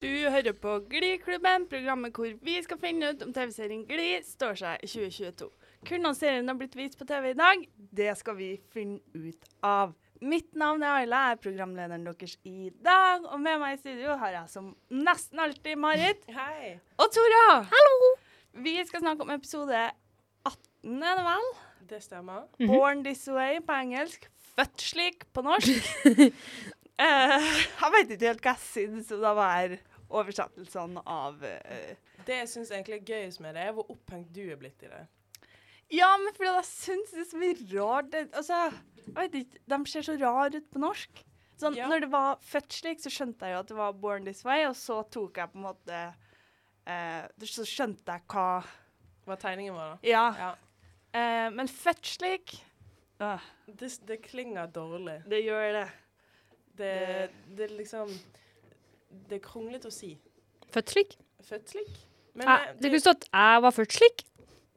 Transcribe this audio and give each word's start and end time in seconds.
Du 0.00 0.08
hører 0.08 0.54
på 0.56 0.78
Gliklubben, 0.88 1.66
programmet 1.68 2.16
hvor 2.16 2.30
vi 2.40 2.54
skal 2.64 2.78
finne 2.80 3.10
ut 3.12 3.20
om 3.20 3.34
TV-serien 3.36 3.82
Gli 3.84 4.14
står 4.24 4.54
seg 4.56 4.84
i 4.86 4.88
2022. 4.88 5.48
Hvordan 5.90 6.16
serien 6.16 6.48
har 6.48 6.56
blitt 6.56 6.76
vist 6.78 6.96
på 6.96 7.04
TV 7.04 7.34
i 7.34 7.36
dag, 7.36 7.66
det 7.76 8.14
skal 8.16 8.38
vi 8.38 8.48
finne 8.72 8.96
ut 9.12 9.50
av. 9.60 9.92
Mitt 10.24 10.56
navn 10.56 10.80
er 10.88 11.02
Ayla, 11.02 11.18
jeg 11.26 11.36
er 11.36 11.42
programlederen 11.44 12.08
deres 12.08 12.38
i 12.48 12.70
dag. 12.80 13.26
Og 13.28 13.42
med 13.44 13.60
meg 13.60 13.76
i 13.76 13.80
studio 13.82 14.16
har 14.22 14.38
jeg 14.38 14.52
som 14.54 14.70
nesten 14.88 15.44
alltid 15.44 15.76
Marit 15.84 16.24
Hei. 16.38 16.78
og 16.96 17.12
Tora. 17.12 17.44
Hallo! 17.68 18.10
Vi 18.64 18.78
skal 18.88 19.04
snakke 19.04 19.28
om 19.28 19.34
episode 19.36 19.84
18, 20.48 20.96
er 20.96 21.20
det 21.20 21.28
vel? 21.28 21.46
Det 21.92 22.02
stemmer. 22.06 22.48
Born 22.72 23.04
This 23.04 23.28
Way 23.28 23.60
på 23.68 23.76
engelsk. 23.84 24.30
Født 24.56 24.80
slik 24.80 25.28
på 25.36 25.44
norsk. 25.44 25.92
Uh, 26.96 27.52
jeg 27.84 27.94
vet 27.98 28.16
ikke 28.16 28.32
helt 28.32 28.44
hva 28.48 28.56
jeg 28.56 28.64
syns 28.64 29.12
om 29.12 29.28
det 29.28 29.36
var 29.44 29.78
oversettelsene 30.10 31.02
av 31.06 31.40
uh, 31.42 31.94
Det 32.26 32.42
jeg 32.42 32.50
syns 32.52 32.70
egentlig 32.74 33.00
er 33.00 33.08
gøyest 33.14 33.42
med 33.44 33.56
det, 33.56 33.64
er 33.68 33.74
hvor 33.76 33.90
opphengt 33.92 34.32
du 34.34 34.42
er 34.48 34.58
blitt 34.60 34.82
i 34.84 34.90
det. 34.90 35.04
Ja, 35.90 36.12
men 36.22 36.34
fordi 36.36 36.50
jeg 36.52 36.68
syns 36.68 37.14
det 37.14 37.24
er 37.24 37.28
så 37.32 37.40
mye 37.40 37.56
rart 37.72 38.12
det, 38.12 38.22
Altså, 38.38 38.60
jeg 39.00 39.16
vet 39.16 39.36
ikke, 39.40 39.62
de 39.72 39.80
ser 39.90 40.06
så 40.06 40.16
rare 40.20 40.60
ut 40.60 40.70
på 40.70 40.82
norsk. 40.82 41.24
Sånn, 41.60 41.76
Ja. 41.76 41.88
Når 41.90 42.06
det 42.06 42.10
var 42.12 42.38
født 42.40 42.72
slik, 42.72 43.00
så 43.02 43.10
skjønte 43.12 43.44
jeg 43.44 43.52
jo 43.52 43.60
at 43.60 43.68
det 43.68 43.76
var 43.76 43.96
Born 44.00 44.24
This 44.24 44.44
Way, 44.46 44.64
og 44.68 44.76
så 44.78 45.02
tok 45.12 45.36
jeg 45.36 45.52
på 45.52 45.58
en 45.60 45.66
måte 45.66 45.98
uh, 46.88 47.24
Så 47.44 47.66
skjønte 47.68 48.16
jeg 48.16 48.24
hva 48.32 48.62
Hva 49.26 49.36
tegningen 49.36 49.76
var, 49.76 49.96
da. 49.96 50.08
Ja. 50.08 50.26
Ja. 50.40 50.50
Uh, 51.10 51.48
men 51.52 51.68
født 51.68 52.06
slik 52.06 52.54
Det, 53.20 53.90
det 54.08 54.22
klinger 54.24 54.70
dårlig. 54.72 55.18
Det 55.28 55.42
gjør 55.42 55.72
det. 55.76 55.88
Det, 56.80 56.94
det 56.96 57.58
det 57.58 57.68
liksom 57.76 58.14
Det 59.10 59.40
er 59.40 59.44
kronglete 59.44 59.90
å 59.90 59.94
si. 59.94 60.14
Født 60.70 60.94
slik? 60.94 61.16
Født 61.46 61.72
slik? 61.72 61.94
Men 62.38 62.48
ah, 62.48 62.66
det, 62.68 62.82
det 62.82 62.90
kunne 62.92 63.02
stått 63.02 63.26
'jeg 63.32 63.62
var 63.62 63.74
født 63.74 63.96
slik'. 63.98 64.24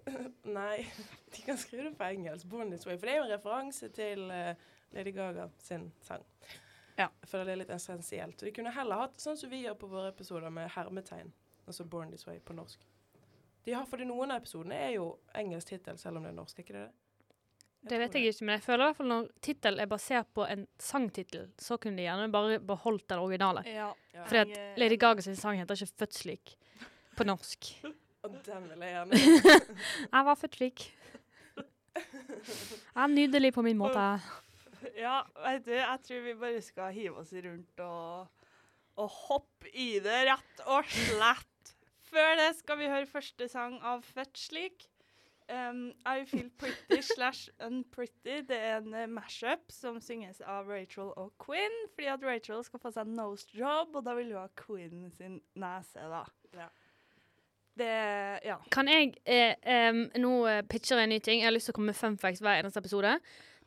Nei, 0.58 0.86
de 1.36 1.42
kan 1.46 1.58
skrive 1.58 1.90
det 1.90 1.98
på 1.98 2.04
engelsk. 2.04 2.50
Born 2.50 2.72
This 2.72 2.86
Way. 2.86 2.98
For 2.98 3.08
det 3.08 3.14
er 3.14 3.18
jo 3.18 3.28
en 3.28 3.34
referanse 3.34 3.90
til 3.90 4.26
uh, 4.32 4.54
Lady 4.92 5.14
Gaga 5.16 5.48
sin 5.60 5.92
sang. 6.02 6.26
Ja. 6.98 7.08
For 7.26 7.44
det 7.44 7.54
er 7.54 7.62
litt 7.62 7.74
essensielt. 7.74 8.40
Så 8.40 8.46
de 8.46 8.54
kunne 8.56 8.74
heller 8.74 9.06
hatt 9.06 9.22
sånn 9.22 9.38
som 9.38 9.50
vi 9.50 9.64
gjør 9.64 9.78
på 9.80 9.90
våre 9.92 10.12
episoder, 10.14 10.50
med 10.50 10.70
hermetegn. 10.76 11.32
Altså 11.68 11.86
Born 11.86 12.12
This 12.12 12.28
Way 12.28 12.40
på 12.40 12.54
norsk. 12.54 12.84
De 13.66 13.74
har, 13.74 13.86
fordi 13.88 14.06
noen 14.06 14.34
av 14.34 14.42
episodene 14.42 14.76
er 14.76 14.98
jo 14.98 15.08
engelsk 15.40 15.72
tittel, 15.72 15.98
selv 15.98 16.20
om 16.20 16.26
det 16.26 16.34
er 16.34 16.38
norsk. 16.42 16.60
Er 16.60 16.66
ikke 16.66 16.76
det 16.76 16.88
det? 16.88 16.92
Det 17.84 18.00
vet 18.00 18.14
jeg 18.16 18.32
ikke, 18.32 18.46
men 18.48 18.54
jeg 18.56 18.64
føler 18.64 18.82
i 18.84 18.88
hvert 18.88 19.00
fall 19.02 19.10
når 19.12 19.26
tittel 19.44 19.80
er 19.84 19.90
basert 19.92 20.30
på 20.36 20.46
en 20.48 20.62
sangtittel, 20.80 21.50
så 21.60 21.76
kunne 21.82 22.00
de 22.00 22.06
gjerne 22.06 22.30
bare 22.32 22.60
beholdt 22.64 23.10
den 23.12 23.20
originale. 23.20 23.64
Ja. 23.68 23.90
Ja. 24.14 24.24
Fordi 24.30 24.40
at 24.46 24.80
Lady 24.80 24.98
Gaga 25.00 25.26
sin 25.26 25.36
sang 25.36 25.60
heter 25.60 25.76
ikke 25.76 25.98
'Født 26.00 26.16
slik' 26.22 26.56
på 27.18 27.28
norsk. 27.28 27.74
Og 28.24 28.38
den 28.46 28.70
vil 28.70 28.86
jeg 28.86 28.94
gjerne 28.96 29.18
Jeg 30.16 30.26
var 30.26 30.38
født 30.40 30.56
slik. 30.56 30.86
Jeg 31.94 33.04
er 33.04 33.12
nydelig 33.12 33.52
på 33.54 33.62
min 33.66 33.78
måte. 33.78 34.06
Ja, 34.96 35.22
vet 35.44 35.66
du, 35.66 35.74
jeg 35.76 36.00
tror 36.08 36.24
vi 36.24 36.34
bare 36.40 36.62
skal 36.64 36.96
hive 36.96 37.20
oss 37.20 37.34
rundt 37.34 37.84
og, 37.84 38.48
og 39.00 39.12
hoppe 39.28 39.70
i 39.74 40.00
det, 40.04 40.22
rett 40.30 40.64
og 40.72 40.88
slett. 40.88 41.74
Før 42.08 42.36
det 42.40 42.50
skal 42.62 42.80
vi 42.80 42.90
høre 42.92 43.10
første 43.10 43.48
sang 43.52 43.80
av 43.84 44.04
Født 44.08 44.40
slik. 44.40 44.88
Um, 45.50 45.94
I 46.06 46.26
Feel 46.26 46.50
Pretty 46.58 47.02
slash 47.16 47.50
Unpretty. 47.60 48.42
Det 48.48 48.58
er 48.58 48.78
en 48.78 48.94
uh, 48.94 49.08
mashup 49.10 49.72
som 49.72 50.00
synges 50.02 50.42
av 50.42 50.70
Rachel 50.70 51.12
og 51.20 51.34
Quinn, 51.44 51.76
fordi 51.96 52.08
at 52.14 52.24
Rachel 52.24 52.64
skal 52.64 52.80
få 52.80 52.92
seg 52.96 53.12
nose 53.12 53.48
job, 53.54 53.96
og 53.96 54.06
da 54.06 54.16
vil 54.18 54.32
hun 54.32 54.42
ha 54.42 54.48
Quinn 54.60 55.10
sin 55.18 55.42
nese, 55.60 56.08
da. 56.12 56.24
Ja. 56.56 56.70
Det 57.78 58.40
Ja. 58.46 58.56
Kan 58.72 58.88
jeg 58.88 59.16
eh, 59.26 59.90
um, 59.90 60.12
Nå 60.22 60.34
eh, 60.48 60.62
pitcher 60.62 60.98
jeg 60.98 61.04
en 61.04 61.10
ny 61.10 61.20
ting. 61.20 61.40
Jeg 61.42 61.48
har 61.48 61.56
lyst 61.56 61.66
til 61.66 61.74
å 61.74 61.80
komme 61.80 61.90
med 61.90 61.98
fun 61.98 62.18
facts 62.22 62.42
hver 62.42 62.62
eneste 62.62 62.80
episode. 62.80 63.18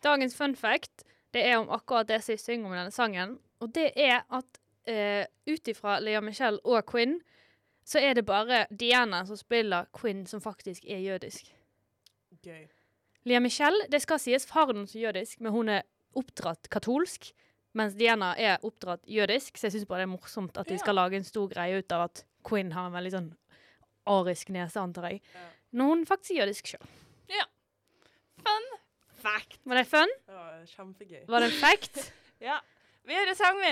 Dagens 0.04 0.36
fun 0.36 0.54
fact 0.56 1.02
det 1.34 1.42
er 1.44 1.58
om 1.58 1.70
akkurat 1.74 2.08
det 2.08 2.22
som 2.22 2.32
jeg 2.32 2.40
synger 2.40 2.70
om 2.70 2.76
denne 2.76 2.94
sangen. 2.94 3.38
Og 3.60 3.74
det 3.74 3.90
er 3.96 4.22
at 4.30 4.60
uh, 4.88 5.24
ut 5.52 5.68
ifra 5.68 5.98
Lea 6.00 6.20
Michelle 6.20 6.62
og 6.64 6.86
Quinn, 6.86 7.18
så 7.84 7.98
er 7.98 8.14
det 8.14 8.26
bare 8.26 8.66
Diana 8.70 9.24
som 9.26 9.36
spiller 9.36 9.90
Quinn, 10.00 10.26
som 10.26 10.40
faktisk 10.40 10.84
er 10.88 10.98
jødisk. 10.98 11.55
Gøy. 12.46 12.66
Lea 13.26 13.40
Michelle, 13.42 13.88
det 13.90 14.00
skal 14.04 14.20
sies 14.22 14.46
faren 14.46 14.80
hennes 14.80 14.94
er 14.94 15.08
jødisk, 15.08 15.40
men 15.42 15.54
hun 15.54 15.72
er 15.74 15.82
oppdratt 16.16 16.70
katolsk. 16.72 17.32
Mens 17.76 17.96
Diana 17.98 18.30
er 18.40 18.62
oppdratt 18.64 19.02
jødisk, 19.10 19.58
så 19.58 19.66
jeg 19.66 19.74
syns 19.76 19.88
bare 19.90 20.04
det 20.04 20.08
er 20.08 20.14
morsomt 20.14 20.56
at 20.60 20.70
de 20.70 20.78
skal 20.80 20.96
lage 20.96 21.18
en 21.18 21.26
stor 21.26 21.50
greie 21.50 21.82
ut 21.82 21.92
av 21.92 22.06
at 22.06 22.22
Quinn 22.46 22.70
har 22.72 22.86
en 22.88 22.94
veldig 22.94 23.12
sånn 23.12 23.32
arisk 24.08 24.54
nese, 24.54 24.78
antar 24.80 25.10
jeg. 25.10 25.20
Ja. 25.34 25.48
Når 25.76 25.90
hun 25.92 26.06
faktisk 26.08 26.36
er 26.36 26.40
jødisk 26.44 26.70
sjøl. 26.72 26.86
Fun 28.46 28.66
fact. 29.18 29.58
Var 29.66 29.80
det 29.80 29.86
fun? 29.90 30.12
Det 30.26 30.34
var 30.38 30.64
kjempegøy. 30.70 31.22
Var 31.28 31.40
det 31.42 31.50
en 31.52 31.60
fact? 31.60 32.00
Ja. 32.40 32.58
Vi 33.08 33.14
hører 33.16 33.34
sang, 33.34 33.56
vi. 33.56 33.70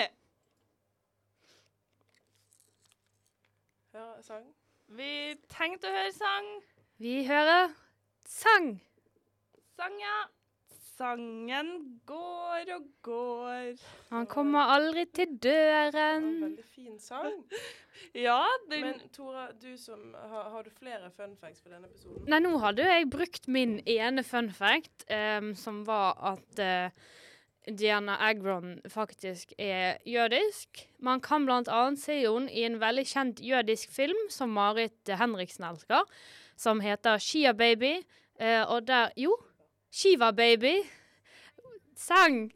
Hør 3.92 4.22
sang. 4.24 4.46
Vi 4.96 5.10
tenkte 5.52 5.90
å 5.90 5.92
høre 5.92 6.12
sang. 6.16 6.48
Vi 7.02 7.18
hører 7.28 7.74
sang. 8.28 8.80
Sang, 9.76 10.00
ja. 10.00 10.16
Sangen 10.94 11.70
går 12.06 12.68
og 12.76 12.84
går. 13.02 13.80
Han 14.12 14.28
kommer 14.30 14.70
aldri 14.76 15.04
til 15.10 15.26
En 15.32 15.38
døren. 15.42 16.28
veldig 16.42 16.66
fin 16.74 16.98
sang. 17.02 17.40
Ja, 18.14 18.42
den 18.70 18.80
Men 18.82 19.00
Tora, 19.14 19.48
du 19.62 19.76
som 19.78 20.14
har, 20.14 20.48
har 20.50 20.62
du 20.66 20.70
flere 20.74 21.10
fun 21.14 21.36
facts 21.40 21.62
for 21.62 21.70
denne 21.70 21.86
episoden? 21.86 22.24
Nei, 22.30 22.40
nå 22.42 22.50
hadde 22.58 22.82
jeg 22.82 23.06
brukt 23.10 23.46
min 23.48 23.76
ene 23.86 24.24
fun 24.26 24.50
fact, 24.54 25.04
em, 25.14 25.52
som 25.54 25.84
var 25.86 26.18
at 26.34 26.58
uh, 26.58 26.90
Diana 27.70 28.16
Agron 28.28 28.80
faktisk 28.90 29.54
er 29.58 30.02
jødisk. 30.06 30.88
Man 30.98 31.22
kan 31.24 31.48
annet 31.48 32.02
se 32.02 32.18
henne 32.26 32.50
i 32.50 32.66
en 32.66 32.80
veldig 32.82 33.06
kjent 33.06 33.40
jødisk 33.40 33.94
film 33.94 34.26
som 34.28 34.50
Marit 34.50 35.08
Henriksen 35.08 35.64
elsker, 35.70 36.02
som 36.56 36.80
heter 36.80 37.18
Shia 37.18 37.52
Baby. 37.52 38.02
Eh, 38.40 38.62
og 38.70 38.86
der 38.86 39.10
Jo, 39.16 39.36
Shiva 39.90 40.30
Baby 40.30 40.74
sang. 41.96 42.52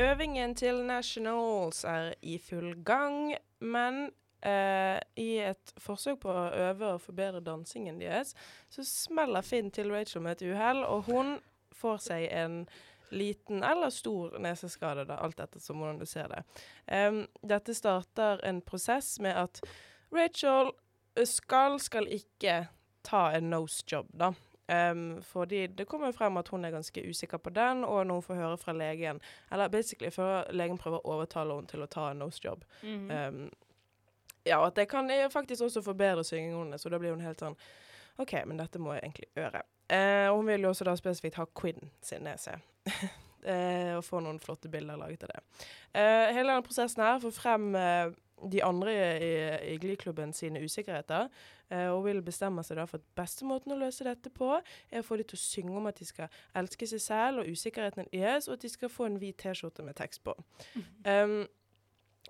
Øvingen 0.00 0.54
til 0.54 0.84
Nationals 0.84 1.84
er 1.84 2.14
i 2.22 2.38
full 2.38 2.84
gang, 2.84 3.34
men 3.60 4.10
eh, 4.42 4.98
i 5.16 5.38
et 5.38 5.74
forsøk 5.78 6.20
på 6.22 6.30
å 6.30 6.48
øve 6.68 6.94
og 6.96 7.00
forbedre 7.00 7.40
dansingen 7.40 8.00
deres, 8.00 8.34
så 8.70 8.84
smeller 8.86 9.42
Finn 9.42 9.70
til 9.70 9.92
Rachel 9.94 10.22
med 10.22 10.36
et 10.36 10.48
uhell, 10.50 10.84
og 10.84 11.06
hun 11.10 11.38
får 11.72 12.02
seg 12.08 12.26
en 12.30 12.64
liten 13.14 13.62
eller 13.62 13.90
stor 13.90 14.38
neseskade, 14.42 15.04
da, 15.06 15.18
alt 15.22 15.40
etter 15.40 15.62
som 15.62 15.78
hvordan 15.78 15.98
du 15.98 16.06
ser 16.06 16.30
det. 16.30 16.42
Um, 16.90 17.24
dette 17.42 17.74
starter 17.74 18.42
en 18.46 18.62
prosess 18.62 19.18
med 19.22 19.36
at 19.38 19.62
Rachel 20.14 20.72
skal, 21.24 21.78
skal 21.80 22.08
ikke 22.10 22.64
ta 23.04 23.28
en 23.36 23.50
nose 23.50 23.84
job, 23.86 24.08
da. 24.12 24.32
Um, 24.68 25.22
fordi 25.22 25.66
det 25.66 25.84
kommer 25.84 26.12
frem 26.12 26.36
at 26.40 26.48
hun 26.48 26.64
er 26.64 26.72
ganske 26.72 27.02
usikker 27.10 27.38
på 27.38 27.50
den, 27.50 27.84
og 27.84 28.06
når 28.06 28.14
hun 28.14 28.22
får 28.22 28.34
høre 28.34 28.56
fra 28.56 28.72
legen 28.72 29.20
Eller 29.52 29.68
basically 29.68 30.10
før 30.10 30.46
legen 30.56 30.78
prøver 30.80 31.02
å 31.04 31.12
overtale 31.12 31.52
henne 31.52 31.68
til 31.68 31.84
å 31.84 31.86
ta 31.86 32.06
en 32.10 32.22
nose 32.24 32.40
job. 32.44 32.64
Mhm. 32.82 33.10
Um, 33.10 33.50
ja, 34.44 34.58
og 34.58 34.66
at 34.66 34.76
det 34.76 34.88
kan 34.88 35.10
eh, 35.10 35.28
faktisk 35.32 35.62
også 35.62 35.82
forbedre 35.82 36.24
syngingen 36.24 36.58
hennes, 36.58 36.82
så 36.82 36.88
da 36.88 36.98
blir 36.98 37.14
hun 37.14 37.20
helt 37.24 37.40
sånn 37.40 37.56
OK, 38.20 38.34
men 38.46 38.60
dette 38.60 38.78
må 38.78 38.92
jeg 38.94 39.02
egentlig 39.02 39.28
gjøre. 39.36 39.62
Uh, 39.92 40.30
og 40.30 40.36
hun 40.38 40.46
vil 40.46 40.64
jo 40.64 40.72
også 40.72 40.84
da 40.84 40.96
spesifikt 40.96 41.38
ha 41.40 41.46
Quinn 41.60 41.90
sin 42.04 42.24
nese. 42.24 42.58
uh, 42.88 43.96
og 43.98 44.04
få 44.04 44.20
noen 44.24 44.40
flotte 44.40 44.68
bilder 44.72 45.00
laget 45.00 45.24
av 45.26 45.32
det. 45.34 45.40
Uh, 45.96 46.28
hele 46.32 46.52
denne 46.52 46.64
prosessen 46.64 47.02
her 47.04 47.18
får 47.24 47.34
frem 47.36 47.72
de 48.52 48.62
andre 48.64 48.92
i, 49.22 49.32
i 49.74 49.76
Glee-klubben 49.80 50.32
sine 50.32 50.62
usikkerheter, 50.64 51.28
eh, 51.70 51.88
og 51.88 52.04
vil 52.04 52.22
bestemme 52.22 52.64
seg 52.66 52.78
da 52.80 52.86
for 52.90 53.00
at 53.00 53.06
beste 53.16 53.46
måten 53.48 53.74
å 53.74 53.78
løse 53.80 54.06
dette 54.06 54.32
på, 54.34 54.50
er 54.90 55.00
å 55.02 55.06
få 55.06 55.18
de 55.20 55.26
til 55.30 55.38
å 55.38 55.44
synge 55.44 55.76
om 55.78 55.90
at 55.90 56.00
de 56.00 56.08
skal 56.08 56.40
elske 56.58 56.88
seg 56.90 57.02
selv 57.02 57.42
og 57.42 57.50
usikkerheten 57.50 58.10
deres, 58.12 58.48
og 58.48 58.58
at 58.58 58.66
de 58.66 58.72
skal 58.72 58.92
få 58.92 59.08
en 59.08 59.20
hvit 59.22 59.38
T-skjorte 59.40 59.86
med 59.86 59.96
tekst 60.00 60.24
på. 60.26 60.36
Um, 61.06 61.44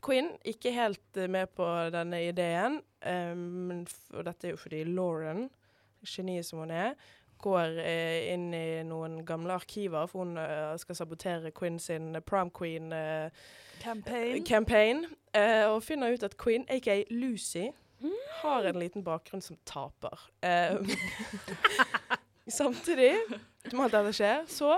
Quinn 0.04 0.34
ikke 0.44 0.72
helt 0.74 1.16
eh, 1.16 1.30
med 1.30 1.52
på 1.56 1.66
denne 1.94 2.20
ideen, 2.28 2.80
um, 3.08 3.84
og 4.12 4.24
dette 4.26 4.48
er 4.48 4.56
jo 4.56 4.60
fordi 4.60 4.84
Lauren, 4.84 5.46
geniet 6.04 6.44
som 6.44 6.60
hun 6.60 6.72
er, 6.74 6.92
går 7.44 7.78
eh, 7.82 8.32
inn 8.32 8.48
i 8.56 8.82
noen 8.86 9.20
gamle 9.26 9.56
arkiver, 9.58 10.06
for 10.10 10.24
hun 10.24 10.38
uh, 10.40 10.74
skal 10.80 10.98
sabotere 10.98 11.52
Quinn 11.56 11.78
sin 11.82 12.14
prom 12.26 12.50
queen 12.54 12.92
eh, 12.92 13.44
campaign. 13.82 14.44
campaign, 14.44 15.04
eh, 15.34 15.64
og 15.70 15.82
finner 15.84 16.14
ut 16.14 16.22
at 16.26 16.36
Quinn, 16.40 16.66
aka 16.70 17.02
Lucy, 17.10 17.68
har 18.42 18.66
en 18.68 18.76
liten 18.78 19.04
bakgrunn 19.06 19.40
som 19.42 19.56
taper. 19.64 20.26
Eh, 20.44 20.76
samtidig 22.58 23.14
som 23.70 23.80
alt 23.80 23.94
dette 23.94 24.12
skjer, 24.16 24.44
så 24.50 24.74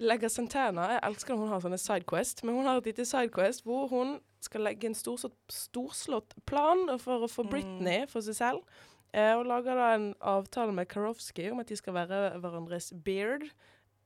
legger 0.00 0.32
Santana 0.32 0.88
Jeg 0.94 1.02
elsker 1.06 1.34
når 1.34 1.42
hun 1.44 1.52
har 1.52 1.60
sånne 1.62 1.78
sidequest, 1.78 2.40
men 2.44 2.56
hun 2.56 2.66
har 2.66 2.80
et 2.80 2.88
lite 2.88 3.04
sidequest 3.06 3.66
hvor 3.66 3.86
hun 3.92 4.16
skal 4.44 4.64
legge 4.66 4.88
en 4.88 4.96
storslått, 4.96 5.36
storslått 5.52 6.34
plan 6.48 6.86
for 7.00 7.24
å 7.24 7.30
få 7.30 7.44
Mm. 7.44 7.50
Britney 7.52 8.06
for 8.10 8.24
seg 8.24 8.36
selv. 8.40 8.80
Eh, 9.14 9.32
og 9.38 9.46
lager 9.46 9.78
da 9.78 9.92
en 9.94 10.08
avtale 10.20 10.72
med 10.74 10.88
Karofsky 10.90 11.50
om 11.52 11.60
at 11.62 11.68
de 11.70 11.76
skal 11.78 11.94
være 11.94 12.38
hverandres 12.42 12.92
beard. 13.04 13.44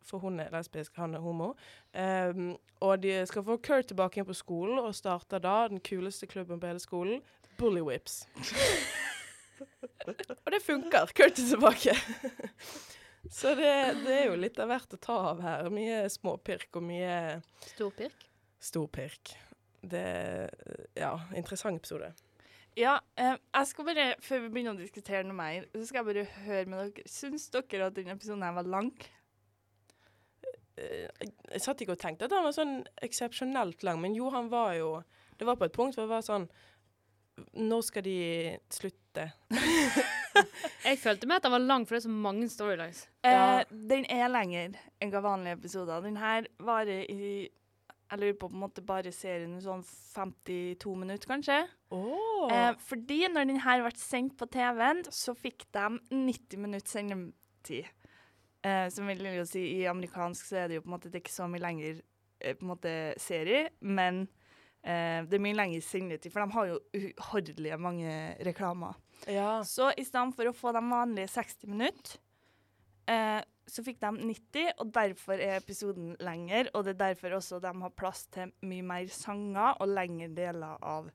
For 0.07 0.23
hun 0.23 0.41
er 0.41 0.53
lesbisk, 0.55 0.97
han 0.97 1.15
er 1.15 1.21
homo. 1.25 1.53
Um, 1.95 2.57
og 2.81 3.03
de 3.03 3.27
skal 3.27 3.45
få 3.45 3.59
Kurt 3.63 3.91
tilbake 3.91 4.19
igjen 4.19 4.29
på 4.29 4.37
skolen, 4.37 4.79
og 4.79 4.95
starter 4.95 5.43
da 5.43 5.57
den 5.69 5.81
kuleste 5.85 6.27
klubben 6.31 6.61
på 6.61 6.71
hele 6.71 6.83
skolen, 6.83 7.21
Bully 7.59 7.83
Whips. 7.85 8.23
og 10.07 10.53
det 10.55 10.63
funker. 10.63 11.11
Kurt 11.15 11.39
er 11.39 11.51
tilbake. 11.51 11.97
Så 13.31 13.53
det, 13.59 13.73
det 14.07 14.15
er 14.15 14.31
jo 14.31 14.39
litt 14.39 14.59
av 14.63 14.71
hvert 14.71 14.95
å 14.95 15.01
ta 15.03 15.17
av 15.33 15.43
her. 15.43 15.69
Mye 15.75 16.05
småpirk 16.13 16.79
og 16.79 16.87
mye 16.87 17.19
Storpirk. 17.75 18.25
storpirk. 18.63 19.35
Det 19.83 20.07
Ja, 20.97 21.13
interessant 21.37 21.79
episode. 21.83 22.13
Ja, 22.79 23.01
eh, 23.19 23.35
jeg 23.35 23.67
skal 23.67 23.87
bare, 23.89 24.07
før 24.23 24.45
vi 24.45 24.49
begynner 24.55 24.77
å 24.77 24.79
diskutere 24.79 25.25
noe 25.27 25.35
mer, 25.35 25.67
så 25.75 25.83
skal 25.89 26.05
jeg 26.05 26.09
bare 26.09 26.27
høre 26.47 26.71
med 26.71 26.79
dere. 26.79 27.11
Syns 27.11 27.49
dere 27.51 27.89
at 27.89 27.97
denne 27.97 28.15
episoden 28.15 28.45
her 28.47 28.55
var 28.55 28.71
lang? 28.71 28.93
Eh, 30.79 31.29
Jeg 31.53 31.61
satt 31.65 31.81
ikke 31.83 31.97
og 31.97 32.01
tenkte 32.03 32.29
at 32.29 32.35
han 32.37 32.45
var 32.47 32.55
sånn 32.55 32.75
eksepsjonelt 33.03 33.83
lang, 33.87 34.01
men 34.03 34.15
jo, 34.15 34.31
han 34.35 34.51
var 34.53 34.75
jo 34.79 34.91
Det 35.39 35.47
var 35.49 35.57
på 35.59 35.67
et 35.69 35.73
punkt 35.75 35.97
hvor 35.99 36.07
det 36.07 36.13
var 36.13 36.23
sånn 36.27 36.49
Når 37.59 37.83
skal 37.87 38.03
de 38.07 38.17
slutte? 38.71 39.29
Jeg 40.85 40.99
følte 41.03 41.27
med 41.27 41.37
at 41.41 41.43
den 41.47 41.53
var 41.55 41.63
lang, 41.65 41.85
for 41.87 41.97
det 41.97 42.01
er 42.05 42.09
så 42.09 42.15
mange 42.15 42.49
storylines. 42.51 43.05
Eh, 43.27 43.33
Ja. 43.33 43.65
den 43.71 44.05
er 44.11 44.29
lenger 44.31 44.77
enn 45.03 45.11
hva 45.13 45.21
vanlige 45.25 45.57
episoder. 45.59 46.03
Den 46.05 46.17
her 46.17 46.47
varer 46.63 47.05
i 47.11 47.49
Jeg 48.11 48.19
lurer 48.23 48.37
på 48.41 48.49
på 48.49 48.55
en 48.57 48.61
måte 48.63 48.81
bare 48.87 49.11
serien 49.13 49.57
i 49.59 49.61
sånn 49.61 49.83
52 49.85 50.95
minutter, 50.97 51.29
kanskje. 51.29 51.59
Oh. 51.93 52.49
Eh, 52.53 52.73
fordi 52.81 53.27
når 53.29 53.45
den 53.51 53.61
her 53.61 53.83
ble 53.85 53.91
sendt 54.01 54.37
på 54.41 54.47
TV-en, 54.49 55.03
så 55.13 55.35
fikk 55.37 55.67
de 55.77 55.99
90 56.11 56.57
minutter 56.63 56.89
sendetid. 56.89 57.85
Eh, 58.67 58.89
som 58.91 59.07
vil 59.07 59.23
jo 59.37 59.45
si 59.47 59.61
I 59.77 59.87
amerikansk 59.91 60.49
så 60.49 60.65
er 60.65 60.71
det 60.71 60.79
jo 60.79 60.85
på 60.85 60.91
en 60.91 60.97
måte 60.97 61.11
det 61.13 61.21
er 61.21 61.23
ikke 61.23 61.35
så 61.37 61.47
mye 61.51 61.63
lenger 61.63 62.01
eh, 62.41 62.57
på 62.59 62.67
en 62.67 62.73
måte 62.73 62.95
serie, 63.23 63.69
men 63.81 64.25
eh, 64.83 65.21
det 65.29 65.39
er 65.39 65.45
mye 65.45 65.59
lenger 65.59 65.85
sendetid, 65.87 66.33
for 66.35 66.43
de 66.43 66.57
har 66.57 66.73
jo 66.73 66.81
uhordelige 66.99 67.79
mange 67.79 68.17
reklamer. 68.49 68.99
ja. 69.31 69.61
Så 69.63 69.93
i 69.95 70.07
stedet 70.07 70.35
for 70.35 70.51
å 70.51 70.57
få 70.57 70.75
de 70.75 70.83
vanlige 70.91 71.31
60 71.37 71.71
minutter, 71.71 72.19
eh, 73.07 73.41
så 73.69 73.85
fikk 73.85 74.01
de 74.01 74.11
90, 74.17 74.75
og 74.81 74.93
derfor 74.97 75.39
er 75.39 75.59
episoden 75.59 76.15
lenger. 76.25 76.71
Og 76.75 76.87
det 76.87 76.97
er 76.97 77.03
derfor 77.11 77.37
også 77.37 77.61
de 77.61 77.73
har 77.83 77.97
plass 77.97 78.27
til 78.33 78.53
mye 78.65 78.87
mer 78.87 79.11
sanger 79.13 79.77
og 79.77 79.93
lengre 79.93 80.31
deler 80.35 80.81
av 80.81 81.11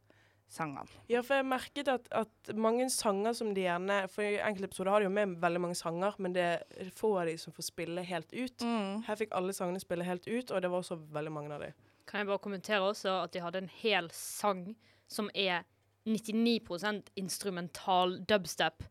sangene. 0.51 0.87
ja, 1.09 1.21
for 1.25 1.39
jeg 1.39 1.45
merket 1.49 1.87
at, 1.89 2.07
at 2.11 2.53
mange 2.55 2.89
sanger 2.93 3.33
som 3.33 3.53
de 3.55 3.63
gjerne 3.65 4.03
For 4.11 4.21
i 4.21 4.37
enkelte 4.37 4.69
episoder 4.69 4.91
har 4.91 5.01
de 5.01 5.07
jo 5.07 5.13
med 5.13 5.37
veldig 5.41 5.61
mange 5.61 5.75
sanger, 5.75 6.15
men 6.19 6.35
det 6.35 6.43
er 6.43 6.91
få 6.95 7.15
av 7.19 7.27
de 7.29 7.37
som 7.41 7.53
får 7.53 7.69
spille 7.71 8.03
helt 8.05 8.33
ut. 8.33 8.65
Her 9.07 9.19
fikk 9.19 9.33
alle 9.33 9.55
sangene 9.55 9.81
spille 9.81 10.05
helt 10.07 10.27
ut, 10.27 10.51
og 10.51 10.61
det 10.61 10.71
var 10.71 10.83
også 10.83 10.99
veldig 11.13 11.33
mange 11.33 11.53
av 11.53 11.65
de. 11.65 11.71
Kan 12.05 12.19
jeg 12.19 12.27
bare 12.27 12.43
kommentere 12.43 12.81
også 12.83 13.23
at 13.23 13.33
de 13.33 13.41
hadde 13.41 13.63
en 13.63 13.71
hel 13.81 14.09
sang 14.13 14.75
som 15.07 15.29
er 15.33 15.63
99% 16.05 17.13
instrumental 17.15 18.17
dubstep. 18.29 18.83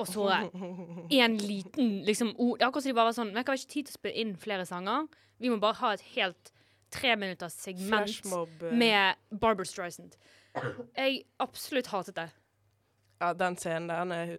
Og 0.00 0.08
så 0.08 0.28
en 1.10 1.36
liten 1.38 2.00
liksom 2.06 2.34
ord. 2.38 2.58
Det 2.58 2.64
er 2.64 2.68
akkurat 2.68 2.82
som 2.82 2.90
de 2.90 2.96
bare 2.96 3.10
var 3.10 3.16
sånn 3.16 3.32
Vi 3.34 3.42
har 3.46 3.60
ikke 3.60 3.74
tid 3.74 3.88
til 3.88 3.94
å 3.94 4.00
spille 4.00 4.24
inn 4.24 4.34
flere 4.40 4.66
sanger. 4.66 5.06
Vi 5.38 5.50
må 5.52 5.58
bare 5.62 5.78
ha 5.82 5.92
et 5.94 6.04
helt 6.16 6.52
treminutters 6.92 7.54
segment 7.56 8.26
eh, 8.26 8.72
med 8.76 9.20
Barbara 9.30 9.64
Streisand. 9.68 10.16
Jeg 10.96 11.22
absolutt 11.42 11.90
hatet 11.92 12.18
det. 12.18 12.28
Ja, 13.22 13.32
den 13.38 13.56
scenen 13.56 13.88
der, 13.88 14.04
når 14.04 14.22
jeg 14.24 14.38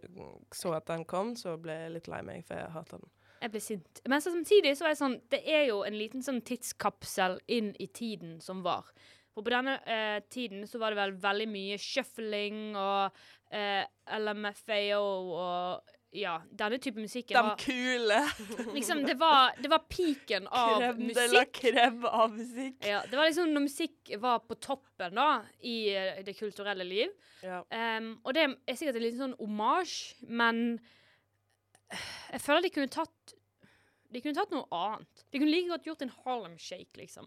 så 0.52 0.74
at 0.76 0.88
den 0.90 1.06
kom, 1.08 1.36
så 1.40 1.56
ble 1.62 1.76
jeg 1.86 1.94
litt 1.96 2.10
lei 2.12 2.20
meg, 2.26 2.44
for 2.48 2.60
jeg 2.60 2.74
hater 2.74 3.00
den. 3.00 3.12
Jeg 3.44 3.52
ble 3.52 3.62
sint. 3.64 4.02
Men 4.08 4.24
så 4.24 4.32
samtidig 4.32 4.76
så 4.80 4.88
er 4.88 4.94
det 4.94 5.00
sånn 5.02 5.18
Det 5.32 5.42
er 5.52 5.66
jo 5.68 5.82
en 5.84 5.98
liten 6.00 6.24
sånn 6.24 6.40
tidskapsel 6.48 7.42
inn 7.52 7.74
i 7.84 7.90
tiden 7.92 8.38
som 8.44 8.62
var. 8.64 8.88
For 9.34 9.44
på 9.44 9.52
denne 9.52 9.80
eh, 9.90 10.20
tiden 10.32 10.68
så 10.70 10.80
var 10.80 10.94
det 10.94 11.02
vel 11.02 11.16
veldig 11.24 11.48
mye 11.50 11.80
shuffling 11.82 12.78
og 12.78 13.24
eh, 13.52 13.84
LMFAO 14.20 15.02
og 15.02 15.93
ja, 16.14 16.36
denne 16.54 16.78
type 16.78 17.02
musikk 17.02 17.32
De 17.34 17.42
var 17.42 17.56
kule 17.58 18.20
liksom 18.78 19.02
Det 19.08 19.16
var, 19.18 19.56
det 19.58 19.70
var 19.72 19.82
peaken 19.90 20.46
av 20.48 20.76
krem 20.80 21.00
de 21.08 21.14
la 21.16 21.28
musikk. 21.32 21.54
krem 21.58 22.04
av 22.06 22.36
musikk. 22.38 22.76
Ja, 22.86 23.00
det 23.10 23.18
var 23.18 23.30
liksom 23.30 23.54
når 23.56 23.66
musikk 23.66 24.12
var 24.22 24.44
på 24.46 24.58
toppen 24.62 25.18
da 25.18 25.30
i 25.66 25.78
eh, 25.96 26.20
det 26.26 26.36
kulturelle 26.38 26.86
liv. 26.86 27.10
Ja. 27.42 27.64
Um, 27.74 28.12
og 28.24 28.36
det 28.38 28.46
er 28.46 28.78
sikkert 28.78 29.00
en 29.00 29.06
liten 29.08 29.24
sånn 29.24 29.36
omasj, 29.42 29.96
men 30.30 30.62
jeg 32.32 32.42
føler 32.42 32.66
de 32.66 32.74
kunne 32.74 32.90
tatt 32.94 33.34
De 34.14 34.22
kunne 34.22 34.38
tatt 34.38 34.54
noe 34.54 34.66
annet. 34.70 35.26
De 35.34 35.42
kunne 35.42 35.52
like 35.54 35.70
godt 35.72 35.88
gjort 35.90 36.04
en 36.06 36.14
Harlem 36.24 36.58
Shake, 36.62 36.94
liksom. 37.00 37.26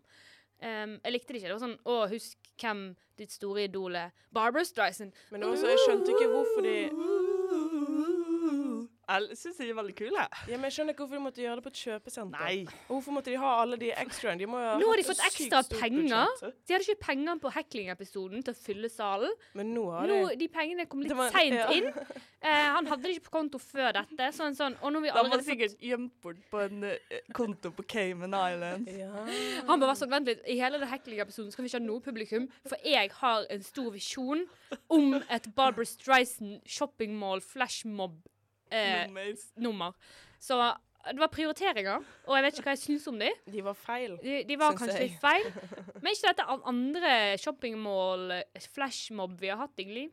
Um, 0.63 0.97
jeg 1.03 1.13
likte 1.13 1.35
det 1.35 1.41
ikke. 1.43 1.51
Det 1.51 1.57
var 1.59 1.65
sånn 1.67 1.81
Å, 1.85 1.97
husk 2.15 2.53
hvem 2.63 2.85
ditt 3.19 3.35
store 3.35 3.67
idol 3.67 3.99
er. 3.99 4.15
Barbara 4.33 4.65
Streisand. 4.65 5.13
Men 5.35 5.45
også, 5.45 5.67
jeg 5.75 5.83
skjønte 5.83 6.15
ikke 6.15 6.31
hvorfor 6.31 6.65
de 6.65 6.77
Jeg 9.07 9.37
syns 9.39 9.59
de 9.61 9.69
er 9.71 9.77
veldig 9.79 9.95
kule. 9.95 10.23
Ja, 10.51 10.57
men 10.57 10.65
Jeg 10.67 10.75
skjønner 10.77 10.95
ikke 10.97 11.05
hvorfor 11.05 11.15
de 11.21 11.23
måtte 11.23 11.43
gjøre 11.43 11.57
det 11.61 11.65
på 11.67 11.71
et 11.71 11.81
kjøpesenter. 11.85 12.41
Nei. 12.43 12.57
Og 12.89 12.97
hvorfor 12.97 13.15
måtte 13.15 13.31
de 13.31 13.37
ha 13.39 13.51
alle 13.63 13.77
de 13.79 13.91
ekstraene? 13.95 14.41
De 14.43 14.47
må 14.51 14.59
jo 14.59 14.67
ha 14.73 14.79
Nå 14.81 14.89
har 14.91 14.97
de 15.01 15.05
fått 15.07 15.23
ekstra 15.29 15.61
penger. 15.71 16.27
budsjett. 16.33 16.57
De 16.67 16.75
hadde 16.75 16.87
ikke 16.89 17.05
penger 17.07 17.39
på 17.45 17.53
heckling-episoden 17.55 18.43
til 18.49 18.53
å 18.57 18.59
fylle 18.59 18.91
salen. 18.91 19.37
Men 19.55 19.71
nå 19.77 19.85
har 19.95 20.11
Nå, 20.11 20.19
de 20.33 20.37
de 20.43 20.49
pengene 20.57 20.89
kom 20.91 21.01
litt 21.05 21.15
var- 21.15 21.31
seint 21.31 21.55
ja. 21.55 21.69
inn. 21.71 21.87
Eh, 22.47 22.67
han 22.77 22.87
hadde 22.87 23.03
det 23.03 23.15
ikke 23.17 23.29
på 23.31 23.35
konto 23.39 23.59
før 23.63 23.93
dette. 24.01 24.29
Så 24.35 24.43
han 24.45 24.55
sånn, 24.59 24.77
og 24.83 24.93
nå 24.93 24.99
har 24.99 25.07
vi 25.07 25.15
De 25.23 25.31
var 25.31 25.39
det 25.39 25.47
sikkert 25.47 25.79
gjemt 25.81 26.13
bort 26.23 26.43
på 26.51 26.61
en 26.67 26.85
uh, 26.85 27.17
konto 27.33 27.71
på 27.71 27.87
Cayman 27.87 28.35
Islands. 28.35 28.91
ja. 28.91 29.11
Han 29.67 29.81
bare 29.81 29.89
var 29.95 29.95
sånn, 29.99 30.11
vent 30.11 30.27
litt, 30.27 30.43
I 30.47 30.59
hele 30.61 30.79
det 30.83 30.89
heckling-episoden 30.91 31.53
skal 31.55 31.63
vi 31.65 31.71
ikke 31.71 31.81
ha 31.81 31.87
noe 31.87 32.01
publikum, 32.01 32.49
for 32.67 32.77
jeg 32.85 33.11
har 33.23 33.47
en 33.51 33.63
stor 33.63 33.91
visjon 33.95 34.47
om 34.91 35.15
et 35.31 35.47
Barbara 35.55 35.85
Streisand 35.87 36.61
shoppingmall 36.67 37.41
flashmob-nummer. 38.71 39.95
Så 40.41 40.59
det 41.07 41.21
var 41.23 41.31
prioriteringer, 41.31 42.03
og 42.27 42.35
jeg 42.35 42.43
vet 42.43 42.57
ikke 42.59 42.67
hva 42.67 42.73
jeg 42.75 42.83
syns 42.83 43.05
om 43.13 43.19
de. 43.21 43.29
De 43.55 43.63
var 43.63 43.77
feil. 43.79 44.17
De, 44.25 44.41
de 44.49 44.57
var 44.59 44.73
Syns 44.75 44.81
kanskje 44.81 44.99
jeg. 44.99 45.11
litt 45.11 45.21
feil. 45.23 45.93
Men 46.03 46.13
ikke 46.13 46.33
dette 46.33 46.47
andre 46.73 47.13
shoppingmall, 47.39 48.25
eh, 48.41 48.67
flashmob 48.75 49.37
vi 49.41 49.53
har 49.53 49.61
hatt, 49.63 49.77
egentlig. 49.79 50.09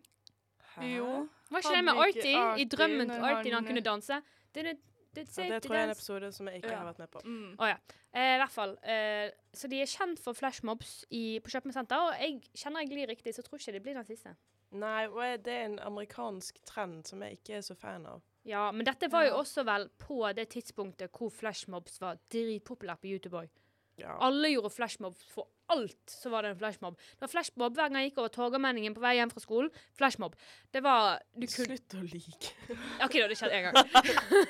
Jo. 0.81 1.27
Var 1.53 1.61
ikke 1.65 1.75
det 1.75 1.83
med 1.85 1.99
Artie? 2.01 2.43
I 2.61 2.65
drømmen 2.69 3.09
til 3.09 3.19
Arty 3.25 3.33
Artie 3.39 3.51
når 3.53 3.59
han 3.59 3.67
kunne 3.71 3.83
danse? 3.85 4.19
Det, 4.53 4.63
det, 4.65 4.77
det, 5.13 5.25
Ja, 5.37 5.49
det 5.53 5.59
tror 5.65 5.75
jeg 5.77 5.81
er 5.83 5.89
en 5.89 5.95
episode 5.97 6.31
som 6.33 6.47
jeg 6.49 6.61
ikke 6.61 6.71
Ja. 6.71 6.77
har 6.77 6.87
vært 6.91 6.99
med 7.03 7.11
på. 7.13 7.21
Mm. 7.25 7.55
Oh, 7.59 7.67
ja. 7.67 7.77
Eh, 8.13 8.35
I 8.35 8.39
hvert 8.41 8.51
fall. 8.53 8.77
Eh, 8.85 9.29
så 9.53 9.67
de 9.69 9.81
er 9.81 9.89
kjent 9.89 10.19
for 10.21 10.33
flashmobs 10.37 11.05
i, 11.09 11.39
på 11.41 11.49
kjøpesenter, 11.53 11.97
og 11.97 12.13
jeg 12.21 12.41
kjenner 12.57 12.81
jeg 12.85 12.89
glir 12.93 13.09
riktig, 13.09 13.33
så 13.33 13.41
tror 13.45 13.57
ikke 13.61 13.73
det 13.73 13.81
blir 13.85 13.97
den 13.97 14.05
siste. 14.05 14.35
Nei, 14.73 15.07
og 15.07 15.43
det 15.45 15.53
er 15.53 15.65
en 15.71 15.79
amerikansk 15.85 16.57
trend 16.65 17.05
som 17.09 17.21
jeg 17.21 17.37
ikke 17.37 17.57
er 17.57 17.61
så 17.65 17.75
fan 17.77 18.05
av. 18.09 18.21
Ja, 18.43 18.67
men 18.75 18.83
dette 18.87 19.07
var 19.11 19.27
jo 19.29 19.37
også 19.39 19.63
vel 19.67 19.87
på 20.01 20.19
det 20.35 20.49
tidspunktet 20.51 21.13
hvor 21.15 21.31
flashmobs 21.31 21.99
var 22.03 22.19
dritpopulært 22.33 22.99
på 23.03 23.13
YouTube 23.13 23.39
òg. 23.39 23.51
Ja. 24.01 24.15
Alle 24.25 24.49
gjorde 24.49 24.71
flashmobs 24.73 25.21
for 25.29 25.47
alt, 25.69 26.09
så 26.09 26.29
var 26.33 26.43
det 26.43 26.49
en 26.51 26.57
flashmob. 26.57 26.97
Det 26.97 27.21
var 27.21 27.29
flashmob 27.31 27.75
hver 27.77 27.91
gang 27.91 28.01
jeg 28.01 28.09
gikk 28.11 28.17
over 28.23 28.31
Torgallmenningen 28.33 28.95
på 28.97 29.03
vei 29.03 29.13
hjem 29.19 29.31
fra 29.31 29.43
skolen. 29.43 29.69
Flashmob. 29.97 30.35
Det 30.73 30.81
var 30.83 31.21
du 31.37 31.45
kunne, 31.45 31.77
Slutt 31.77 31.95
å 31.99 32.01
like. 32.01 32.51
OK, 33.05 33.15
da, 33.21 33.29
det 33.29 33.37
skjedde 33.39 33.59
én 33.59 33.69
gang. 33.69 33.77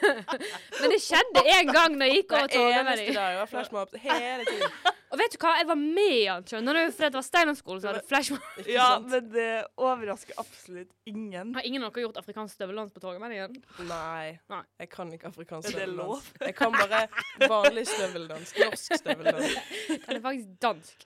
men 0.80 0.96
det 0.96 1.02
skjedde 1.04 1.46
én 1.58 1.72
gang 1.76 2.00
når 2.00 2.10
jeg 2.10 2.22
gikk 2.24 2.36
over 2.38 2.48
Hver 2.48 2.50
eneste 2.50 2.58
Torgallmenningen. 2.58 3.20
dag 3.20 3.40
var 3.44 3.52
flashmob 3.54 3.98
hele 4.08 4.50
tiden. 4.50 4.78
Og 5.14 5.20
vet 5.22 5.36
du 5.36 5.38
hva, 5.44 5.52
jeg 5.60 5.68
var 5.70 5.78
med 5.78 6.14
i 6.16 6.24
den, 6.26 6.46
skjønner 6.50 6.74
du, 6.74 6.80
fordi 6.90 7.10
det 7.14 7.18
var 7.20 7.26
Steinerskolen 7.28 7.82
som 7.84 7.92
hadde 7.92 8.08
flashmob. 8.10 8.46
Ja, 8.74 8.88
men 9.04 9.28
det 9.30 9.46
overrasker 9.78 10.40
absolutt 10.42 10.90
ingen. 11.06 11.52
Har 11.54 11.68
ingen 11.70 11.86
av 11.86 11.94
dere 11.94 12.08
gjort 12.08 12.18
afrikansk 12.24 12.58
støveldans 12.58 12.96
på 12.96 13.04
Torgallmenningen? 13.04 13.60
Nei, 13.92 14.32
Nei. 14.50 14.62
jeg 14.82 14.90
kan 14.96 15.14
ikke 15.14 15.30
afrikansk 15.30 15.70
Er 15.70 15.76
det 15.78 15.84
støveldans. 15.84 16.02
lov? 16.02 16.32
Jeg 16.50 16.56
kan 16.58 16.74
bare 16.80 17.04
vanlig 17.46 17.86
støveldans. 17.92 18.56
Norsk 18.58 18.98
støveldans. 19.04 19.56
Den 19.94 20.16
er 20.18 20.24
faktisk 20.26 20.58
dansk. 20.66 21.06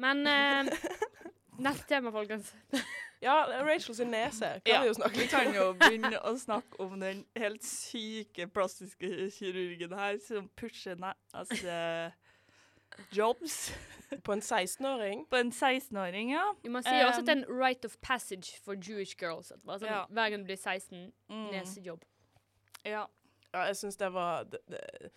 Men 0.00 0.22
eh, 0.30 0.70
neste 1.58 1.90
tema, 1.90 2.14
folkens. 2.14 2.54
Ja, 3.20 3.34
Rachel 3.66 3.98
sin 3.98 4.14
nese 4.14 4.54
kan 4.62 4.70
Ja, 4.70 4.78
vi 4.80 4.88
jo 4.88 4.94
snakke 4.96 5.18
Vi 5.20 5.26
kan 5.28 5.50
jo 5.52 5.66
begynne 5.76 6.22
å 6.24 6.30
snakke 6.40 6.78
om 6.80 6.94
den 7.02 7.26
helt 7.36 7.66
syke 7.66 8.46
plastiske 8.48 9.26
kirurgen 9.34 9.92
her 9.98 10.16
som 10.24 10.46
pusher 10.56 10.96
nese 11.02 11.74
jobs 13.12 13.72
På 14.26 14.32
en 14.32 14.40
16-åring. 14.42 15.26
på 15.30 15.36
en 15.38 15.52
16-åring, 15.52 16.32
ja. 16.32 16.42
Vi 16.62 16.68
må 16.68 16.80
si 16.82 16.88
også 16.90 17.20
Um, 17.20 17.22
at 17.22 17.26
det 17.26 17.34
er 17.36 17.42
en 17.46 17.58
right 17.62 17.84
of 17.84 17.96
passage 18.02 18.56
for 18.64 18.74
Jewish 18.74 19.14
girls. 19.20 19.50
At 19.52 19.62
bare 19.64 19.78
sånn, 19.78 19.86
Ja. 19.92 20.04
Hver 20.10 20.30
gang 20.30 20.40
du 20.42 20.44
blir 20.50 20.56
16, 20.58 21.12
Mm. 21.30 21.50
nesejobb. 21.52 22.02
ja. 22.84 23.06
Ja, 23.54 23.64
jeg 23.66 23.76
syns 23.76 23.96
det 23.96 24.12
var 24.12 24.44
det, 24.44 24.58
det, 24.70 25.10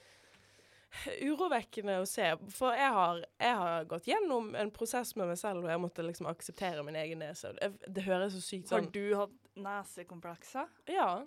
urovekkende 1.22 2.00
å 2.02 2.06
se. 2.08 2.32
For 2.54 2.74
jeg 2.78 2.92
har, 2.96 3.20
jeg 3.42 3.56
har 3.60 3.86
gått 3.90 4.08
gjennom 4.10 4.56
en 4.56 4.72
prosess 4.74 5.16
med 5.16 5.28
meg 5.32 5.38
selv 5.42 5.62
hvor 5.64 5.70
jeg 5.74 5.82
måtte 5.84 6.06
liksom 6.06 6.30
akseptere 6.30 6.84
min 6.86 6.96
egen 6.96 7.20
nese. 7.20 7.54
Det, 7.60 7.72
det 7.94 8.04
høres 8.08 8.34
så 8.38 8.42
sykt 8.42 8.70
Har 8.74 8.82
sånn 8.84 8.92
du 8.94 9.16
hatt 9.18 9.36
nesekomplekser? 9.56 10.70
Ja, 10.94 11.24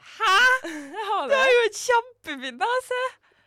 Hæ?! 0.00 0.36
jeg 0.64 1.06
har 1.10 1.26
Det 1.28 1.34
det. 1.36 1.40
er 1.44 1.50
jo 1.52 1.64
et 1.68 1.80
kjempefin 1.84 2.60
nese! 2.62 3.00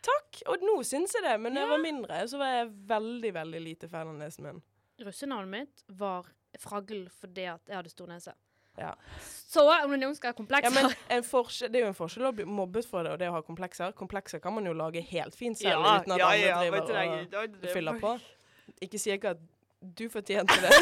Takk. 0.04 0.40
Og 0.52 0.64
nå 0.66 0.78
syns 0.86 1.14
jeg 1.16 1.24
det, 1.24 1.34
men 1.40 1.56
da 1.56 1.64
jeg 1.64 1.72
var 1.72 1.82
mindre, 1.82 2.22
så 2.28 2.40
var 2.40 2.54
jeg 2.58 2.72
veldig, 2.90 3.34
veldig 3.40 3.60
lite 3.64 3.88
fan 3.90 4.10
av 4.12 4.18
nesen 4.20 4.48
min. 4.48 4.62
Russenavnet 5.04 5.50
mitt 5.50 5.84
var 6.00 6.28
Fragl 6.60 7.06
fordi 7.20 7.48
at 7.50 7.62
jeg 7.66 7.78
hadde 7.80 7.90
stor 7.92 8.10
nese. 8.10 8.34
Ja. 8.76 8.92
Så 9.22 9.62
om 9.62 9.92
det 9.92 10.00
er 10.00 10.00
noen 10.02 10.16
skal 10.18 10.32
ha 10.32 10.34
komplekser 10.34 10.66
Ja, 10.66 10.74
men 10.74 10.94
en 11.14 11.22
Det 11.22 11.78
er 11.78 11.84
jo 11.84 11.90
en 11.92 11.94
forskjell 11.94 12.26
å 12.26 12.32
bli 12.34 12.44
mobbet 12.44 12.88
for 12.90 13.06
det 13.06 13.12
og 13.14 13.20
det 13.22 13.28
å 13.30 13.36
ha 13.36 13.42
komplekser. 13.46 13.94
Komplekser 13.94 14.42
kan 14.42 14.54
man 14.54 14.66
jo 14.66 14.72
lage 14.74 15.02
helt 15.12 15.36
fint 15.38 15.58
selv 15.58 15.84
uten 15.84 16.16
at 16.16 16.24
andre 16.26 16.80
driver 16.82 17.44
og 17.44 17.68
fyller 17.70 18.00
på. 18.02 18.16
Ikke 18.82 18.98
sier 18.98 19.20
ikke 19.20 19.36
at 19.36 19.44
du 19.94 20.08
fortjente 20.10 20.58
det. 20.64 20.72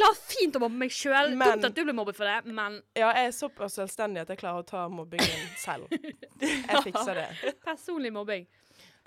Klarer 0.00 0.20
fint 0.30 0.56
å 0.56 0.62
mobbe 0.62 0.80
meg 0.80 0.94
sjøl. 0.94 1.34
Dumt 1.36 1.66
at 1.68 1.76
du 1.76 1.82
ble 1.84 1.94
mobbet 1.96 2.16
for 2.18 2.28
det, 2.28 2.54
men 2.56 2.80
Ja, 2.96 3.10
jeg 3.12 3.28
er 3.28 3.36
såpass 3.36 3.76
selvstendig 3.76 4.24
at 4.24 4.32
jeg 4.32 4.40
klarer 4.40 4.64
å 4.64 4.66
ta 4.66 4.86
mobbingen 4.92 5.44
selv. 5.60 5.92
Jeg 6.40 6.82
fikser 6.88 7.20
det. 7.20 7.54
personlig 7.66 8.12
mobbing. 8.14 8.48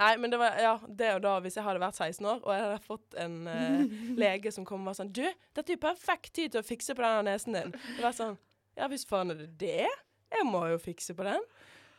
Nei, 0.01 0.13
men 0.17 0.31
det 0.33 0.39
var 0.41 0.55
ja, 0.57 0.73
det 0.87 1.11
og 1.15 1.21
da, 1.21 1.35
hvis 1.43 1.57
jeg 1.57 1.65
hadde 1.67 1.81
vært 1.83 1.99
16 2.01 2.25
år 2.25 2.39
og 2.41 2.49
jeg 2.49 2.63
hadde 2.63 2.79
fått 2.81 3.17
en 3.21 3.35
uh, 3.45 3.83
lege 4.23 4.53
som 4.53 4.65
kom 4.65 4.81
og 4.81 4.89
var 4.89 4.97
sånn 4.97 5.11
Du, 5.13 5.21
dette 5.53 5.69
er 5.69 5.77
jo 5.77 5.83
perfekt 5.83 6.33
tid 6.33 6.55
til 6.55 6.63
å 6.63 6.65
fikse 6.65 6.95
på 6.97 7.05
denne 7.05 7.27
nesen 7.29 7.57
din. 7.57 7.75
Det 7.97 8.01
var 8.01 8.15
sånn 8.17 8.39
Ja 8.79 8.89
hvis 8.89 9.05
faen 9.09 9.33
er 9.33 9.43
det 9.43 9.51
det? 9.61 9.91
Jeg 10.33 10.49
må 10.49 10.63
jo 10.71 10.79
fikse 10.81 11.13
på 11.13 11.25
den. 11.27 11.41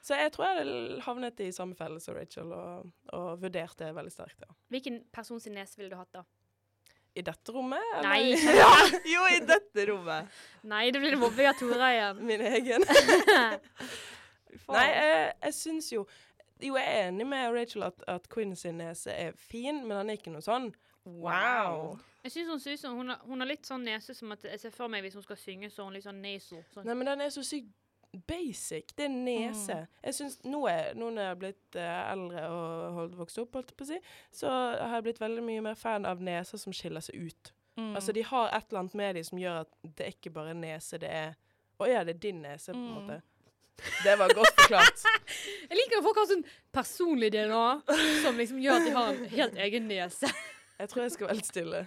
Så 0.04 0.18
jeg 0.18 0.32
tror 0.34 0.48
jeg 0.48 0.56
hadde 0.58 1.02
havnet 1.06 1.38
i 1.40 1.52
samme 1.54 1.78
felle 1.78 2.00
som 2.02 2.16
Rachel 2.18 2.50
og, 2.52 2.90
og 3.14 3.28
vurdert 3.40 3.78
det 3.80 3.92
veldig 3.96 4.12
sterkt, 4.12 4.42
ja. 4.42 4.50
Hvilken 4.74 4.98
person 5.14 5.38
sin 5.40 5.54
nese 5.56 5.78
ville 5.78 5.94
du 5.94 5.96
hatt, 5.96 6.10
da? 6.12 6.24
I 7.14 7.22
dette 7.22 7.52
rommet? 7.54 7.82
eller 7.94 8.08
Nei. 8.08 8.34
Ja, 8.60 8.70
jo, 9.06 9.26
i 9.30 9.40
dette 9.46 9.86
rommet. 9.90 10.30
Nei, 10.66 10.90
det 10.90 11.02
blir 11.02 11.16
mobbing 11.18 11.46
av 11.46 11.58
Tora 11.58 11.90
igjen. 11.94 12.22
Min 12.26 12.42
egen? 12.48 12.86
Nei, 14.74 14.86
jeg, 14.88 15.34
jeg 15.42 15.54
syns 15.54 15.92
jo 15.92 16.04
Jo, 16.62 16.76
jeg 16.78 16.86
er 16.86 17.08
enig 17.08 17.26
med 17.28 17.52
Rachel 17.52 17.84
at, 17.86 18.02
at 18.08 18.26
Quinn 18.32 18.54
sin 18.56 18.78
nese 18.80 19.12
er 19.12 19.34
fin, 19.36 19.82
men 19.86 19.98
han 19.98 20.10
er 20.10 20.18
ikke 20.18 20.32
noe 20.32 20.44
sånn 20.44 20.70
wow. 21.04 21.98
Jeg 22.24 22.32
synes 22.32 22.48
hun 22.48 22.60
ser 22.62 22.78
ut 22.78 22.80
som 22.80 22.94
hun 22.96 23.10
har, 23.12 23.48
litt 23.48 23.66
sånn 23.68 23.82
nese 23.84 24.14
som 24.16 24.32
at 24.32 24.46
jeg 24.48 24.62
ser 24.62 24.72
for 24.72 24.88
meg 24.88 25.04
hvis 25.04 25.18
hun 25.18 25.26
skal 25.26 25.36
synge, 25.36 25.68
så 25.70 25.84
hun 25.84 25.92
litt 25.92 26.06
sånn 26.06 26.22
nasal. 26.24 26.62
Sånn. 26.72 26.86
Nei, 26.88 26.94
men 26.96 27.10
den 27.10 27.26
er 27.26 27.34
så 27.34 27.44
sykt 27.44 27.68
basic. 28.28 28.92
Det 28.96 29.04
er 29.04 29.12
nese. 29.14 29.76
Jeg 30.04 30.14
synes, 30.14 30.38
nå, 30.44 30.60
er, 30.70 30.94
nå 30.94 31.10
når 31.10 31.22
jeg 31.22 31.28
har 31.32 31.40
blitt 31.42 31.76
eh, 31.80 32.12
eldre 32.12 32.44
og 32.50 32.94
holdt, 33.00 33.18
vokst 33.18 33.38
opp, 33.42 33.54
holdt 33.58 33.74
på 33.76 33.84
å 33.86 33.90
si, 33.90 33.98
så 34.32 34.48
har 34.50 34.94
jeg 34.98 35.06
blitt 35.08 35.20
veldig 35.22 35.42
mye 35.46 35.64
mer 35.66 35.74
fan 35.78 36.06
av 36.06 36.22
neser 36.24 36.58
som 36.62 36.72
skiller 36.76 37.00
seg 37.04 37.16
ut. 37.28 37.52
Mm. 37.76 37.92
Altså, 37.98 38.12
de 38.14 38.22
har 38.22 38.52
et 38.54 38.66
eller 38.70 38.84
annet 38.84 38.94
med 39.00 39.14
dem 39.18 39.24
som 39.26 39.38
gjør 39.42 39.60
at 39.64 39.70
det 39.82 40.06
er 40.06 40.12
ikke 40.14 40.30
bare 40.36 40.54
nese, 40.54 40.98
det 41.02 41.10
er 41.10 41.32
Å 41.82 41.86
ja, 41.90 42.04
det 42.06 42.12
er 42.14 42.18
din 42.22 42.42
nese, 42.44 42.70
på 42.70 42.78
en 42.78 42.84
Mm. 42.84 42.94
måte. 42.94 43.22
Det 44.04 44.12
var 44.18 44.30
godt 44.30 44.52
forklart. 44.54 45.00
Jeg 45.70 45.74
liker 45.80 45.98
at 45.98 46.04
folk 46.06 46.18
har 46.20 46.28
sånn 46.30 46.44
personlig 46.70 47.32
DNA 47.34 47.62
som 48.22 48.36
liksom 48.38 48.60
gjør 48.62 48.76
at 48.78 48.84
de 48.86 48.92
har 48.94 49.08
en 49.10 49.24
helt 49.32 49.56
egen 49.66 49.88
nese. 49.90 50.30
Jeg 50.78 50.88
tror 50.92 51.02
jeg 51.02 51.12
skal 51.16 51.26
være 51.26 51.36
litt 51.40 51.48
stille. 51.50 51.80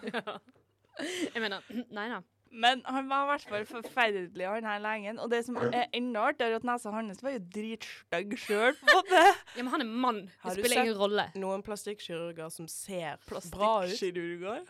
Jeg 1.34 1.40
mener, 1.44 1.64
nei 1.98 2.08
da. 2.12 2.20
Men 2.52 2.82
han 2.86 3.10
var 3.10 3.24
i 3.26 3.30
hvert 3.32 3.48
fall 3.50 3.66
forferdelig, 3.70 4.48
han 4.48 4.66
her 4.68 4.80
legen. 4.84 5.20
Og 5.20 5.30
det 5.32 5.44
som 5.46 5.58
er 5.62 5.88
enda 5.96 6.28
artigere, 6.30 6.56
er 6.58 6.62
at 6.62 6.68
nesa 6.68 6.94
hans 6.94 7.22
var 7.24 7.36
jo 7.36 7.44
dritstygg 7.56 8.38
sjøl. 8.42 8.80
Ja, 8.88 9.64
men 9.64 9.72
han 9.74 9.84
er 9.84 9.92
mann. 10.08 10.24
Har 10.42 10.56
Det 10.56 10.64
du 10.64 10.68
spiller 10.68 10.84
ingen 10.86 10.98
rolle. 11.00 11.28
Noen 11.36 11.64
plastikkirurger 11.66 12.50
som 12.54 12.68
ser 12.72 13.20
bra 13.28 13.42
ut. 13.42 13.52
Plastikkirurger. 13.52 14.66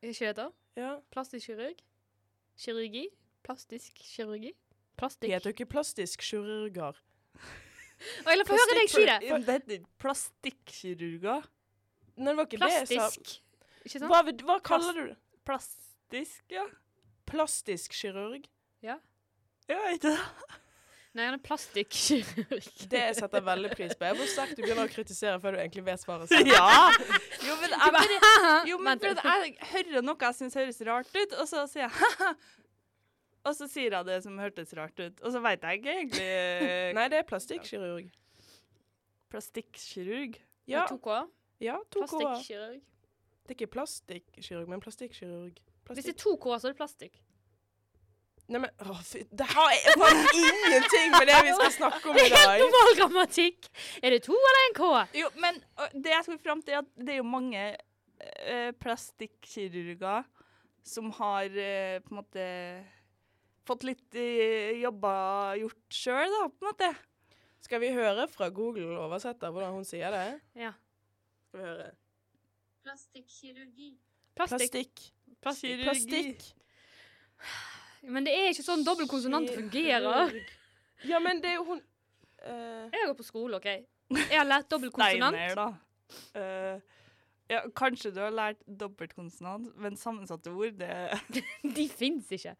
Er 0.00 0.14
ikke 0.14 0.30
det 0.30 0.36
da? 0.40 0.48
Ja. 0.80 0.92
Plastikkirurg? 1.12 1.80
Kirurgi? 2.60 3.06
Plastisk 3.42 3.96
kirurgi? 3.96 4.52
Plastikk? 5.00 5.30
heter 5.32 5.50
jo 5.50 5.54
ikke 5.56 5.68
plastisk 5.72 6.20
kirurger. 6.20 6.98
Å, 7.40 8.28
jeg 8.28 8.38
la 8.40 8.44
få 8.48 8.56
høre 8.56 8.76
deg 8.76 8.90
si 8.92 9.04
det! 9.08 9.16
Ja, 9.28 9.38
Det 9.40 9.56
heter 9.56 9.86
plastikkirurger. 10.00 11.48
Nei, 12.20 12.30
det 12.32 12.36
var 12.36 12.48
ikke 12.48 12.60
det 12.60 12.70
jeg 12.74 12.86
sa. 12.90 12.94
Plastisk. 12.98 13.32
Ikke 13.80 13.94
sant? 14.02 14.12
Hva, 14.12 14.20
hva 14.50 14.56
kaller 14.64 14.98
du 14.98 15.02
det? 15.08 15.16
Plastisk, 15.48 16.44
ja. 16.52 16.66
Plastisk 17.30 17.94
kirurg? 17.94 18.48
Ja. 18.84 18.98
Ja, 19.70 19.78
ikke 19.94 20.10
det? 20.10 20.18
Nei, 21.10 21.24
han 21.26 21.34
er 21.34 21.42
plastikkirurg. 21.42 22.66
Det 22.90 23.00
jeg 23.00 23.14
setter 23.18 23.42
veldig 23.42 23.72
pris 23.74 23.96
på. 23.98 24.06
Jeg 24.06 24.18
hvor 24.20 24.28
sterkt 24.30 24.58
du 24.58 24.62
begynner 24.62 24.86
å 24.86 24.92
kritisere 24.92 25.40
før 25.42 25.56
du 25.56 25.60
egentlig 25.64 25.82
vet 25.88 26.02
svaret 26.04 26.30
selv. 26.30 26.50
Ja! 26.52 26.68
Jo, 27.42 27.56
men 27.58 27.74
jeg, 27.74 27.94
bare, 27.96 28.18
jo, 28.70 28.78
men 28.86 29.02
jeg 29.02 29.56
hører 29.72 30.06
noe 30.06 30.26
jeg 30.28 30.38
syns 30.38 30.58
høres 30.60 30.78
rart 30.86 31.10
ut, 31.16 31.34
og 31.34 31.48
så 31.50 31.64
sier 31.70 31.88
jeg 31.88 32.36
Og 33.40 33.56
så 33.56 33.66
sier 33.72 33.96
jeg 33.96 34.06
det 34.06 34.20
som 34.22 34.38
hørtes 34.38 34.74
rart 34.78 35.02
ut, 35.02 35.18
og 35.24 35.34
så 35.34 35.40
veit 35.42 35.62
jeg 35.66 35.80
ikke 35.80 35.94
egentlig 35.96 36.30
Nei, 36.98 37.08
det 37.10 37.22
er 37.22 37.26
plastikkirurg. 37.30 38.10
Plastikkirurg. 39.32 40.38
Ja, 40.70 40.84
Med 40.84 40.92
to 40.92 40.98
K. 41.02 41.18
ja 41.64 41.78
to. 41.90 42.04
Plastikkirurg. 42.04 42.82
Det 43.42 43.54
er 43.54 43.58
ikke 43.58 43.72
plastikkirurg, 43.74 44.68
men 44.70 44.82
plastikkirurg. 44.84 45.58
Hvis 45.94 46.06
det 46.06 46.14
er 46.14 46.22
to 46.22 46.36
K, 46.38 46.54
så 46.56 46.68
er 46.68 46.74
det 46.74 46.78
plastikk. 46.78 47.20
Nei, 48.50 48.58
men 48.64 48.70
å, 48.82 48.96
fy, 49.06 49.22
Det 49.30 49.46
har 49.46 49.72
ingenting 49.78 51.12
med 51.14 51.28
det 51.30 51.36
vi 51.46 51.52
skal 51.54 51.74
snakke 51.76 52.10
om 52.10 52.18
i 52.18 52.24
dag. 52.32 52.34
Helt 52.34 52.64
Normal 52.64 52.96
grammatikk! 52.98 53.68
Er 54.02 54.16
det 54.16 54.24
to 54.26 54.34
eller 54.34 54.62
en 54.64 54.74
K? 54.78 54.88
Jo, 55.20 55.30
men 55.42 55.60
det 55.94 56.14
jeg 56.16 56.26
skulle 56.26 56.42
fram 56.42 56.62
til, 56.66 56.74
er 56.74 56.82
at 56.82 56.90
det 56.98 57.14
er 57.14 57.20
jo 57.20 57.28
mange 57.30 57.62
uh, 57.70 58.70
plastikkirurger 58.82 60.26
som 60.90 61.10
har 61.12 61.52
eh, 61.60 62.00
på 62.00 62.10
en 62.10 62.18
måte 62.22 62.44
fått 63.68 63.84
litt 63.86 64.16
uh, 64.16 64.70
jobber 64.80 65.60
gjort 65.60 65.98
sjøl, 66.00 66.34
da, 66.34 66.42
på 66.48 66.64
en 66.64 66.70
måte. 66.72 66.90
Skal 67.62 67.82
vi 67.84 67.92
høre 67.94 68.26
fra 68.32 68.48
Google 68.50 68.96
oversetter 68.98 69.52
hvordan 69.54 69.76
hun 69.76 69.86
sier 69.86 70.10
det? 70.16 70.26
Ja. 70.58 70.72
Skal 71.46 71.60
vi 71.60 71.68
høre. 71.68 71.88
Plastikkirurgi. 72.82 73.92
Plastikk. 74.34 74.72
Plastikk. 74.72 75.06
Kirurgi. 75.42 75.84
Plastikk. 75.84 76.48
Men 78.14 78.24
det 78.24 78.32
er 78.36 78.50
ikke 78.52 78.64
sånn 78.64 78.84
dobbeltkonsonant 78.84 79.50
fungerer. 79.52 80.36
Ja, 81.08 81.18
men 81.20 81.40
det 81.40 81.50
er 81.52 81.58
jo 81.58 81.64
hun 81.64 81.78
uh, 81.80 82.86
Jeg 82.92 83.06
går 83.06 83.14
på 83.16 83.24
skole, 83.24 83.56
OK? 83.56 83.66
Jeg 83.66 84.36
har 84.36 84.46
lært 84.48 84.70
dobbeltkonsonant. 84.72 85.36
Steiner, 85.36 85.60
da. 85.60 85.68
Uh, 86.36 87.00
ja, 87.50 87.60
kanskje 87.76 88.12
du 88.14 88.20
har 88.22 88.32
lært 88.34 88.60
dobbeltkonsonant, 88.80 89.72
men 89.80 89.96
sammensatte 90.00 90.52
ord, 90.52 90.76
det 90.80 91.20
De 91.76 91.88
fins 91.88 92.30
ikke. 92.32 92.54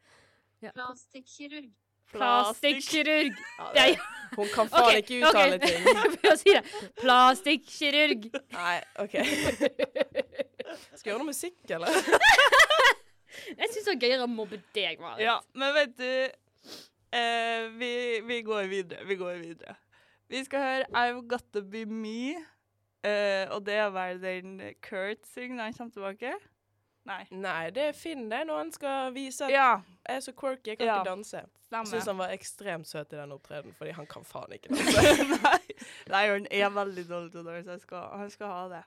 Plastikkirurg. 0.60 1.70
Plastikkirurg. 2.12 3.36
ja, 3.74 3.86
det, 3.86 3.98
Hun 4.36 4.48
kan 4.54 4.68
faen 4.68 4.82
okay, 4.82 4.96
ikke 4.96 5.28
uttale 5.28 5.54
okay. 5.54 5.68
ting. 5.68 5.84
Prøver 5.84 6.32
å 6.32 6.38
si 6.40 6.56
det. 6.56 6.64
Plastikkirurg. 7.00 8.26
Nei, 8.56 8.76
OK. 9.04 9.16
Skal 10.98 11.06
jeg 11.06 11.12
gjøre 11.12 11.22
noe 11.22 11.30
musikk, 11.30 11.60
eller? 11.70 11.88
Jeg 13.56 13.70
syns 13.72 13.86
det 13.88 13.94
er 13.96 14.00
gøyere 14.06 14.26
å 14.26 14.30
mobbe 14.30 14.60
deg, 14.76 15.00
Marit. 15.02 15.24
Ja, 15.24 15.38
men 15.54 15.74
vet 15.74 15.96
du 15.98 16.06
eh, 17.12 17.68
vi, 17.80 17.92
vi 18.26 18.40
går 18.46 18.68
videre. 18.70 19.04
Vi 19.08 19.16
går 19.20 19.40
videre. 19.42 19.76
Vi 20.30 20.44
skal 20.46 20.62
høre 20.62 20.86
I've 20.94 21.24
Got 21.28 21.48
To 21.56 21.62
Be 21.66 21.84
Me. 21.86 22.36
eh, 23.02 23.48
og 23.50 23.64
det 23.66 23.74
er 23.80 23.90
vel 23.94 24.20
den 24.22 24.58
Kurt 24.84 25.24
synger 25.34 25.56
når 25.56 25.64
han 25.70 25.78
kommer 25.78 25.92
tilbake? 25.96 26.34
Nei. 27.08 27.22
Nei, 27.32 27.70
det 27.74 27.82
er 27.88 27.94
Finn 27.96 28.26
det, 28.30 28.42
når 28.46 28.58
han 28.60 28.70
skal 28.76 29.14
vise 29.16 29.46
at 29.48 29.50
Ja, 29.54 29.70
jeg 30.06 30.16
er 30.20 30.20
så 30.20 30.34
quirky, 30.36 30.74
jeg 30.74 30.78
kan 30.78 30.86
Ja. 30.86 30.98
ikke 31.00 31.10
danse. 31.14 31.40
Jeg 31.70 31.86
syns 31.86 32.06
han 32.10 32.18
var 32.18 32.32
ekstremt 32.34 32.86
søt 32.90 33.12
i 33.14 33.16
den 33.16 33.32
opptredenen, 33.32 33.74
fordi 33.78 33.90
han 33.96 34.06
kan 34.10 34.24
faen 34.26 34.52
ikke 34.52 34.68
danse. 34.74 35.26
Nei, 35.30 35.60
Nei, 36.10 36.22
han 36.28 36.46
er 36.50 36.70
veldig 36.74 37.04
dårlig 37.08 37.30
til 37.32 37.40
å 37.40 37.44
danse. 37.46 38.00
Han 38.20 38.30
skal 38.34 38.52
ha 38.52 38.64
det. 38.74 38.82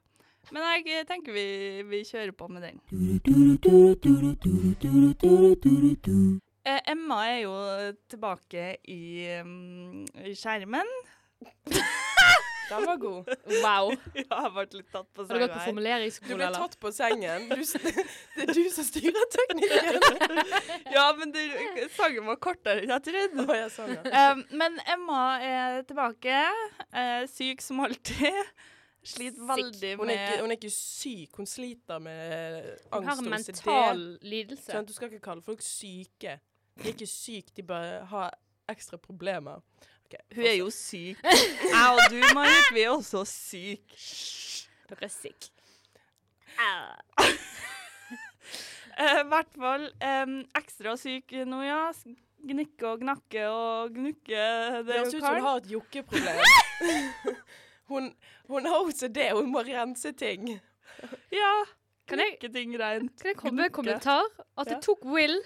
Men 0.52 0.66
jeg 0.68 1.00
eh, 1.00 1.06
tenker 1.08 1.36
vi, 1.36 1.46
vi 1.88 2.04
kjører 2.08 2.34
på 2.36 2.48
med 2.52 2.66
den. 2.68 2.80
Eh, 6.64 6.80
Emma 6.92 7.20
er 7.28 7.40
jo 7.44 7.56
tilbake 8.12 8.78
i, 8.92 9.04
um, 9.42 10.04
i 10.24 10.36
skjermen. 10.36 10.90
Den 12.70 12.86
var 12.88 12.98
god. 12.98 13.26
Wow. 13.64 13.92
Ja, 14.24 14.38
jeg 14.44 14.52
ble 14.56 14.64
litt 14.80 14.92
tatt 14.94 15.08
på 15.14 15.26
Har 15.28 15.36
du 15.36 15.42
gått 15.44 15.54
på 15.54 15.66
formuleringsskole, 15.68 16.34
eller? 16.34 16.46
Du 16.46 16.58
ble 16.58 16.62
tatt 16.64 16.78
på 16.80 16.92
sengen. 16.96 17.48
Du, 17.50 17.64
det 18.38 18.46
er 18.46 18.54
du 18.56 18.62
som 18.74 18.88
styrer 18.88 19.28
teknikken. 19.36 20.44
Ja, 20.94 21.06
men 21.18 21.34
det, 21.36 21.44
sangen 21.98 22.28
var 22.30 22.40
kortere 22.44 22.84
enn 22.84 22.94
jeg 22.96 23.06
trodde. 23.10 23.46
Oh, 23.46 23.56
jeg. 23.58 23.72
Um, 24.10 24.46
men 24.64 24.80
Emma 24.96 25.24
er 25.44 25.82
tilbake, 25.90 26.46
eh, 26.92 27.26
syk 27.32 27.64
som 27.66 27.84
alltid. 27.84 28.56
Sliter 29.04 29.48
veldig 29.48 29.96
Hun 30.00 30.10
er, 30.10 30.14
ikke, 30.14 30.32
med 30.32 30.42
hun 30.42 30.52
er 30.52 30.58
ikke 30.58 30.70
syk, 30.72 31.36
hun 31.36 31.48
sliter 31.50 32.00
med 32.00 32.64
Hun 32.94 33.04
har 33.04 33.12
angst 33.12 33.24
en 33.24 33.30
mental 33.30 34.04
lidelse. 34.22 34.70
Sånn, 34.72 34.88
du 34.88 34.94
skal 34.96 35.12
ikke 35.12 35.26
kalle 35.26 35.44
folk 35.44 35.64
syke. 35.66 36.38
De 36.80 36.88
er 36.88 36.94
ikke 36.94 37.10
syke, 37.10 37.52
de 37.58 37.66
bare 37.68 38.06
har 38.10 38.32
ekstra 38.72 38.98
problemer. 39.02 39.60
OK, 40.06 40.14
OK. 40.14 40.36
Hun 40.38 40.48
er 40.48 40.56
jo 40.62 40.70
syk. 40.74 41.20
Jeg 41.74 41.90
og 41.92 42.00
du, 42.14 42.22
Marit, 42.38 42.72
vi 42.74 42.86
er 42.86 42.94
også 42.94 43.26
syke. 43.28 44.00
Dere 44.90 45.10
er 45.10 45.14
syke. 45.14 45.52
I 48.94 49.06
uh, 49.10 49.24
hvert 49.26 49.56
fall 49.58 49.88
um, 49.90 50.36
ekstra 50.56 50.94
syk 51.02 51.34
nå, 51.50 51.64
ja. 51.66 51.90
Gnikke 52.44 52.88
og 52.88 53.00
gnakke 53.02 53.46
og 53.50 53.96
gnukke. 53.96 54.40
Det 54.84 54.96
høres 54.96 55.14
ut 55.16 55.20
som 55.24 55.34
hun 55.34 55.46
har 55.48 55.62
et 55.64 55.72
jokkeproblem. 55.72 56.38
hun, 57.94 58.10
hun 58.50 58.66
har 58.70 58.84
OCD, 58.88 59.20
hun 59.34 59.52
må 59.54 59.62
rense 59.68 60.12
ting. 60.18 60.60
Ja. 61.32 61.54
Kan 62.08 62.20
jeg- 62.20 62.52
ting 62.54 62.74
rent. 62.80 63.16
Kan 63.22 63.30
jeg 63.32 63.38
komme 63.38 63.56
med 63.62 63.66
en 63.66 63.72
kommentar? 63.72 64.24
At 64.58 64.68
det 64.68 64.82
tok 64.84 65.06
Will 65.06 65.38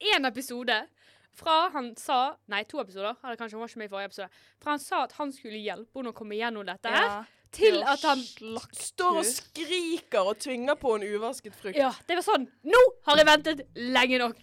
én 0.00 0.26
episode 0.26 0.86
fra 1.32 1.70
han 1.70 1.92
sa 1.96 2.34
Nei, 2.48 2.64
to 2.64 2.80
episoder. 2.80 3.14
Eller 3.24 3.36
kanskje 3.36 3.54
han 3.56 3.60
var 3.60 3.68
ikke 3.68 3.78
med 3.78 3.86
i 3.86 3.92
forrige 3.92 4.10
episode. 4.10 4.28
Fra 4.60 4.70
han 4.74 4.82
sa 4.82 5.02
at 5.04 5.12
han 5.12 5.32
skulle 5.32 5.60
hjelpe 5.62 5.94
henne 6.00 6.10
å 6.12 6.16
komme 6.16 6.34
gjennom 6.36 6.66
dette 6.66 6.88
her, 6.90 7.04
Ja. 7.06 7.24
til 7.52 7.82
at 7.82 8.02
han 8.02 8.18
Står 8.72 9.18
og 9.18 9.24
skriker 9.24 10.26
og 10.26 10.38
tvinger 10.38 10.74
på 10.74 10.94
en 10.96 11.02
uvasket 11.06 11.54
frukt. 11.54 11.76
Ja, 11.76 11.92
det 12.08 12.16
var 12.16 12.22
sånn. 12.26 12.48
Nå 12.64 12.82
har 13.06 13.16
jeg 13.16 13.26
ventet 13.26 13.66
lenge 13.76 14.18
nok. 14.18 14.36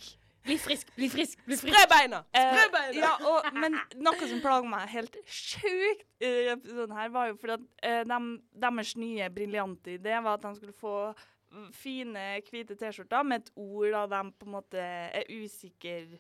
Bli 0.48 0.58
frisk, 0.64 0.90
bli 0.96 1.10
frisk, 1.12 1.42
bli 1.46 1.58
frisk. 1.60 1.74
Spre 1.76 1.86
beina! 1.92 2.24
Eh, 2.32 2.52
Spre 2.56 2.68
beina! 2.74 2.98
ja, 3.02 3.14
og, 3.28 3.50
men 3.60 3.76
noe 4.00 4.30
som 4.32 4.40
plager 4.44 4.70
meg 4.72 4.88
helt 4.94 5.18
sjukt 5.28 6.06
i 6.24 6.32
episoden 6.54 6.96
her, 6.98 7.10
var 7.14 7.32
jo 7.34 7.38
fordi 7.42 7.58
at 7.60 7.66
eh, 7.84 8.04
dem- 8.08 8.38
deres 8.56 8.96
nye 9.00 9.28
briljante 9.36 9.98
idé 10.00 10.16
var 10.24 10.40
at 10.40 10.48
de 10.48 10.54
skulle 10.62 10.78
få 10.78 10.96
fine, 11.72 12.24
hvite 12.50 12.76
T-skjorter 12.76 13.24
med 13.24 13.46
et 13.46 13.52
ord 13.56 13.92
da 13.96 14.02
de 14.18 14.32
på 14.36 14.48
en 14.50 14.56
måte 14.58 14.82
er 14.88 15.30
usikre 15.32 16.20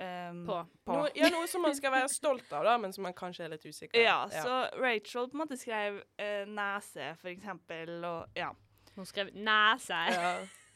Um, 0.00 0.46
På. 0.48 0.54
Noe, 0.88 1.10
ja, 1.12 1.28
noe 1.28 1.44
som 1.44 1.60
man 1.60 1.74
skal 1.76 1.92
være 1.92 2.08
stolt 2.08 2.48
av, 2.56 2.62
da, 2.64 2.78
men 2.80 2.88
som 2.96 3.04
man 3.04 3.12
kanskje 3.12 3.42
er 3.44 3.50
litt 3.52 3.66
usikker 3.68 3.92
på. 3.92 4.00
Ja, 4.00 4.22
så 4.32 4.54
Rachel 4.80 5.26
på 5.28 5.36
en 5.36 5.42
måte 5.42 5.58
skrev 5.60 5.98
eh, 6.16 6.46
nese, 6.48 7.10
for 7.20 7.28
eksempel, 7.28 7.92
og 8.08 8.32
ja. 8.32 8.48
Hun 8.96 9.04
skrev 9.04 9.28
nese. 9.36 9.98
ja. 10.16 10.30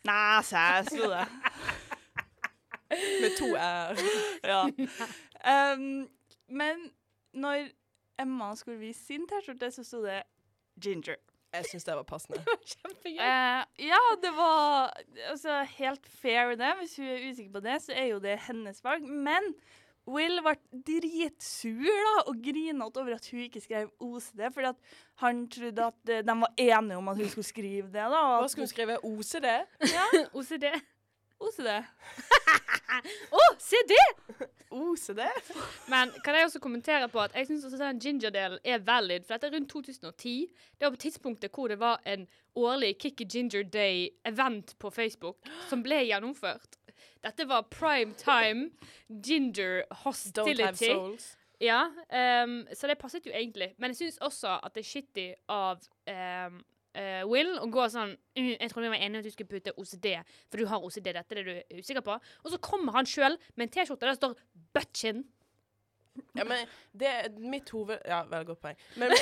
Nese, 0.05 0.67
sto 0.91 1.09
det. 1.15 1.25
Med 3.23 3.37
to 3.39 3.51
r. 3.57 4.03
ja. 4.53 4.63
Um, 5.75 6.09
men 6.49 6.89
når 7.35 7.69
Emma 8.21 8.55
skulle 8.55 8.79
vise 8.79 9.01
sin 9.05 9.29
T-skjorte, 9.29 9.71
så 9.75 9.85
sto 9.85 10.03
det 10.05 10.23
Ginger. 10.81 11.21
Jeg 11.55 11.69
syns 11.71 11.87
det 11.87 11.95
var 11.95 12.07
passende. 12.09 12.41
Det 12.43 12.59
Kjempegøy. 12.73 13.21
Uh, 13.21 13.63
ja, 13.87 14.03
det 14.23 14.33
var 14.37 14.93
altså, 15.31 15.63
helt 15.77 16.07
fair, 16.09 16.55
det. 16.59 16.75
Hvis 16.81 16.97
hun 16.97 17.07
er 17.07 17.31
usikker 17.31 17.53
på 17.53 17.63
det, 17.65 17.79
så 17.83 17.95
er 17.95 18.11
jo 18.11 18.21
det 18.23 18.39
hennes 18.49 18.85
valg. 18.85 19.07
Men 19.07 19.55
Will 20.05 20.41
ble 20.45 20.53
dritsur 20.85 21.87
da, 21.89 22.17
og 22.29 22.41
grinete 22.45 23.01
over 23.01 23.15
at 23.17 23.29
hun 23.33 23.47
ikke 23.47 23.63
skrev 23.65 23.89
OCD, 24.05 24.43
fordi 24.53 24.69
at 24.69 24.99
han 25.23 25.45
trodde 25.49 25.87
at 25.87 26.11
eh, 26.13 26.25
de 26.27 26.35
var 26.43 26.53
enige 26.61 26.99
om 26.99 27.09
at 27.09 27.17
hun 27.17 27.31
skulle 27.33 27.49
skrive 27.49 27.87
det. 27.87 27.95
da. 27.95 28.19
og 28.19 28.43
Hva 28.43 28.51
skulle 28.53 28.67
hun 28.69 28.75
skrive? 28.75 28.99
OCD? 29.05 29.49
Ja, 29.95 30.05
OCD. 30.37 30.67
OCD. 31.41 31.71
Å, 33.39 33.43
se 33.59 33.81
det! 33.89 34.05
OCD? 34.75 35.21
Men 35.91 36.13
kan 36.25 36.35
jeg 36.35 36.49
også 36.49 36.61
kommentere 36.63 37.09
på 37.11 37.21
at 37.23 37.35
jeg 37.37 37.49
syns 37.49 37.77
den 37.79 38.01
ginger-delen 38.03 38.59
er 38.65 38.83
valid. 38.87 39.27
For 39.27 39.37
dette 39.37 39.51
er 39.51 39.57
rundt 39.59 39.71
2010. 39.73 40.49
Det 40.79 40.87
var 40.87 40.95
på 40.95 41.03
tidspunktet 41.05 41.55
hvor 41.55 41.71
det 41.71 41.79
var 41.83 42.03
en 42.07 42.27
årlig 42.59 42.95
Kikki 43.03 43.27
Ginger 43.31 43.63
Day-event 43.63 44.77
på 44.79 44.91
Facebook 44.95 45.39
som 45.69 45.83
ble 45.85 46.03
gjennomført. 46.09 46.79
Dette 47.25 47.47
var 47.49 47.67
prime 47.73 48.15
time 48.19 48.71
ginger 49.09 49.83
Don't 49.83 49.89
have 49.91 50.05
hostility. 50.05 50.93
souls. 50.93 51.37
Ja, 51.61 51.87
um, 52.45 52.67
så 52.75 52.87
det 52.91 52.99
passet 52.99 53.27
jo 53.27 53.33
egentlig. 53.33 53.73
Men 53.79 53.95
jeg 53.95 53.97
syns 53.97 54.19
også 54.21 54.59
at 54.63 54.75
det 54.75 54.83
er 54.85 54.89
shitty 54.91 55.27
av 55.49 55.81
ehm, 56.11 56.59
eh, 56.95 57.23
Will 57.29 57.53
og 57.59 57.71
gå 57.75 57.85
sånn 57.93 58.15
«Mm, 58.39 58.55
Jeg 58.61 58.71
trodde 58.71 58.87
vi 58.89 58.93
var 58.95 59.03
enige 59.03 59.19
om 59.19 59.23
at 59.25 59.29
du 59.29 59.35
skulle 59.35 59.51
putte 59.51 59.75
OCD, 59.79 60.09
for 60.51 60.59
du 60.63 60.67
har 60.71 60.85
OCD. 60.87 61.13
Dette 61.15 61.35
er 61.35 61.43
det 61.43 61.45
du 61.47 61.55
er 61.61 61.81
usikker 61.83 62.05
på. 62.07 62.17
Og 62.45 62.51
så 62.55 62.59
kommer 62.63 62.93
han 62.97 63.07
sjøl 63.07 63.39
med 63.57 63.67
en 63.69 63.73
T-skjorte 63.77 64.07
der 64.07 64.15
det 64.15 64.21
står 64.23 64.37
'Butchin'. 64.75 65.25
Ja, 66.37 66.45
men 66.47 66.67
det 66.95 67.09
er 67.11 67.29
mitt 67.39 67.71
hoved... 67.75 67.99
Ja, 68.07 68.23
veldig 68.31 68.47
godt 68.47 68.61
poeng. 68.63 68.77
Men 68.97 69.11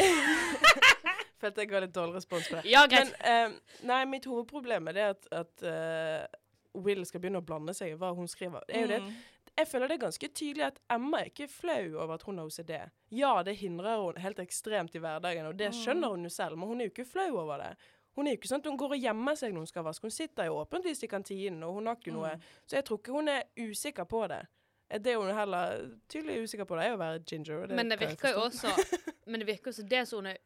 Følte 1.42 1.64
jeg 1.64 1.70
ga 1.72 1.80
litt 1.82 1.94
dårlig 1.96 2.14
respons 2.20 2.48
på 2.48 2.58
det. 2.60 2.68
Ja, 2.70 2.84
Men 2.86 2.90
greit. 2.90 3.14
eh, 3.26 3.78
nei, 3.88 4.04
mitt 4.06 4.26
hovedproblem 4.30 4.88
er 4.92 4.92
det 4.98 5.06
at, 5.10 5.28
at 5.40 5.64
uh, 5.66 6.82
Will 6.84 7.02
skal 7.08 7.20
begynne 7.24 7.40
å 7.42 7.46
blande 7.46 7.74
seg 7.74 7.94
i 7.94 7.96
hva 7.98 8.12
hun 8.14 8.28
skriver. 8.30 8.62
Det 8.68 8.76
er 8.76 8.84
jo 8.84 8.90
det. 8.92 9.00
Mm. 9.02 9.16
Jeg 9.58 9.68
føler 9.68 9.90
det 9.90 9.96
er 9.98 10.04
ganske 10.06 10.28
tydelig 10.32 10.64
at 10.64 10.78
Emma 10.90 11.20
er 11.20 11.28
ikke 11.28 11.48
flau 11.50 11.98
over 12.00 12.14
at 12.14 12.22
hun 12.24 12.38
har 12.40 12.48
OCD. 12.48 12.70
Ja, 13.12 13.32
det 13.44 13.56
hindrer 13.60 14.00
hun 14.00 14.20
helt 14.22 14.40
ekstremt 14.40 14.94
i 14.96 15.02
hverdagen, 15.02 15.46
og 15.46 15.58
det 15.58 15.74
skjønner 15.76 16.14
hun 16.14 16.24
jo 16.24 16.30
selv, 16.32 16.56
men 16.56 16.70
hun 16.70 16.80
er 16.80 16.88
jo 16.88 16.94
ikke 16.94 17.08
flau 17.08 17.28
over 17.42 17.60
det. 17.60 17.74
Hun 18.16 18.26
er 18.26 18.34
jo 18.34 18.40
ikke 18.40 18.48
sånn 18.48 18.64
at 18.64 18.68
hun 18.68 18.78
går 18.80 18.96
og 18.96 19.04
gjemmer 19.06 19.36
seg 19.40 19.52
når 19.52 19.64
hun 19.64 19.70
skal 19.70 19.84
vaske. 19.86 20.08
Hun 20.08 20.14
sitter 20.14 20.48
jo 20.48 20.58
åpentvis 20.60 21.04
i 21.04 21.08
kantinen, 21.08 21.62
og 21.64 21.78
hun 21.78 21.88
har 21.88 22.00
ikke 22.00 22.12
noe 22.16 22.32
Så 22.66 22.76
jeg 22.76 22.84
tror 22.88 23.00
ikke 23.00 23.14
hun 23.16 23.28
er 23.32 23.46
usikker 23.60 24.08
på 24.08 24.24
det. 24.32 24.42
Det 25.02 25.14
hun 25.16 25.30
er 25.32 25.38
heller 25.38 25.84
tydelig 26.12 26.42
usikker 26.44 26.68
på, 26.68 26.76
det 26.76 26.88
er 26.88 26.96
å 26.96 27.00
være 27.00 27.22
ginger. 27.24 27.66
Det 27.68 27.76
Men 27.76 27.92
det 27.92 28.00
virker 28.00 28.34
jo 28.34 28.42
også 28.48 28.72
Men 29.26 29.40
det 29.40 29.48
virker 29.48 29.72
også 29.72 29.86
det 29.88 30.02
som 30.08 30.20
hun 30.20 30.32
er 30.34 30.40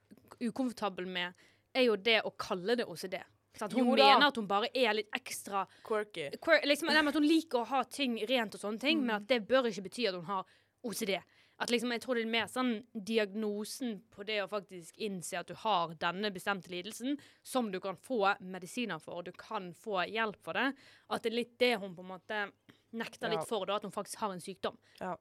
ukomfortabel 0.47 1.07
med, 1.11 1.47
er 1.75 1.89
jo 1.89 1.97
det 1.97 2.21
å 2.25 2.31
kalle 2.39 2.77
det 2.79 2.87
OCD. 2.87 3.19
Sant? 3.59 3.73
Hun 3.73 3.87
Jo 3.87 3.95
mener 3.97 4.27
at 4.27 4.37
hun 4.37 4.47
bare 4.47 4.69
er 4.75 4.93
litt 4.95 5.11
ekstra 5.17 5.67
Quirky. 5.85 6.31
quir- 6.39 6.65
liksom, 6.67 6.89
At 6.91 7.15
hun 7.15 7.23
liker 7.27 7.61
å 7.61 7.67
ha 7.67 7.83
ting 7.85 8.19
rent 8.29 8.55
og 8.55 8.61
sånne 8.61 8.81
ting, 8.81 9.01
men 9.05 9.17
at 9.17 9.27
det 9.27 9.47
bør 9.49 9.65
ikke 9.71 9.83
bety 9.89 10.07
at 10.09 10.15
hun 10.15 10.25
har 10.25 10.45
OCD. 10.85 11.23
At 11.59 11.71
liksom, 11.71 11.91
Jeg 11.91 12.03
tror 12.03 12.15
det 12.17 12.25
er 12.27 12.31
mer 12.31 12.47
sånn 12.47 12.85
diagnosen 12.95 14.03
på 14.13 14.25
det 14.27 14.43
å 14.45 14.49
faktisk 14.51 14.99
innse 14.99 15.39
at 15.39 15.47
du 15.49 15.55
har 15.55 15.95
denne 15.95 16.31
bestemte 16.35 16.69
lidelsen, 16.69 17.17
som 17.43 17.71
du 17.73 17.81
kan 17.81 17.97
få 17.97 18.35
medisiner 18.45 19.01
for, 19.01 19.19
og 19.21 19.25
du 19.25 19.33
kan 19.33 19.73
få 19.73 20.03
hjelp 20.11 20.37
for 20.45 20.53
det. 20.53 20.75
At 21.11 21.23
det 21.23 21.33
er 21.33 21.37
litt 21.37 21.59
det 21.59 21.79
hun 21.81 21.95
på 21.97 22.05
en 22.05 22.13
måte 22.21 22.53
nekter 22.93 23.31
Ja. 23.31 23.37
litt 23.39 23.49
for, 23.49 23.65
da, 23.67 23.77
at 23.77 23.83
hun 23.83 23.91
faktisk 23.93 24.17
har 24.21 24.33
en 24.33 24.41
sykdom. 24.41 24.77
Ja. 25.01 25.17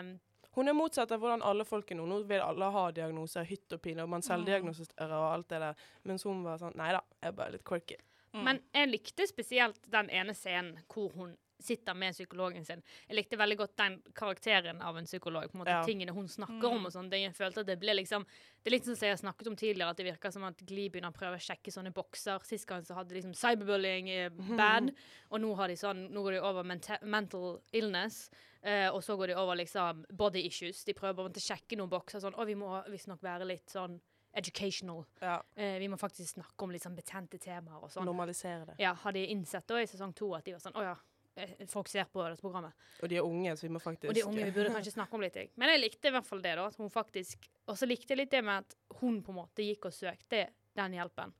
Um, 0.00 0.20
Hun 0.56 0.68
er 0.68 0.74
motsatt 0.74 1.12
av 1.14 1.22
hvordan 1.22 1.44
alle 1.46 1.64
folk 1.66 1.90
er 1.90 2.00
nå. 2.00 2.06
Nå 2.10 2.22
vil 2.30 2.42
alle 2.42 2.70
ha 2.74 2.86
diagnoser, 2.94 3.46
hytt 3.46 3.76
og 3.76 3.82
pine, 3.84 4.02
og 4.02 4.10
man 4.10 4.24
selvdiagnostiserer 4.26 5.14
og 5.14 5.28
alt 5.34 5.50
det 5.52 5.60
der. 5.62 5.84
Mens 6.10 6.26
hun 6.26 6.42
var 6.46 6.58
sånn 6.62 6.74
Nei 6.80 6.90
da, 6.96 7.04
jeg 7.20 7.30
er 7.30 7.36
bare 7.38 7.54
litt 7.54 7.66
quirky. 7.66 8.00
Mm. 8.32 8.42
Men 8.46 8.60
jeg 8.74 8.90
likte 8.90 9.26
spesielt 9.30 9.86
den 9.90 10.10
ene 10.14 10.34
scenen 10.38 10.76
hvor 10.90 11.14
hun 11.18 11.36
sitter 11.62 11.94
med 11.94 12.14
psykologen 12.14 12.64
sin. 12.64 12.82
Jeg 13.08 13.16
likte 13.16 13.38
veldig 13.40 13.56
godt 13.60 13.76
den 13.76 13.98
karakteren 14.14 14.82
av 14.82 14.98
en 14.98 15.04
psykolog. 15.08 15.50
på 15.50 15.56
en 15.58 15.64
måte 15.64 15.70
Ja. 15.70 15.84
Tingene 15.84 16.12
hun 16.12 16.28
snakker 16.28 16.68
om 16.70 16.86
og 16.86 16.92
sånn. 16.92 17.10
Jeg 17.10 17.34
følte 17.34 17.60
at 17.60 17.66
det 17.66 17.78
ble 17.80 17.94
liksom 17.94 18.26
Det 18.60 18.68
er 18.68 18.76
litt 18.76 18.84
sånn 18.84 18.96
som 18.96 19.06
jeg 19.06 19.16
har 19.16 19.32
snakket 19.32 19.46
om 19.48 19.56
tidligere, 19.56 19.88
at 19.88 19.96
det 19.96 20.04
virker 20.04 20.30
som 20.30 20.44
at 20.44 20.58
Glee 20.66 20.90
begynner 20.90 21.08
å 21.08 21.16
prøve 21.16 21.38
å 21.38 21.40
sjekke 21.40 21.72
sånne 21.72 21.94
bokser. 21.94 22.44
Sist 22.44 22.66
gang 22.66 22.82
så 22.84 22.94
hadde 22.94 23.08
de 23.08 23.14
liksom 23.14 23.32
cyberbullying 23.32 24.10
bad, 24.36 24.56
bad, 24.56 24.94
og 25.30 25.40
nå 25.40 25.54
har 25.56 25.68
de 25.68 25.76
sånn 25.76 26.10
Nå 26.12 26.22
går 26.22 26.32
de 26.32 26.40
over 26.42 26.62
mental 27.02 27.60
illness. 27.72 28.28
Uh, 28.60 28.90
og 28.92 29.02
så 29.02 29.16
går 29.16 29.28
de 29.28 29.36
over 29.40 29.56
liksom 29.56 30.04
body 30.12 30.42
issues. 30.46 30.84
De 30.84 30.92
prøver 30.92 31.24
å 31.24 31.32
sjekke 31.40 31.78
noen 31.80 31.88
bokser 31.88 32.20
sånn 32.20 32.36
Å, 32.36 32.44
vi 32.44 32.54
må 32.54 32.68
visstnok 32.92 33.22
være 33.24 33.46
litt 33.48 33.72
sånn 33.72 33.98
educational. 34.36 35.04
Ja, 35.20 35.40
Uh, 35.56 35.78
vi 35.78 35.88
må 35.88 35.96
faktisk 35.98 36.34
snakke 36.36 36.64
om 36.64 36.70
litt 36.70 36.84
sånn 36.84 36.96
betente 36.96 37.38
temaer 37.38 37.82
og 37.82 37.90
sånn. 37.92 38.06
Normalisere 38.06 38.64
det. 38.68 38.76
Ja, 38.78 38.92
har 38.94 39.12
de 39.12 39.24
innsett 39.32 39.66
da 39.68 39.80
i 39.80 39.88
sesong 39.88 40.12
to 40.16 40.30
at 40.36 40.44
de 40.44 40.52
var 40.52 40.60
sånn 40.62 40.76
Å 40.78 40.84
ja, 40.84 40.92
eh, 40.92 41.09
folk 41.70 41.88
ser 41.88 42.04
på 42.10 42.22
dette 42.24 42.40
programmet. 42.42 42.72
Og 43.00 43.08
de 43.08 43.16
er 43.20 43.26
unge, 43.26 43.56
så 43.56 43.66
vi 43.66 43.72
må 43.72 43.80
faktisk 43.82 44.10
Og 44.10 44.14
de 44.14 44.24
unge, 44.26 44.44
vi 44.44 44.54
burde 44.56 44.72
kanskje 44.74 44.92
snakke 44.92 45.14
om 45.14 45.20
litt. 45.24 45.36
jeg. 45.36 45.50
Men 45.56 45.70
jeg 45.74 45.80
likte 45.80 46.08
i 46.08 46.14
hvert 46.14 46.26
fall 46.26 46.42
det, 46.42 46.56
da. 46.58 46.66
At 46.66 46.76
hun 46.76 46.90
faktisk 46.90 47.48
Og 47.66 47.78
så 47.78 47.86
likte 47.86 48.12
jeg 48.14 48.18
litt 48.24 48.30
det 48.34 48.42
med 48.44 48.64
at 48.64 48.76
hun 49.00 49.22
på 49.22 49.32
en 49.32 49.38
måte 49.42 49.64
gikk 49.64 49.86
og 49.86 49.94
søkte 49.94 50.48
den 50.76 50.92
hjelpen. 50.98 51.32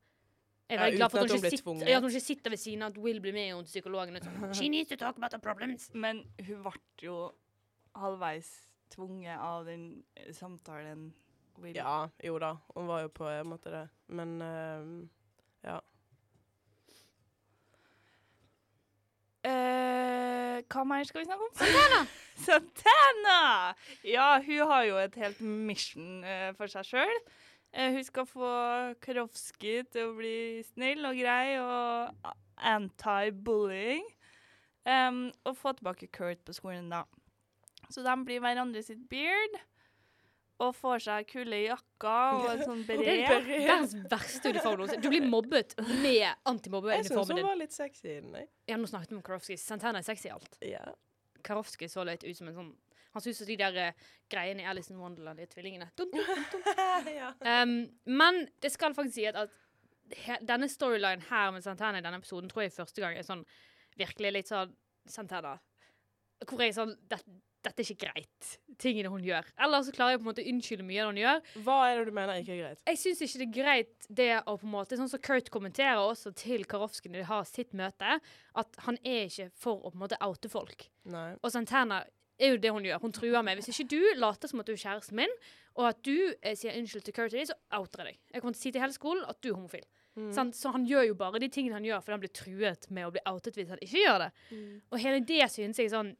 Jeg 0.70 0.78
er 0.78 0.86
Ja, 0.86 0.96
glad 0.96 1.10
for 1.10 1.18
at 1.18 1.24
at 1.24 1.30
hun, 1.30 1.36
hun 1.36 1.42
ble 1.42 1.50
sitter, 1.50 1.88
ja, 1.90 1.96
at 1.96 2.02
hun 2.02 2.10
ikke 2.10 2.24
sitter 2.24 2.50
ved 2.50 2.58
siden 2.62 2.82
av 2.82 2.92
at 2.92 2.98
Will 3.02 3.20
blir 3.20 3.32
med 3.34 3.48
henne 3.48 3.64
til 3.66 3.82
psykologen 3.82 4.16
og 4.16 4.22
sånn 4.22 4.54
She 4.54 4.68
needs 4.68 4.88
to 4.90 4.96
talk 4.96 5.16
about 5.18 5.32
the 5.34 5.40
problems. 5.42 5.90
Men 5.94 6.22
hun 6.46 6.62
ble 6.62 6.72
jo 7.02 7.32
halvveis 7.98 8.50
tvunget 8.94 9.38
av 9.38 9.64
den 9.66 10.04
eh, 10.16 10.32
samtalen. 10.32 11.12
Will. 11.60 11.74
Ja, 11.76 12.08
jo 12.24 12.38
da. 12.38 12.54
Hun 12.74 12.86
var 12.86 13.02
jo 13.02 13.08
på 13.08 13.26
en 13.28 13.50
måte 13.50 13.70
det. 13.74 13.88
Men 14.08 14.40
uh, 14.40 15.08
ja. 15.66 15.80
Hva 20.70 20.84
mer 20.86 21.06
skal 21.08 21.22
vi 21.22 21.28
snakke 21.28 21.46
om? 21.46 21.54
Santana! 21.58 22.00
Santana! 22.46 23.40
Ja, 24.06 24.28
hun 24.44 24.72
har 24.72 24.84
jo 24.88 25.00
et 25.02 25.18
helt 25.20 25.40
mission 25.40 26.24
uh, 26.24 26.50
for 26.58 26.70
seg 26.72 26.86
sjøl. 26.88 27.20
hun 27.70 28.04
skal 28.04 28.26
få 28.26 28.52
Karofsky 29.02 29.82
til 29.92 30.08
å 30.08 30.14
bli 30.16 30.62
snill 30.72 31.04
og 31.06 31.18
grei 31.18 31.58
og 31.62 32.32
anti-bullying. 32.56 34.06
Um, 34.88 35.28
og 35.44 35.58
få 35.60 35.74
tilbake 35.76 36.08
Kurt 36.10 36.40
på 36.46 36.56
skolen, 36.56 36.88
da. 36.90 37.04
Så 37.90 38.02
de 38.02 38.14
blir 38.24 38.40
hverandre 38.42 38.82
sitt 38.82 39.02
beard. 39.10 39.58
Og 40.60 40.74
får 40.76 41.04
seg 41.06 41.28
kule 41.30 41.62
jakker 41.62 42.42
og 42.50 42.64
sånn 42.66 42.82
beret. 42.88 43.06
Det 43.06 43.14
er 43.24 43.46
verdens 43.48 43.94
verste 44.12 44.52
uniform 44.52 44.82
noensinne. 44.82 45.02
Du 45.04 45.08
blir 45.12 45.24
mobbet 45.24 45.72
med 46.02 46.18
Jeg 46.18 47.06
syns 47.08 47.32
hun 47.32 47.40
var 47.46 47.56
litt 47.56 47.76
sexy 47.76 48.10
i 48.10 48.18
den. 48.20 48.36
Ja, 48.68 48.76
nå 48.76 48.88
snakket 48.90 49.14
vi 49.14 49.16
om 49.16 49.24
Karofsky. 49.24 49.56
Santana 49.60 50.02
er 50.02 50.06
sexy 50.06 50.28
i 50.28 50.34
alt. 50.34 50.58
Ja. 50.64 50.84
Karofsky 51.46 51.88
så 51.88 52.04
litt 52.04 52.26
ut 52.26 52.36
som 52.36 52.50
en 52.50 52.58
sånn 52.58 52.70
Han 53.14 53.24
syns 53.24 53.40
de 53.48 53.56
der 53.58 53.78
eh, 53.80 54.02
greiene 54.30 54.62
i 54.62 54.68
Alice 54.70 54.92
in 54.92 55.00
Wonderland, 55.00 55.40
de 55.40 55.48
tvillingene 55.50 55.88
dun, 55.98 56.12
dun, 56.14 56.44
dun, 56.52 57.08
ja. 57.10 57.32
Um, 57.40 57.72
Men 58.06 58.44
det 58.62 58.70
skal 58.70 58.94
faktisk 58.94 59.16
si 59.16 59.24
at, 59.26 59.40
at 59.40 60.20
he, 60.26 60.36
denne 60.46 60.68
storylinen 60.70 61.24
her 61.30 61.50
med 61.54 61.64
Santana 61.64 61.98
i 61.98 62.04
denne 62.04 62.20
episoden 62.22 62.52
tror 62.52 62.68
jeg 62.68 62.76
første 62.76 63.02
gang 63.02 63.18
er 63.18 63.26
sånn 63.26 63.42
virkelig 63.98 64.32
litt 64.36 64.52
sånn 64.52 64.76
Santana. 65.10 65.56
Hvor 66.44 66.62
jeg 66.62 66.70
er 66.70 66.76
sånn 66.76 66.94
det, 67.10 67.18
Dette 67.60 67.82
er 67.82 67.90
ikke 67.92 68.06
greit, 68.08 68.50
tingene 68.80 69.10
hun 69.12 69.24
gjør. 69.24 69.48
Eller 69.60 69.82
så 69.84 69.92
klarer 69.92 70.14
jeg 70.14 70.20
på 70.20 70.24
en 70.24 70.28
måte 70.30 70.44
å 70.44 70.52
unnskylde 70.52 70.86
mye 70.88 71.02
av 71.02 71.10
det 71.10 71.12
hun 71.12 71.20
gjør. 71.20 71.42
Hva 71.66 71.78
er 71.86 71.98
det 71.98 72.04
du 72.08 72.14
mener 72.16 72.40
ikke 72.40 72.54
er 72.54 72.62
greit? 72.62 72.84
Jeg 72.88 73.00
syns 73.02 73.20
ikke 73.26 73.40
det 73.42 73.48
er 73.48 73.56
greit 73.56 74.08
det 74.20 74.30
å 74.40 74.54
på 74.54 74.68
en 74.68 74.72
måte 74.72 75.00
Sånn 75.00 75.10
som 75.12 75.22
Kurt 75.24 75.50
kommenterer 75.52 76.00
også 76.00 76.32
til 76.36 76.64
Karofsky 76.68 77.12
når 77.12 77.22
de 77.22 77.26
har 77.28 77.44
sitt 77.48 77.76
møte, 77.76 78.16
at 78.62 78.80
han 78.86 78.98
er 79.04 79.28
ikke 79.28 79.50
for 79.60 79.84
å 79.84 79.92
på 79.92 79.98
en 79.98 80.04
måte 80.06 80.20
oute 80.24 80.50
folk. 80.52 80.88
Nei. 81.12 81.28
Og 81.40 81.52
Santana 81.52 82.02
er 82.40 82.54
jo 82.54 82.60
det 82.64 82.72
hun 82.72 82.88
gjør. 82.88 83.00
Hun 83.04 83.14
truer 83.14 83.44
meg. 83.44 83.60
Hvis 83.60 83.72
ikke 83.74 83.90
du 83.92 84.20
later 84.20 84.50
som 84.50 84.62
at 84.62 84.68
du 84.68 84.74
er 84.74 84.80
kjæresten 84.80 85.20
min, 85.20 85.36
og 85.76 85.90
at 85.92 86.00
du 86.06 86.16
eh, 86.40 86.56
sier 86.58 86.76
unnskyld 86.80 87.06
til 87.06 87.16
Kurt, 87.16 87.36
så 87.36 87.56
outer 87.76 88.04
jeg 88.04 88.14
deg. 88.14 88.20
Jeg 88.32 88.42
kommer 88.42 88.56
til 88.56 88.62
å 88.62 88.64
si 88.64 88.72
til 88.74 88.84
hele 88.84 88.96
skolen 88.96 89.28
at 89.28 89.40
du 89.44 89.52
er 89.52 89.58
homofil. 89.58 89.84
Mm. 90.18 90.32
Sant? 90.34 90.56
Så 90.58 90.72
han 90.74 90.86
gjør 90.88 91.06
jo 91.10 91.18
bare 91.20 91.40
de 91.42 91.48
tingene 91.52 91.78
han 91.78 91.86
gjør, 91.86 92.02
fordi 92.02 92.16
han 92.16 92.24
blir 92.24 92.34
truet 92.34 92.88
med 92.90 93.06
å 93.06 93.12
bli 93.14 93.22
outet 93.30 93.56
hvis 93.56 93.70
han 93.70 93.84
ikke 93.84 94.02
gjør 94.02 94.24
det. 94.24 94.30
Og 94.90 95.04
hele 95.04 95.22
det 95.28 95.46
synes 95.52 95.80
jeg 95.80 95.92
sånn 95.92 96.14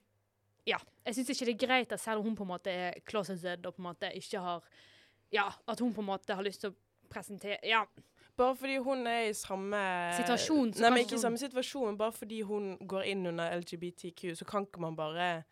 Ja. 0.69 0.79
Jeg 1.07 1.15
syns 1.17 1.31
ikke 1.35 1.47
det 1.49 1.55
er 1.55 1.67
greit 1.67 1.93
at 1.93 2.01
selv 2.01 2.21
om 2.21 2.31
hun 2.31 2.37
på 2.37 2.45
en 2.45 2.53
måte 2.53 2.71
er 2.71 3.01
closeted 3.09 3.67
og 3.67 3.75
på 3.75 3.83
en 3.83 3.89
måte 3.91 4.11
ikke 4.17 4.41
har 4.45 4.65
Ja, 5.33 5.49
at 5.69 5.81
hun 5.81 5.95
på 5.95 6.03
en 6.03 6.11
måte 6.11 6.35
har 6.35 6.43
lyst 6.43 6.61
til 6.65 6.73
å 6.73 7.09
presentere 7.11 7.59
Ja. 7.67 7.85
Bare 8.37 8.57
fordi 8.57 8.77
hun 8.81 9.07
er 9.07 9.29
i 9.29 9.33
samme 9.37 9.77
Situasjon, 10.17 10.73
Nei, 10.81 10.91
men 10.91 11.03
ikke 11.05 11.19
i 11.19 11.23
samme 11.23 11.37
situasjon, 11.39 11.87
men 11.91 11.97
bare 11.99 12.13
fordi 12.13 12.41
hun 12.49 12.77
går 12.89 13.03
inn 13.11 13.27
under 13.27 13.51
LGBTQ, 13.59 14.35
så 14.39 14.47
kan 14.49 14.65
ikke 14.65 14.81
man 14.81 14.97
bare 14.97 15.45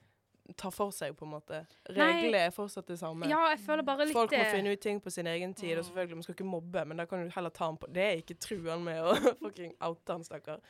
ta 0.56 0.70
for 0.72 0.94
seg, 0.94 1.12
på 1.18 1.26
en 1.26 1.34
måte. 1.34 1.58
Reglene 1.92 2.46
er 2.46 2.54
fortsatt 2.54 2.88
det 2.88 2.96
samme. 2.98 3.28
ja, 3.28 3.40
jeg 3.52 3.60
føler 3.60 3.84
bare 3.84 4.06
litt 4.06 4.16
Folk 4.16 4.32
må 4.32 4.44
finne 4.48 4.72
ut 4.72 4.80
ting 4.80 5.02
på 5.04 5.10
sin 5.12 5.26
egen 5.28 5.52
tid, 5.54 5.76
og 5.76 5.84
selvfølgelig, 5.84 6.16
man 6.16 6.22
skal 6.22 6.36
ikke 6.38 6.48
mobbe, 6.48 6.84
men 6.88 6.96
da 7.02 7.04
kan 7.10 7.26
du 7.26 7.34
heller 7.34 7.52
ta 7.52 7.66
han 7.68 7.76
på 7.76 7.90
Det 7.92 8.04
er 8.06 8.22
ikke 8.22 8.38
true 8.40 8.70
han 8.70 8.86
med 8.86 9.02
å 9.04 9.16
fucking 9.42 9.74
oute 9.84 10.16
han, 10.16 10.24
stakkar. 10.24 10.62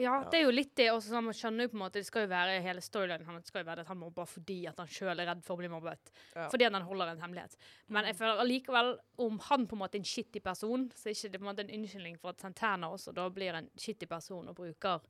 Ja, 0.00 0.14
det 0.32 0.38
er 0.40 0.44
jo 0.46 0.52
litt 0.54 0.72
det. 0.78 0.88
også 0.92 1.12
sånn, 1.12 1.26
Man 1.28 1.36
skjønner 1.36 1.66
jo 1.66 1.72
på 1.72 1.76
en 1.76 1.82
måte 1.82 2.00
Det 2.00 2.08
skal 2.08 2.24
jo 2.24 2.30
være 2.32 2.60
hele 2.64 2.82
storylinen 2.84 3.28
hans 3.28 3.50
skal 3.50 3.62
jo 3.62 3.68
være 3.68 3.84
at 3.84 3.90
han 3.90 4.00
mobber 4.00 4.28
fordi 4.28 4.58
at 4.70 4.80
han 4.80 4.90
sjøl 4.90 5.12
er 5.12 5.28
redd 5.28 5.44
for 5.46 5.56
å 5.56 5.60
bli 5.60 5.70
mobbet. 5.72 6.12
Ja. 6.34 6.48
Fordi 6.52 6.68
han 6.68 6.86
holder 6.88 7.12
en 7.12 7.22
hemmelighet. 7.24 7.56
Men 7.88 8.08
jeg 8.08 8.18
føler 8.18 8.42
allikevel, 8.44 8.92
om 9.26 9.40
han 9.50 9.66
på 9.68 9.76
en 9.76 9.82
måte 9.84 9.98
er 9.98 10.04
en 10.04 10.10
shitty 10.12 10.42
person, 10.44 10.88
så 10.96 11.10
er 11.10 11.18
ikke 11.18 11.32
det 11.32 11.40
på 11.40 11.46
en 11.46 11.50
måte 11.52 11.66
en 11.66 11.74
unnskyldning 11.78 12.18
for 12.22 12.34
at 12.34 12.44
Santana 12.44 12.90
også 12.94 13.14
da 13.16 13.28
blir 13.34 13.58
en 13.58 13.70
shitty 13.76 14.08
person 14.10 14.48
og 14.48 14.56
bruker 14.58 15.04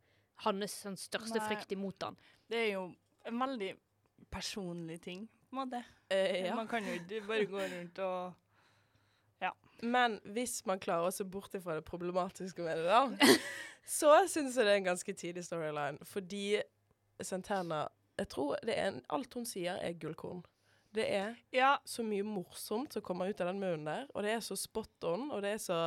hans 0.45 0.77
sånn, 0.83 0.99
største 0.99 1.39
Nei. 1.39 1.47
frykt 1.49 1.73
imot 1.77 2.07
han. 2.09 2.19
Det 2.49 2.61
er 2.65 2.71
jo 2.75 2.87
en 3.29 3.41
veldig 3.45 3.75
personlig 4.33 5.01
ting, 5.05 5.27
på 5.51 5.57
en 5.57 5.63
måte. 5.65 5.83
Eh, 6.11 6.47
ja. 6.47 6.55
Man 6.57 6.69
kan 6.71 6.87
jo 6.87 6.95
ikke 6.97 7.27
bare 7.29 7.49
gå 7.51 7.67
rundt 7.75 7.99
og 8.05 8.39
Ja. 9.41 9.55
Men 9.81 10.19
hvis 10.37 10.59
man 10.69 10.81
klarer 10.83 11.09
å 11.09 11.15
se 11.15 11.25
bort 11.25 11.55
fra 11.65 11.79
det 11.79 11.85
problematiske 11.89 12.61
med 12.61 12.83
det, 12.83 12.91
da, 12.91 13.39
så 13.91 14.13
syns 14.31 14.55
jeg 14.55 14.67
det 14.69 14.77
er 14.77 14.81
en 14.85 14.91
ganske 14.93 15.15
tidlig 15.19 15.45
storyline. 15.47 15.99
Fordi 16.07 16.61
Santana 17.21 17.89
Jeg 18.21 18.29
tror 18.29 18.57
det 18.63 18.75
er 18.77 18.91
en, 18.91 19.03
alt 19.09 19.35
hun 19.35 19.47
sier, 19.49 19.79
er 19.81 19.97
gullkorn. 19.99 20.43
Det 20.95 21.07
er 21.09 21.37
Ja, 21.55 21.77
så 21.87 22.03
mye 22.05 22.27
morsomt 22.27 22.93
som 22.93 23.03
kommer 23.03 23.31
ut 23.31 23.41
av 23.41 23.49
den 23.49 23.61
munnen 23.63 23.87
der, 23.87 24.09
og 24.13 24.27
det 24.27 24.35
er 24.35 24.43
så 24.45 24.57
spot 24.59 25.07
on, 25.09 25.31
og 25.31 25.41
det 25.43 25.55
er 25.55 25.63
så 25.63 25.79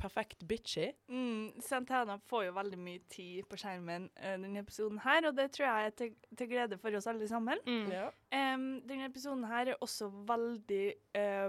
perfekt 0.00 0.42
bitchy. 0.48 0.88
mm, 1.06 1.60
Santana 1.62 2.16
får 2.26 2.46
jo 2.48 2.54
veldig 2.56 2.78
mye 2.80 3.02
tid 3.12 3.44
på 3.46 3.58
skjermen 3.60 4.08
uh, 4.16 4.34
denne 4.40 4.64
episoden 4.64 4.98
her, 5.04 5.28
og 5.28 5.36
det 5.36 5.50
tror 5.54 5.68
jeg 5.68 5.86
er 5.86 5.96
til, 6.00 6.16
til 6.38 6.50
glede 6.50 6.78
for 6.80 6.96
oss 6.98 7.06
alle 7.06 7.28
sammen. 7.28 7.60
Mm. 7.66 7.92
Ja. 7.92 8.08
Um, 8.32 8.66
denne 8.88 9.06
episoden 9.06 9.44
her 9.46 9.72
er 9.74 9.80
også 9.84 10.08
veldig 10.08 10.84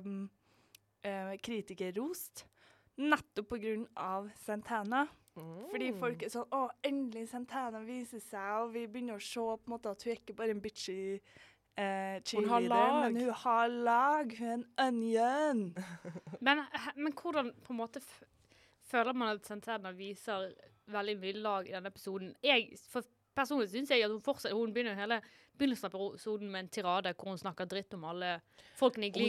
um, 0.03 0.29
kritikerrost. 1.43 2.45
Nettopp 3.01 3.49
på 3.49 3.57
grunn 3.63 3.87
av 3.97 4.29
Santana. 4.45 5.07
Fordi 5.35 5.91
Mm. 5.91 5.99
folk 5.99 6.23
er 6.23 6.29
sånn 6.29 6.49
Å, 6.53 6.69
endelig 6.83 7.27
Santana 7.29 7.79
viser 7.85 8.19
seg, 8.21 8.51
og 8.61 8.73
vi 8.73 8.85
begynner 8.87 9.15
å 9.17 9.21
se 9.21 9.39
på 9.39 9.65
en 9.65 9.73
måte 9.73 9.89
at 9.89 10.03
hun 10.03 10.11
er 10.13 10.19
ikke 10.19 10.35
bare 10.37 10.51
en 10.53 10.61
bitchy 10.61 11.19
eh, 11.77 12.19
Hun 12.19 12.21
cheerleader, 12.21 12.99
men 13.01 13.15
hun 13.17 13.33
har 13.33 13.67
lag. 13.67 14.35
Hun 14.37 14.45
er 14.47 14.53
en 14.53 14.67
onion. 14.87 15.75
Men, 16.41 16.61
men 16.95 17.13
hvordan 17.13 17.53
på 17.63 17.73
en 17.73 17.77
måte 17.79 18.01
føler 18.83 19.13
man 19.13 19.35
at 19.37 19.45
Santana 19.45 19.91
viser 19.91 20.53
veldig 20.91 21.17
mye 21.19 21.33
lag 21.41 21.67
i 21.69 21.71
denne 21.73 21.89
episoden? 21.89 22.35
Jeg, 22.43 22.77
for 22.89 23.03
Personlig 23.33 23.71
syns 23.71 23.89
jeg 23.89 24.03
at 24.05 24.11
hun 24.13 24.21
fortsetter 24.21 24.53
Hun 24.53 24.73
begynner 24.75 24.93
hele 24.93 25.15
begynnelsen 25.57 25.87
av 25.89 25.95
episoden 25.97 26.51
med 26.53 26.59
en 26.59 26.67
tirade 26.69 27.13
hvor 27.17 27.31
hun 27.31 27.39
snakker 27.41 27.65
dritt 27.65 27.93
om 27.97 28.03
alle 28.05 28.35
folkene 28.77 29.07
i 29.07 29.09
Hun 29.09 29.23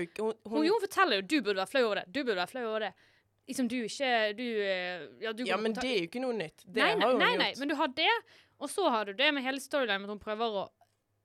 jo 0.00 0.06
ikke 0.08 0.22
hun, 0.24 0.38
Hun, 0.48 0.68
hun 0.70 0.80
forteller 0.80 1.20
jo 1.20 1.26
du 1.28 1.42
burde 1.42 1.60
være 1.60 1.72
flau 1.74 1.82
over 1.84 2.00
det. 2.00 2.06
Du 2.14 2.22
burde 2.24 2.36
være 2.40 2.52
flau 2.54 2.64
over 2.70 2.86
det. 2.86 2.92
Liksom 3.48 3.68
du 3.68 3.76
ikke 3.82 4.10
Du 4.38 4.44
eh, 4.44 5.08
Ja, 5.22 5.32
du 5.32 5.44
Ja, 5.44 5.56
men 5.58 5.74
det 5.74 5.88
er 5.88 5.98
jo 6.04 6.10
ikke 6.10 6.22
noe 6.22 6.36
nytt. 6.36 6.64
Det 6.66 6.78
nei, 6.78 6.94
nei, 6.94 7.02
har 7.02 7.12
hun 7.12 7.22
nei, 7.22 7.50
gjort. 7.50 7.58
men 7.58 7.72
du 7.72 7.74
har 7.80 7.92
det, 7.96 8.12
og 8.62 8.70
så 8.70 8.88
har 8.94 9.08
du 9.08 9.16
det 9.18 9.32
med 9.34 9.42
hele 9.42 9.60
storylinen 9.60 10.04
med 10.04 10.10
at 10.10 10.14
hun 10.14 10.22
prøver 10.22 10.58
å 10.62 10.64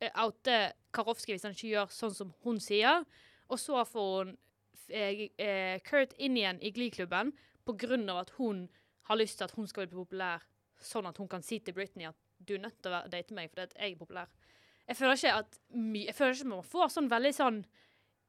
eh, 0.02 0.12
oute 0.24 0.58
Karofsky 0.96 1.36
hvis 1.36 1.46
han 1.46 1.56
ikke 1.56 1.74
gjør 1.76 1.94
sånn 1.94 2.16
som 2.18 2.34
hun 2.44 2.60
sier. 2.64 3.06
Og 3.48 3.62
så 3.62 3.84
får 3.86 4.14
hun 4.18 4.34
eh, 4.90 5.78
Kurt 5.86 6.16
inn 6.18 6.38
igjen 6.40 6.62
i 6.62 6.74
Glee-klubben 6.74 7.34
av 7.68 8.18
at 8.22 8.30
hun 8.38 8.68
har 9.10 9.20
lyst 9.20 9.38
til 9.38 9.44
at 9.44 9.56
hun 9.56 9.68
skal 9.68 9.88
bli 9.88 10.00
populær, 10.00 10.44
sånn 10.80 11.08
at 11.10 11.18
hun 11.18 11.28
kan 11.28 11.44
si 11.44 11.60
til 11.60 11.76
Britney 11.76 12.08
at 12.08 12.16
du 12.40 12.56
er 12.56 12.64
nødt 12.64 12.82
til 12.82 12.94
å 12.94 13.02
date 13.12 13.36
meg 13.36 13.50
fordi 13.52 13.68
jeg 13.76 13.94
er 13.94 14.00
populær. 14.00 14.30
Jeg 14.88 14.96
føler 14.96 15.18
ikke 15.20 15.34
at 15.36 15.60
Jeg 16.08 16.16
føler 16.16 16.34
ikke 16.34 16.50
man 16.50 16.64
får 16.64 16.90
sånn 16.94 17.10
veldig 17.12 17.34
sånn 17.36 17.66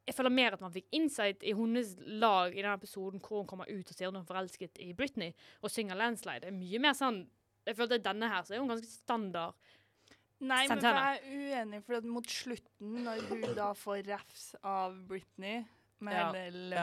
jeg 0.08 0.16
føler 0.16 0.32
mer 0.32 0.54
at 0.56 0.62
man 0.64 0.72
fikk 0.72 0.86
insight 0.96 1.42
i 1.44 1.52
hennes 1.56 1.90
lag 2.00 2.54
i 2.54 2.62
den 2.62 2.72
episoden 2.72 3.20
hvor 3.20 3.42
hun 3.42 3.48
kommer 3.50 3.68
ut 3.68 3.90
og 3.90 3.96
sier 3.96 4.08
at 4.08 4.14
hun 4.14 4.22
er 4.22 4.28
forelsket 4.28 4.80
i 4.80 4.94
Britney 4.96 5.34
og 5.60 5.72
synger 5.72 5.98
'Landslide'. 5.98 6.46
Det 6.46 6.52
er 6.52 6.56
mye 6.56 6.80
mer 6.80 6.96
sånn 6.96 7.26
Jeg 7.68 7.76
føler 7.76 7.98
at 7.98 8.04
denne 8.06 8.28
her 8.32 8.42
så 8.48 8.54
er 8.54 8.62
hun 8.62 8.70
ganske 8.70 8.88
standard. 8.88 9.54
Nei, 10.40 10.62
men 10.70 10.80
jeg 10.80 11.18
er 11.18 11.64
uenig, 11.66 11.82
for 11.84 11.98
at 11.98 12.04
mot 12.04 12.24
slutten, 12.24 12.94
når 13.04 13.26
hun 13.28 13.42
da 13.58 13.72
får 13.76 14.06
refs 14.06 14.54
av 14.62 14.94
Britney 15.08 15.66
med 16.00 16.14
Ja. 16.14 16.32
hele 16.32 16.76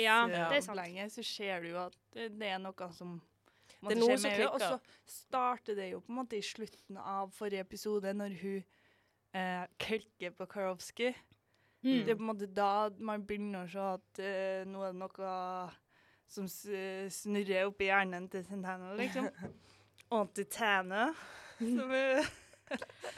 Ja. 0.00 0.26
Ja, 0.26 1.08
så 1.08 1.22
ser 1.22 1.60
du 1.60 1.68
jo 1.68 1.78
at 1.78 1.96
det, 2.12 2.42
er 2.42 2.58
noe 2.58 2.92
som 2.92 3.20
Det 3.68 3.78
måtte 3.82 4.18
skje 4.18 4.22
med 4.22 4.32
henne. 4.32 4.50
Og 4.50 4.60
så 4.60 4.80
starter 5.06 5.76
det 5.76 5.92
jo 5.92 6.00
på 6.00 6.10
en 6.10 6.16
måte 6.16 6.36
i 6.36 6.42
slutten 6.42 6.96
av 6.96 7.30
forrige 7.30 7.60
episode, 7.60 8.12
når 8.14 8.40
hun 8.40 8.64
eh, 9.34 9.66
klikker 9.78 10.30
på 10.30 10.46
Karofsky. 10.46 11.14
Mm. 11.82 12.04
Det 12.06 12.12
er 12.12 12.18
på 12.18 12.22
en 12.22 12.30
måte 12.30 12.48
da 12.54 12.72
man 13.02 13.24
begynner 13.26 13.66
å 13.66 13.70
se 13.70 13.86
at 13.96 14.20
uh, 14.22 14.60
nå 14.70 14.84
er 14.86 14.92
det 14.92 15.00
noe 15.00 15.32
som 16.32 16.46
snurrer 16.48 17.10
snurrer 17.12 17.68
oppi 17.68 17.90
hjernen 17.90 18.28
til 18.32 18.44
Santana, 18.46 18.94
liksom. 18.96 19.28
Og 20.12 20.30
til 20.36 20.46
Tane. 20.52 21.08
Som 21.58 21.92
er 21.96 22.22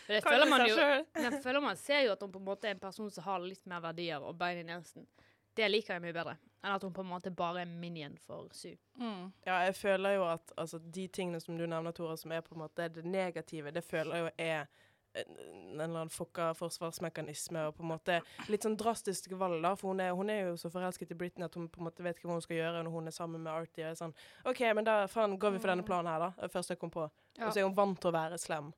Det 0.06 0.22
føler 0.28 0.50
man 0.50 0.64
jo. 0.66 0.78
Jeg 0.78 1.42
føler 1.42 1.62
man 1.62 1.78
ser 1.78 2.06
jo 2.06 2.14
at 2.14 2.22
hun 2.22 2.32
på 2.32 2.40
en 2.42 2.48
måte 2.48 2.68
er 2.70 2.76
en 2.76 2.82
person 2.82 3.10
som 3.10 3.26
har 3.26 3.44
litt 3.44 3.66
mer 3.70 3.82
verdier 3.84 4.22
og 4.22 4.36
bein 4.38 4.62
i 4.62 4.66
nesen. 4.66 5.06
Det 5.54 5.68
liker 5.70 5.96
jeg 5.96 6.06
mye 6.06 6.16
bedre 6.16 6.38
enn 6.64 6.72
at 6.72 6.82
hun 6.82 6.94
på 6.96 7.02
en 7.04 7.10
måte 7.10 7.30
bare 7.30 7.60
er 7.62 7.68
minion 7.68 8.14
for 8.24 8.48
Sue. 8.56 8.78
Mm. 8.96 9.28
Ja, 9.44 9.58
jeg 9.66 9.74
føler 9.76 10.16
jo 10.16 10.24
at 10.30 10.52
altså, 10.56 10.78
de 10.78 11.06
tingene 11.12 11.40
som 11.40 11.58
du 11.58 11.66
nevner, 11.66 11.92
Tora, 11.92 12.16
som 12.16 12.32
er 12.32 12.40
på 12.40 12.54
en 12.56 12.62
måte 12.64 12.88
det 12.88 13.04
negative, 13.04 13.72
det 13.74 13.84
føler 13.84 14.16
jeg 14.16 14.24
jo 14.24 14.30
er 14.46 14.70
en 15.14 15.54
en 15.74 15.80
eller 15.80 16.00
annen 16.00 16.10
fokka 16.10 16.52
forsvarsmekanisme 16.54 17.66
og 17.68 17.74
på 17.76 17.84
en 17.84 17.90
måte 17.90 18.18
litt 18.52 18.64
sånn 18.64 18.76
drastiske 18.78 19.36
valg, 19.38 19.60
da. 19.64 19.74
For 19.78 19.92
hun 19.92 20.02
er, 20.04 20.14
hun 20.16 20.30
er 20.30 20.48
jo 20.48 20.54
så 20.60 20.70
forelsket 20.72 21.14
i 21.14 21.18
Britney 21.18 21.46
at 21.46 21.58
hun 21.58 21.66
på 21.72 21.82
en 21.82 21.88
måte 21.88 22.04
vet 22.06 22.18
ikke 22.18 22.30
hva 22.30 22.38
hun 22.38 22.44
skal 22.44 22.60
gjøre 22.60 22.84
når 22.84 22.94
hun 22.94 23.10
er 23.10 23.16
sammen 23.16 23.42
med 23.44 23.52
Artie. 23.52 23.84
Og 23.84 23.90
er 23.90 23.98
sånn 23.98 24.14
OK, 24.50 24.62
men 24.78 24.86
da 24.86 24.96
faen 25.10 25.36
går 25.40 25.56
vi 25.56 25.62
for 25.62 25.72
denne 25.72 25.86
planen 25.86 26.12
her, 26.12 26.28
da. 26.28 26.48
Første 26.52 26.76
jeg 26.76 26.82
kom 26.82 26.94
på. 26.94 27.08
Ja. 27.34 27.48
Og 27.48 27.52
så 27.52 27.62
er 27.62 27.68
hun 27.68 27.76
vant 27.76 28.00
til 28.00 28.12
å 28.12 28.16
være 28.16 28.38
slem. 28.40 28.70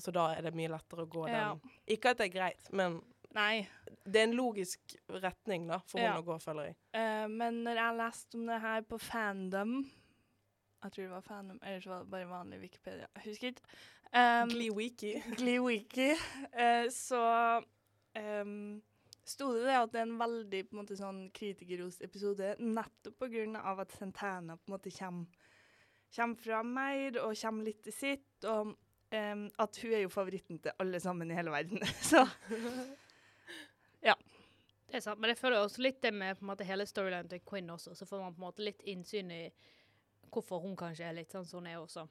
Så 0.00 0.12
da 0.14 0.28
er 0.34 0.44
det 0.44 0.54
mye 0.58 0.72
lettere 0.72 1.06
å 1.06 1.10
gå 1.10 1.26
den. 1.30 1.74
Ikke 1.90 2.12
at 2.12 2.20
det 2.20 2.28
er 2.28 2.34
greit, 2.34 2.70
men 2.74 2.98
Nei. 3.34 3.64
det 4.02 4.20
er 4.20 4.28
en 4.28 4.36
logisk 4.36 4.96
retning 5.22 5.68
da, 5.70 5.80
for 5.86 6.02
hun 6.02 6.18
å 6.18 6.24
gå, 6.26 6.38
føler 6.42 6.72
jeg. 6.72 6.78
Uh, 6.96 7.26
men 7.30 7.62
når 7.66 7.80
jeg 7.80 8.00
leste 8.02 8.40
om 8.40 8.48
det 8.50 8.62
her 8.62 8.88
på 8.88 8.98
Fandom 9.02 9.76
Jeg 10.84 10.92
tror 10.92 11.04
det 11.04 11.12
var 11.14 11.24
Fandom, 11.24 11.60
eller 11.62 11.80
så 11.80 11.94
var 11.94 12.02
det 12.02 12.12
bare 12.12 12.28
vanlig 12.28 12.58
Wikipedia. 12.66 13.06
Jeg 13.16 13.30
husker 13.30 13.54
ikke. 13.54 13.76
Um, 14.14 14.48
Gliwiki. 14.48 15.22
Glee-wiki. 15.36 16.10
eh, 16.52 16.90
så 16.90 17.22
um, 18.42 18.82
sto 19.24 19.48
det 19.56 19.64
det 19.66 19.78
at 19.80 19.92
det 19.92 20.02
er 20.02 20.06
en 20.06 20.20
veldig 20.20 20.60
på 20.68 20.76
en 20.76 20.80
måte, 20.82 20.98
sånn 20.98 21.20
kritikerrost 21.34 22.04
episode 22.06 22.54
nettopp 22.62 23.26
av 23.58 23.82
at 23.82 23.96
Santana 23.98 24.56
på 24.56 24.68
en 24.68 24.76
måte 24.76 24.94
kommer, 24.94 25.26
kommer 26.14 26.36
fram 26.36 26.74
mer 26.76 27.18
og 27.24 27.34
kommer 27.40 27.64
litt 27.66 27.82
til 27.82 27.96
sitt. 27.96 28.44
Og 28.44 28.74
um, 28.76 29.48
at 29.58 29.82
hun 29.82 29.92
er 29.92 30.04
jo 30.04 30.14
favoritten 30.14 30.62
til 30.62 30.78
alle 30.78 31.00
sammen 31.00 31.30
i 31.30 31.34
hele 31.34 31.50
verden. 31.50 31.82
Så 32.10 32.26
Det 34.94 35.00
er 35.00 35.02
sant, 35.02 35.18
men 35.18 35.32
jeg 35.32 35.38
føler 35.40 35.58
også 35.58 35.82
litt 35.82 36.02
det 36.04 36.12
med 36.14 36.36
på 36.38 36.44
en 36.44 36.52
måte 36.52 36.66
hele 36.68 36.84
storylinen 36.86 37.26
til 37.26 37.40
Quinn 37.42 37.70
også, 37.74 37.96
så 37.98 38.06
får 38.06 38.20
man 38.20 38.34
på 38.34 38.38
en 38.38 38.44
måte 38.44 38.62
litt 38.62 38.82
innsyn 38.86 39.32
i 39.34 39.40
hvorfor 40.30 40.60
hun 40.62 40.76
kanskje 40.78 41.08
er 41.08 41.16
litt 41.16 41.34
sånn 41.34 41.48
som 41.48 41.58
hun 41.58 41.72
er 41.72 41.80
også. 41.80 42.04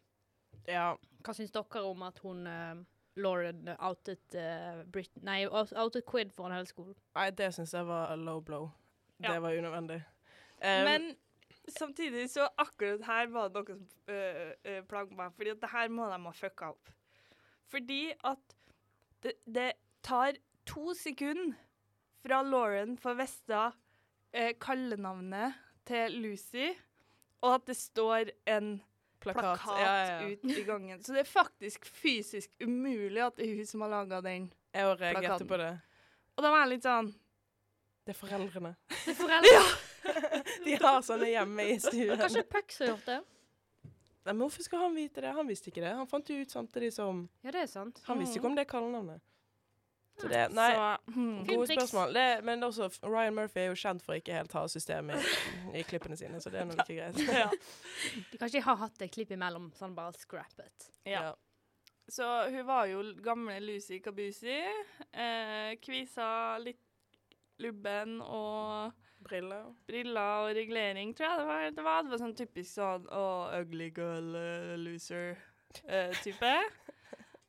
Ja. 0.67 0.93
Hva 1.23 1.33
syns 1.35 1.51
dere 1.55 1.83
om 1.87 2.03
at 2.05 2.19
hun 2.23 2.47
uh, 2.47 2.79
Lauren 3.19 3.67
outet 3.77 4.37
uh, 4.39 4.83
Brit 4.91 5.11
Nei, 5.23 5.43
out- 5.45 5.73
outet 5.77 6.05
Quid 6.05 6.31
foran 6.33 6.55
hele 6.55 6.69
skolen. 6.69 6.95
Nei, 7.15 7.29
det 7.31 7.51
syns 7.55 7.73
jeg 7.75 7.87
var 7.87 8.15
low 8.19 8.41
blow. 8.41 8.71
Ja. 9.19 9.33
Det 9.33 9.41
var 9.43 9.57
unødvendig. 9.59 9.99
Um, 10.63 10.85
Men 10.87 11.09
samtidig 11.67 12.29
så 12.31 12.47
akkurat 12.57 13.03
her 13.07 13.27
var 13.31 13.49
det 13.49 13.61
noe 13.61 13.75
som 13.75 13.83
uh, 14.09 14.81
plaget 14.89 15.15
meg, 15.17 15.35
fordi 15.37 15.53
at 15.53 15.61
det 15.61 15.71
her 15.71 15.91
må 15.93 16.07
de 16.11 16.19
ha 16.25 16.33
fucka 16.37 16.71
opp. 16.73 16.91
Fordi 17.71 18.01
at 18.23 18.57
det, 19.23 19.37
det 19.45 19.71
tar 20.03 20.39
to 20.65 20.93
sekunder 20.97 21.55
fra 22.23 22.41
Lauren 22.43 22.97
får 22.97 23.15
vite 23.19 23.61
eh, 24.33 24.53
kallenavnet 24.61 25.55
til 25.87 26.13
Lucy, 26.23 26.69
og 27.43 27.55
at 27.57 27.65
det 27.67 27.75
står 27.75 28.31
en 28.47 28.77
plakat, 29.23 29.63
plakat 29.63 29.81
ja, 29.81 29.95
ja, 29.97 30.21
ja. 30.21 30.29
ut 30.29 30.45
i 30.53 30.63
gangen. 30.67 31.01
Så 31.03 31.15
det 31.15 31.23
er 31.23 31.29
faktisk 31.29 31.87
fysisk 31.87 32.53
umulig 32.61 33.23
at 33.23 33.39
det 33.39 33.47
er 33.47 33.57
hun 33.57 33.69
som 33.69 33.85
har 33.85 33.93
laga 33.95 34.21
den. 34.25 34.51
Jeg 34.73 34.87
har 34.89 34.99
reagerte 34.99 35.27
plakaten. 35.27 35.51
på 35.51 35.59
det. 35.63 35.73
Og 36.33 36.45
da 36.45 36.53
var 36.53 36.63
jeg 36.65 36.71
litt 36.75 36.87
sånn 36.87 37.11
Det 38.03 38.13
er 38.15 38.19
foreldrene. 38.19 38.75
Det 38.93 39.13
er 39.13 39.19
foreldre. 39.19 39.65
De 40.65 40.79
har 40.81 41.03
sånne 41.05 41.29
hjemme 41.31 41.67
i 41.71 41.77
stuen. 41.79 42.17
Kanskje 42.19 42.43
Puck 42.49 42.73
har 42.79 42.91
gjort 42.93 43.05
det? 43.07 43.19
Nei, 44.23 44.31
men 44.31 44.45
hvorfor 44.45 44.63
skal 44.63 44.85
han 44.85 44.95
vite 44.95 45.23
det? 45.23 45.31
Han 45.35 45.47
visste 45.47 45.71
ikke 45.71 45.83
det. 45.83 45.93
Han 45.97 46.07
fant 46.07 46.27
det 46.27 46.45
ut 46.45 46.51
samtidig 46.55 46.93
som 46.95 47.25
Ja, 47.43 47.51
det 47.51 47.65
er 47.65 47.71
sant. 47.71 47.99
Han 48.07 48.21
visste 48.21 48.39
ikke 48.39 48.51
om 48.51 48.55
det 48.55 48.67
kallenavnet. 48.69 49.23
Så 50.21 50.29
det 50.29 50.41
Nei, 50.53 50.69
Så, 50.71 51.13
hmm. 51.15 51.45
gode 51.47 51.67
spørsmål. 51.67 52.13
Det, 52.13 52.25
men 52.45 52.63
også, 52.63 52.89
Ryan 53.03 53.35
Murphy 53.35 53.63
er 53.63 53.71
jo 53.71 53.79
kjent 53.79 54.03
for 54.05 54.17
ikke 54.17 54.35
helt 54.37 54.53
ha 54.53 54.65
systemet 54.69 55.23
i, 55.73 55.79
i 55.79 55.83
klippene 55.87 56.17
sine, 56.19 56.41
så 56.41 56.53
det 56.53 56.61
er 56.61 56.69
nok 56.69 56.83
ikke 56.83 56.99
greit. 56.99 57.23
ja. 57.43 57.49
De 58.31 58.41
kanskje 58.41 58.61
har 58.63 58.77
hatt 58.83 59.01
et 59.01 59.13
klipp 59.13 59.33
imellom, 59.33 59.71
sånn 59.77 59.95
bare 59.97 60.13
scrappet. 60.21 60.89
Ja. 61.09 61.31
Så 62.11 62.27
hun 62.51 62.65
var 62.67 62.85
jo 62.91 63.03
gamle 63.23 63.57
Lucy 63.63 63.99
Kabusi. 64.03 64.59
Eh, 65.11 65.73
kvisa, 65.81 66.59
litt 66.61 66.81
lubben 67.63 68.19
og 68.21 68.91
Briller. 69.23 69.73
briller 69.87 70.21
og 70.21 70.55
regulering, 70.55 71.13
tror 71.15 71.29
jeg 71.29 71.39
det 71.39 71.45
var. 71.47 71.69
Det 71.69 71.83
var, 71.83 72.01
det 72.03 72.11
var 72.11 72.21
sånn 72.21 72.35
typisk 72.35 72.73
sånn 72.75 73.05
oh, 73.07 73.53
ugly 73.55 73.87
girl, 73.95 74.33
uh, 74.35 74.73
loser-type. 74.81 76.53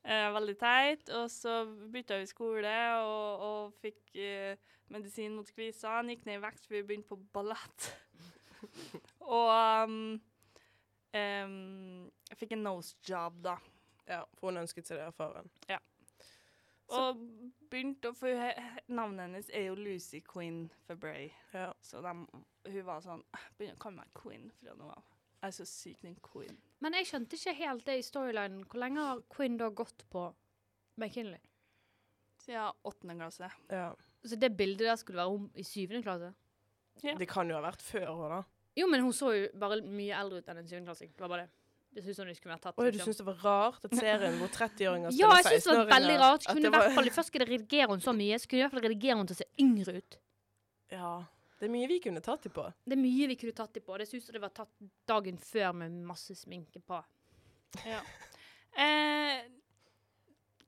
Eh, 0.05 0.29
veldig 0.35 0.57
teit. 0.61 1.09
Og 1.17 1.31
så 1.33 1.63
bytta 1.93 2.21
vi 2.21 2.29
skole 2.29 2.75
og, 3.01 3.45
og 3.49 3.77
fikk 3.81 4.17
eh, 4.21 4.61
medisin 4.93 5.37
mot. 5.39 5.51
Han 5.89 6.13
gikk 6.13 6.27
ned 6.29 6.39
i 6.39 6.45
vekt, 6.45 6.67
for 6.67 6.77
vi 6.77 6.85
begynte 6.85 7.13
på 7.15 7.21
ballett. 7.33 7.91
og 9.39 9.51
um, 9.85 9.97
um, 11.17 12.11
jeg 12.31 12.41
fikk 12.41 12.57
en 12.57 12.67
nose 12.69 12.97
job, 13.09 13.41
da. 13.45 13.57
Ja, 14.09 14.21
for 14.37 14.53
hun 14.53 14.61
ønsket 14.61 14.89
seg 14.89 15.01
det 15.01 15.09
av 15.09 15.17
faren. 15.17 15.49
Og 16.93 17.21
begynte 17.73 18.11
å 18.11 18.17
For 18.17 18.41
navnet 18.93 19.25
hennes 19.25 19.49
er 19.57 19.71
jo 19.71 19.79
Lucy 19.79 20.21
Quinn 20.27 20.67
Bray. 21.01 21.31
Ja. 21.55 21.71
Så 21.81 22.03
de, 22.05 22.13
hun 22.69 22.87
var 22.87 23.01
sånn 23.05 23.25
Begynner 23.57 23.79
å 23.79 23.85
kalle 23.87 24.03
meg 24.03 24.13
Quinn 24.19 24.51
fra 24.61 24.77
nå 24.77 24.91
av. 24.93 25.14
Er 25.45 25.53
så 25.53 25.67
sykt 25.69 26.07
en 26.09 26.17
Quinn. 26.25 26.57
Men 26.85 26.97
jeg 26.99 27.11
skjønte 27.11 27.37
ikke 27.37 27.57
helt 27.59 27.85
det 27.89 27.99
i 28.01 28.07
storylinen. 28.07 28.65
Hvor 28.71 28.81
lenge 28.81 29.05
har 29.05 29.21
Quinn 29.33 29.59
da 29.61 29.69
gått 29.77 30.07
på 30.13 30.25
McKinley? 31.01 31.43
Siden 32.45 32.73
åttende 32.85 33.19
klasse. 33.21 33.51
ja. 33.73 33.93
Så 34.25 34.39
det 34.41 34.55
bildet 34.57 34.87
der 34.89 34.97
skulle 34.97 35.21
være 35.21 35.37
om 35.37 35.51
i 35.53 35.63
syvende 35.69 36.01
klasse? 36.03 36.31
Ja. 37.03 37.13
Det 37.21 37.27
kan 37.29 37.51
jo 37.51 37.59
ha 37.59 37.61
vært 37.61 37.83
før 37.85 38.07
henne, 38.07 38.29
da. 38.31 38.39
Jo, 38.79 38.87
men 38.89 39.03
hun 39.05 39.13
så 39.13 39.35
jo 39.35 39.43
bare 39.61 39.83
mye 39.85 40.17
eldre 40.17 40.41
ut 40.41 40.49
enn 40.49 40.63
en 40.63 40.71
syvendeklassing. 40.71 41.13
Det 41.13 41.25
var 41.25 41.33
bare 41.35 41.45
det. 41.45 41.53
Det 41.95 42.03
synes 42.03 42.19
hun 42.19 42.31
de 42.31 42.35
skulle 42.35 42.55
vært 42.57 42.65
tatt. 42.65 42.81
Oi, 42.83 42.89
du 42.91 42.99
syns 43.05 43.21
det 43.21 43.27
var 43.29 43.37
rart 43.45 43.85
at 43.87 43.93
serien 43.95 44.41
hvor 44.41 44.51
30-åringer 44.51 45.13
Ja, 45.15 45.29
jeg 45.37 45.45
synes 45.47 45.53
syns 45.63 45.69
det 45.69 45.77
var 45.79 45.91
veldig 45.93 46.17
rart. 46.19 46.47
Kunne 46.49 46.73
var... 46.73 46.81
i 46.81 46.89
hvert 46.89 46.97
fall, 46.97 47.11
Først 47.19 47.31
skal 47.31 47.45
de 47.45 47.51
redigere 47.53 47.87
henne 47.93 48.07
så 48.07 48.15
mye, 48.17 48.39
så 48.41 48.51
kunne 48.51 48.59
i 48.59 48.65
hvert 48.65 48.75
fall 48.75 48.85
redigere 48.89 49.19
henne 49.19 49.31
til 49.31 49.37
å 49.37 49.43
se 49.43 49.47
yngre 49.63 49.95
ut. 50.01 50.19
Ja. 50.95 51.13
Det 51.65 51.71
er 51.71 51.73
mye 51.73 51.89
vi 51.89 51.97
kunne 52.05 52.21
tatt 52.21 52.45
dem 52.45 52.53
på. 52.53 52.63
Det 52.85 52.93
er 52.93 53.01
mye 53.01 53.27
vi 53.31 53.37
kunne 53.41 53.57
tatt 53.57 53.73
dem 53.73 53.85
på. 53.87 53.97
Det 53.97 54.07
synes 54.11 54.27
jeg 54.29 54.37
det 54.37 54.43
var 54.43 54.53
tatt 54.53 54.73
dagen 55.09 55.39
før 55.41 55.71
med 55.81 55.95
masse 56.05 56.37
sminke 56.37 56.83
på. 56.85 56.99
Ja. 57.89 58.03
Eh, 58.77 59.47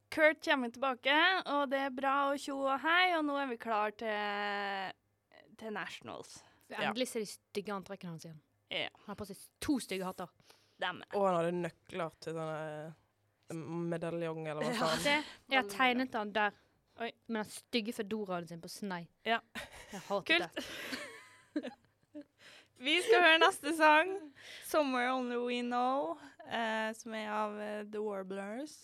Kurt 0.08 0.40
kommer 0.44 0.70
tilbake, 0.72 1.14
og 1.52 1.68
det 1.68 1.82
er 1.84 1.92
bra 1.92 2.14
og 2.30 2.40
tjo 2.40 2.56
og 2.62 2.80
hei, 2.80 3.12
og 3.18 3.26
nå 3.28 3.36
er 3.42 3.50
vi 3.50 3.58
klar 3.60 3.92
til, 3.98 4.94
til 5.60 5.74
Nationals. 5.76 6.38
Ja. 6.70 6.86
Endelig 6.86 7.10
ser 7.10 7.26
de 7.26 7.28
stygge 7.28 7.74
antrekkene 7.74 8.14
hans 8.14 8.24
igjen. 8.24 8.38
Ja. 8.72 8.88
Han 9.02 9.12
har 9.12 9.18
på 9.20 9.26
seg 9.28 9.42
to 9.60 9.76
stygge 9.82 10.08
hatter. 10.08 10.32
Dem. 10.80 11.02
Og 11.12 11.26
han 11.28 11.36
hadde 11.38 11.52
nøkler 11.56 12.16
til 12.24 12.36
sånne 12.36 12.94
medaljongen. 13.52 13.90
medaljong, 13.92 14.40
eller 14.50 14.64
hva 14.64 14.72
faen. 14.80 15.04
Ja, 15.04 15.20
jeg 15.52 15.60
har 15.60 15.68
tegnet 15.76 16.16
han 16.16 16.32
der. 16.34 16.56
Oi. 17.00 17.10
Med 17.28 17.42
den 17.44 17.50
stygge 17.52 17.92
fedoraen 17.92 18.46
sin 18.48 18.60
på 18.60 18.68
snei. 18.72 19.02
Ja. 19.26 19.38
Jeg 19.92 20.00
hater 20.08 20.38
Kult. 20.38 20.56
det. 20.56 21.72
Vi 22.78 22.94
skal 23.02 23.22
høre 23.24 23.38
neste 23.40 23.72
sang, 23.76 24.10
'Somewhere 24.68 25.12
Only 25.16 25.36
We 25.40 25.60
Know', 25.64 26.18
eh, 26.52 26.92
som 26.94 27.14
er 27.14 27.30
av 27.32 27.60
eh, 27.60 27.84
The 27.92 28.00
Warblers. 28.02 28.74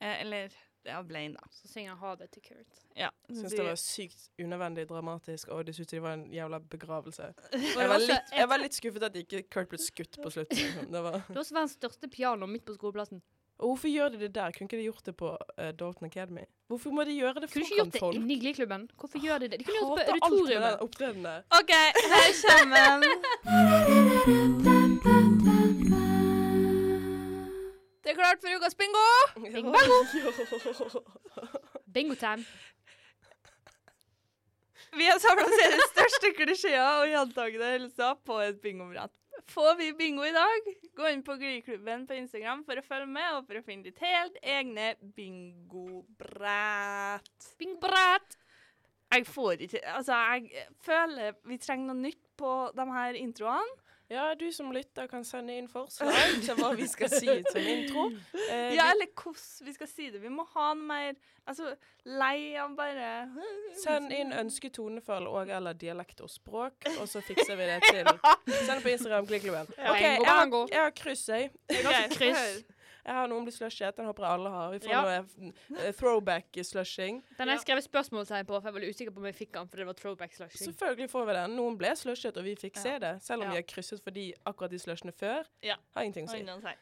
Eh, 0.00 0.20
eller 0.22 0.48
det 0.84 0.92
er 0.92 0.96
av 0.96 1.04
Blaine, 1.08 1.34
da. 1.34 1.40
Så 1.52 1.68
synger 1.68 1.90
han 1.90 1.98
ha 1.98 2.14
det 2.16 2.30
til 2.30 2.42
Kurt. 2.42 2.78
Ja. 2.96 3.10
Syns 3.28 3.50
de- 3.50 3.56
det 3.58 3.66
var 3.66 3.74
sykt 3.76 4.30
unødvendig 4.38 4.86
dramatisk, 4.88 5.48
og 5.48 5.66
det 5.66 5.74
syntes 5.74 5.90
det 5.90 6.02
var 6.02 6.12
en 6.16 6.30
jævla 6.32 6.58
begravelse. 6.58 7.34
Jeg 7.52 7.76
var 7.76 7.88
var 7.88 7.98
litt, 7.98 8.32
jeg 8.32 8.48
var 8.48 8.56
litt 8.58 8.74
skuffet 8.74 9.02
at 9.02 9.16
ikke 9.16 9.42
Kurt 9.50 9.68
ble 9.68 9.78
skutt 9.78 10.16
på 10.22 10.30
slutten. 10.30 10.56
liksom. 10.56 10.92
Det 10.92 11.02
var 11.02 11.12
Det 11.28 11.34
var 11.36 11.42
også 11.44 11.54
verdens 11.54 11.72
største 11.76 12.08
piano 12.08 12.46
midt 12.46 12.64
på 12.64 12.74
skoleplassen. 12.74 13.20
Og 13.58 13.66
hvorfor 13.66 13.88
gjør 13.88 14.08
de 14.08 14.18
det 14.20 14.34
der? 14.34 14.50
Kunne 14.54 14.64
ikke 14.64 14.76
de 14.76 14.82
gjort 14.82 15.06
det 15.06 15.16
på 15.16 15.28
uh, 15.58 15.64
Dalton 15.64 16.04
Academy? 16.06 16.44
Hvorfor 16.68 16.90
må 16.90 17.04
de 17.04 17.12
gjøre 17.12 17.34
det 17.34 17.52
Kunne 17.52 17.64
de 17.64 17.66
ikke 17.66 17.74
gjort 17.74 17.92
det 17.92 18.00
folk? 18.00 18.14
inni 18.14 18.38
Gliklubben? 18.40 18.90
Hvorfor 18.98 19.18
gjør 19.24 19.38
de 19.38 19.48
det? 19.48 19.58
De 19.58 19.64
kunne 19.64 19.78
gjort 19.78 19.98
det 19.98 20.06
Hater 20.06 20.18
på 20.20 20.26
alt 20.26 21.00
med 21.00 21.14
den 21.14 21.24
der. 21.24 21.40
OK, 21.60 21.72
her 22.12 22.28
kommer 22.48 23.02
Det 28.02 28.10
er 28.10 28.14
klart 28.14 28.38
for 28.42 28.48
ukas 28.56 28.74
bingo! 28.74 29.06
Bingo! 29.56 29.78
Bingo-time. 31.94 32.44
Vi 34.96 35.06
har 35.08 35.18
samla 35.20 35.44
seriens 35.52 35.90
største 35.92 36.32
klisjeer 36.36 37.02
og 37.02 37.08
gjentagende 37.10 37.68
hilser 37.74 38.14
på 38.26 38.38
et 38.44 38.60
bingobrett. 38.62 39.12
Får 39.48 39.76
vi 39.78 39.92
bingo 39.96 40.24
i 40.26 40.32
dag, 40.34 40.66
gå 40.98 41.08
inn 41.12 41.22
på 41.24 41.36
Glyklubben 41.40 42.06
på 42.08 42.14
Instagram 42.18 42.64
for 42.66 42.76
å 42.80 42.84
følge 42.84 43.06
med 43.12 43.36
og 43.36 43.46
for 43.46 43.56
å 43.60 43.64
finne 43.64 43.86
ditt 43.86 44.00
helt 44.02 44.36
egne 44.42 44.94
bingobrett. 45.16 46.28
Bingo-brett. 47.60 48.36
Jeg 49.08 49.24
får 49.24 49.62
ikke 49.64 49.80
Altså, 49.94 50.12
jeg 50.12 50.66
føler 50.84 51.38
vi 51.48 51.56
trenger 51.62 51.86
noe 51.88 52.02
nytt 52.02 52.24
på 52.36 52.52
de 52.76 52.84
her 52.92 53.12
introene. 53.16 53.72
Ja, 54.10 54.34
du 54.34 54.46
som 54.52 54.70
lytter 54.72 55.06
kan 55.10 55.24
sende 55.24 55.52
inn 55.58 55.66
forslag 55.68 56.14
til 56.44 56.56
hva 56.56 56.70
vi 56.78 56.86
skal 56.88 57.10
si 57.12 57.26
som 57.52 57.60
intro. 57.60 58.06
Eh, 58.48 58.72
Ja, 58.78 58.86
eller 58.94 59.10
hvordan 59.12 59.66
vi 59.66 59.72
skal 59.74 59.88
si 59.90 60.06
det. 60.10 60.22
Vi 60.22 60.30
må 60.32 60.46
ha 60.54 60.70
noe 60.74 60.86
mer 60.88 61.18
Altså, 61.48 61.74
lei 62.04 62.54
av 62.60 62.72
bare 62.76 63.10
Send 63.82 64.12
inn 64.12 64.32
ønsket 64.36 64.74
tonefall 64.76 65.26
og 65.28 65.48
eller 65.52 65.76
dialekt 65.76 66.20
og 66.24 66.28
språk, 66.32 66.88
og 67.00 67.06
så 67.08 67.20
fikser 67.24 67.56
vi 67.56 67.68
det 67.68 67.78
til. 67.92 68.08
Send 68.66 68.82
på 68.84 68.92
Instagram, 68.94 69.26
Klikkklubben. 69.28 69.68
Ja. 69.76 69.92
OK, 69.92 70.00
jeg 70.00 70.26
har, 70.26 70.56
jeg 70.72 70.82
har 70.82 70.96
kryss, 70.96 71.28
jeg. 71.28 71.50
Ok, 71.68 72.16
kryss. 72.16 72.77
Jeg 73.08 73.16
har 73.16 73.28
noen 73.30 73.46
blir 73.46 73.54
slushet. 73.56 73.96
Den 73.96 74.04
håper 74.04 74.24
jeg 74.26 74.36
alle 74.36 74.50
har. 74.52 74.70
Vi 74.74 74.78
får 74.84 74.90
Ja. 74.92 75.02
noe 75.24 75.52
eh, 75.80 75.92
throwback-slushing. 75.96 77.22
Den 77.38 77.48
har 77.48 77.54
jeg 77.56 77.62
skrevet 77.64 77.84
spørsmålstegn 77.86 78.44
på, 78.46 78.58
for 78.60 78.68
jeg 78.68 78.74
var 78.76 78.84
usikker 78.88 79.14
på 79.14 79.22
om 79.22 79.28
jeg 79.30 79.34
fikk 79.38 79.52
den, 79.56 79.68
for 79.70 79.76
det 79.80 79.86
var 79.88 79.96
throwback 79.96 80.34
slushing. 80.36 80.66
Selvfølgelig 80.68 81.10
får 81.10 81.26
vi 81.30 81.32
den. 81.38 81.56
Noen 81.56 81.78
ble 81.80 81.92
slushet, 81.96 82.36
og 82.36 82.44
vi 82.44 82.54
fikk 82.60 82.76
Ja. 82.76 82.82
se 82.82 82.98
det. 82.98 83.14
Selv 83.22 83.40
om 83.42 83.48
Ja. 83.48 83.50
vi 83.50 83.56
har 83.56 83.62
krysset 83.62 84.02
for 84.04 84.10
de 84.10 84.34
akkurat 84.46 84.70
de 84.70 84.78
slushene 84.78 85.12
før. 85.12 85.44
Ja. 85.62 85.76
Har 85.96 86.02
ingenting 86.02 86.26
å 86.26 86.30
si. 86.30 86.76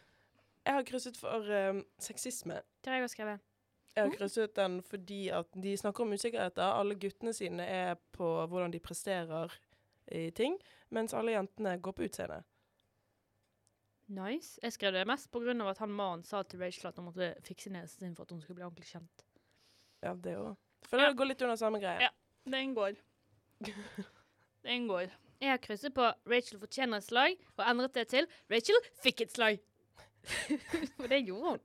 Jeg 0.67 0.75
har 0.75 0.83
krysset 0.83 1.17
for 1.17 1.47
um, 1.71 1.85
sexisme. 1.99 2.61
Det 2.83 2.91
har 2.91 2.95
jeg 2.99 3.05
også 3.05 3.15
skrevet. 3.17 3.41
Jeg 3.97 4.05
har 4.11 4.17
krysset 4.19 4.55
den 4.55 4.83
fordi 4.83 5.29
at 5.31 5.47
de 5.55 5.77
snakker 5.77 6.01
om 6.03 6.11
usikkerheter. 6.13 6.63
Alle 6.63 6.95
guttene 6.97 7.33
sine 7.33 7.61
er 7.63 7.95
på 8.13 8.47
hvordan 8.49 8.73
de 8.73 8.81
presterer 8.81 9.51
i 10.13 10.31
ting, 10.31 10.59
mens 10.91 11.15
alle 11.15 11.33
jentene 11.33 11.81
går 11.81 11.93
på 11.93 12.03
utseende. 12.11 12.43
Nice. 14.09 14.61
Jeg 14.63 14.73
skrev 14.77 14.93
det 14.95 15.07
mest 15.09 15.35
av 15.35 15.69
at 15.69 15.79
han 15.83 15.91
mannen 15.91 16.23
sa 16.25 16.43
til 16.43 16.61
Rachel 16.61 16.89
at 16.89 16.97
hun 16.97 17.09
måtte 17.09 17.35
fikse 17.43 17.71
nesen 17.75 17.99
sin 17.99 18.15
for 18.15 18.23
at 18.23 18.31
hun 18.31 18.41
skulle 18.41 18.61
bli 18.61 18.65
ordentlig 18.67 18.87
kjent. 18.87 19.25
Ja, 20.03 20.15
det 20.15 20.37
òg. 20.39 20.57
For 20.87 20.99
Ja. 21.01 21.09
det 21.09 21.17
går 21.19 21.27
litt 21.27 21.43
under 21.43 21.57
samme 21.57 21.81
greie. 21.81 22.01
Ja. 22.01 22.11
Den 22.47 22.75
går. 22.75 22.95
Den 24.67 24.87
går. 24.89 25.11
Jeg 25.41 25.51
har 25.51 25.59
krysset 25.59 25.95
på 25.95 26.07
Rachel 26.27 26.59
fortjener 26.59 26.99
et 26.99 27.05
slag, 27.05 27.37
og 27.57 27.65
endret 27.67 27.95
det 27.95 28.07
til 28.09 28.27
Rachel 28.51 28.79
fikk 29.03 29.21
et 29.27 29.33
slag. 29.33 29.59
For 30.97 31.09
det 31.11 31.25
gjorde 31.27 31.51
hun. 31.57 31.61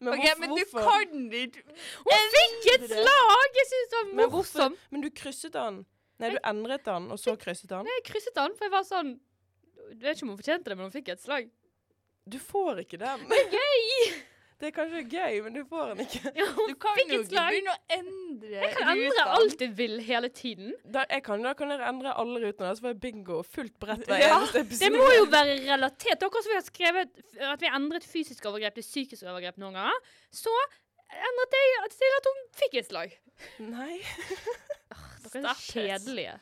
Men, 0.00 0.14
OK, 0.14 0.20
hvorfor, 0.20 0.40
men 0.40 0.50
du 0.50 0.56
hvorfor? 0.56 0.80
kan 0.80 1.26
ikke 1.32 1.62
Hun 2.04 2.32
fikk 2.34 2.70
et 2.74 2.86
slag! 2.90 3.58
Jeg 3.58 3.66
syns 3.70 3.90
det 3.92 3.98
var 4.00 4.14
Men 4.14 4.30
morsomt. 4.32 4.78
Men 4.90 5.04
du 5.04 5.10
krysset 5.10 5.52
den. 5.54 5.84
Nei, 6.18 6.30
du 6.30 6.38
endret 6.46 6.84
den, 6.86 7.10
og 7.10 7.18
så 7.18 7.34
krysset 7.40 7.70
den. 7.70 7.86
Jeg 7.90 8.04
krysset 8.10 8.38
han, 8.38 8.54
for 8.58 8.66
jeg 8.68 8.74
var 8.74 8.84
sånn 8.88 9.14
Jeg 9.90 10.00
vet 10.02 10.16
ikke 10.16 10.26
om 10.26 10.32
hun 10.34 10.40
fortjente 10.40 10.70
det, 10.70 10.76
men 10.78 10.88
hun 10.88 10.94
fikk 10.94 11.12
et 11.14 11.22
slag. 11.22 11.50
Du 12.30 12.38
får 12.40 12.84
ikke 12.84 13.00
den. 13.00 13.26
Det 13.30 13.42
er 13.46 13.50
Gøy! 13.58 14.14
Det 14.62 14.68
er 14.68 14.72
kanskje 14.76 15.00
gøy, 15.10 15.40
men 15.42 15.52
du 15.56 15.64
får 15.66 15.88
den 15.90 16.04
ikke. 16.04 16.30
Ja, 16.38 16.44
Du 16.54 16.74
kan 16.80 16.98
jo 17.10 17.16
ikke 17.24 17.42
begynne 17.50 17.72
å 17.72 17.80
endre 17.96 18.52
Jeg 18.52 18.68
kan 18.76 18.90
endre 18.92 19.08
ruten. 19.10 19.32
alt 19.34 19.64
jeg 19.64 19.72
vil 19.76 19.96
hele 20.06 20.28
tiden. 20.32 20.70
Da, 20.94 21.02
jeg 21.10 21.24
kan, 21.26 21.42
da 21.44 21.52
kan 21.58 21.72
dere 21.74 21.88
endre 21.90 22.12
alle 22.22 22.38
rutene, 22.44 22.70
så 22.78 22.84
får 22.84 22.94
jeg 22.94 23.00
bingo 23.02 23.40
fullt 23.42 23.74
brett 23.82 24.06
hver 24.08 24.22
Ja, 24.22 24.38
eneste 24.38 24.62
episode. 24.62 24.92
Det 24.94 25.02
må 25.02 25.10
jo 25.18 25.26
være 25.34 25.58
relatert. 25.66 26.22
Dere 26.22 26.44
som 26.46 26.54
har 26.54 26.64
skrevet 26.68 27.20
at 27.50 27.66
vi 27.66 27.72
endret 27.80 28.06
fysisk 28.08 28.46
overgrep 28.48 28.78
til 28.78 28.86
psykisk 28.86 29.26
overgrep 29.26 29.58
noen 29.60 29.76
ganger, 29.80 30.08
så 30.32 30.54
endret 31.18 31.58
jeg 31.58 31.92
til 31.98 32.16
at 32.22 32.30
hun 32.30 32.40
fikk 32.62 32.78
et 32.80 32.88
slag. 32.92 33.18
Nei. 33.66 33.98
Dere 35.34 35.44
er 35.50 35.62
kjedelige. 35.66 36.38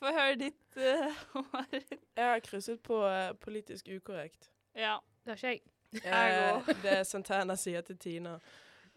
Få 0.00 0.16
høre 0.16 0.34
ditt 0.48 0.80
uh. 0.80 1.22
Jeg 1.76 2.26
har 2.26 2.42
krysset 2.48 2.80
på 2.82 3.04
uh, 3.04 3.36
politisk 3.44 3.92
ukorrekt. 3.92 4.48
Ja. 4.74 4.96
Det 5.24 5.30
har 5.30 5.36
ikke 5.36 5.48
jeg. 5.48 5.60
Jeg 6.04 6.54
Eh, 6.68 6.74
det 6.82 7.06
Santana 7.06 7.54
sier 7.56 7.80
til 7.82 7.96
Tina 7.98 8.38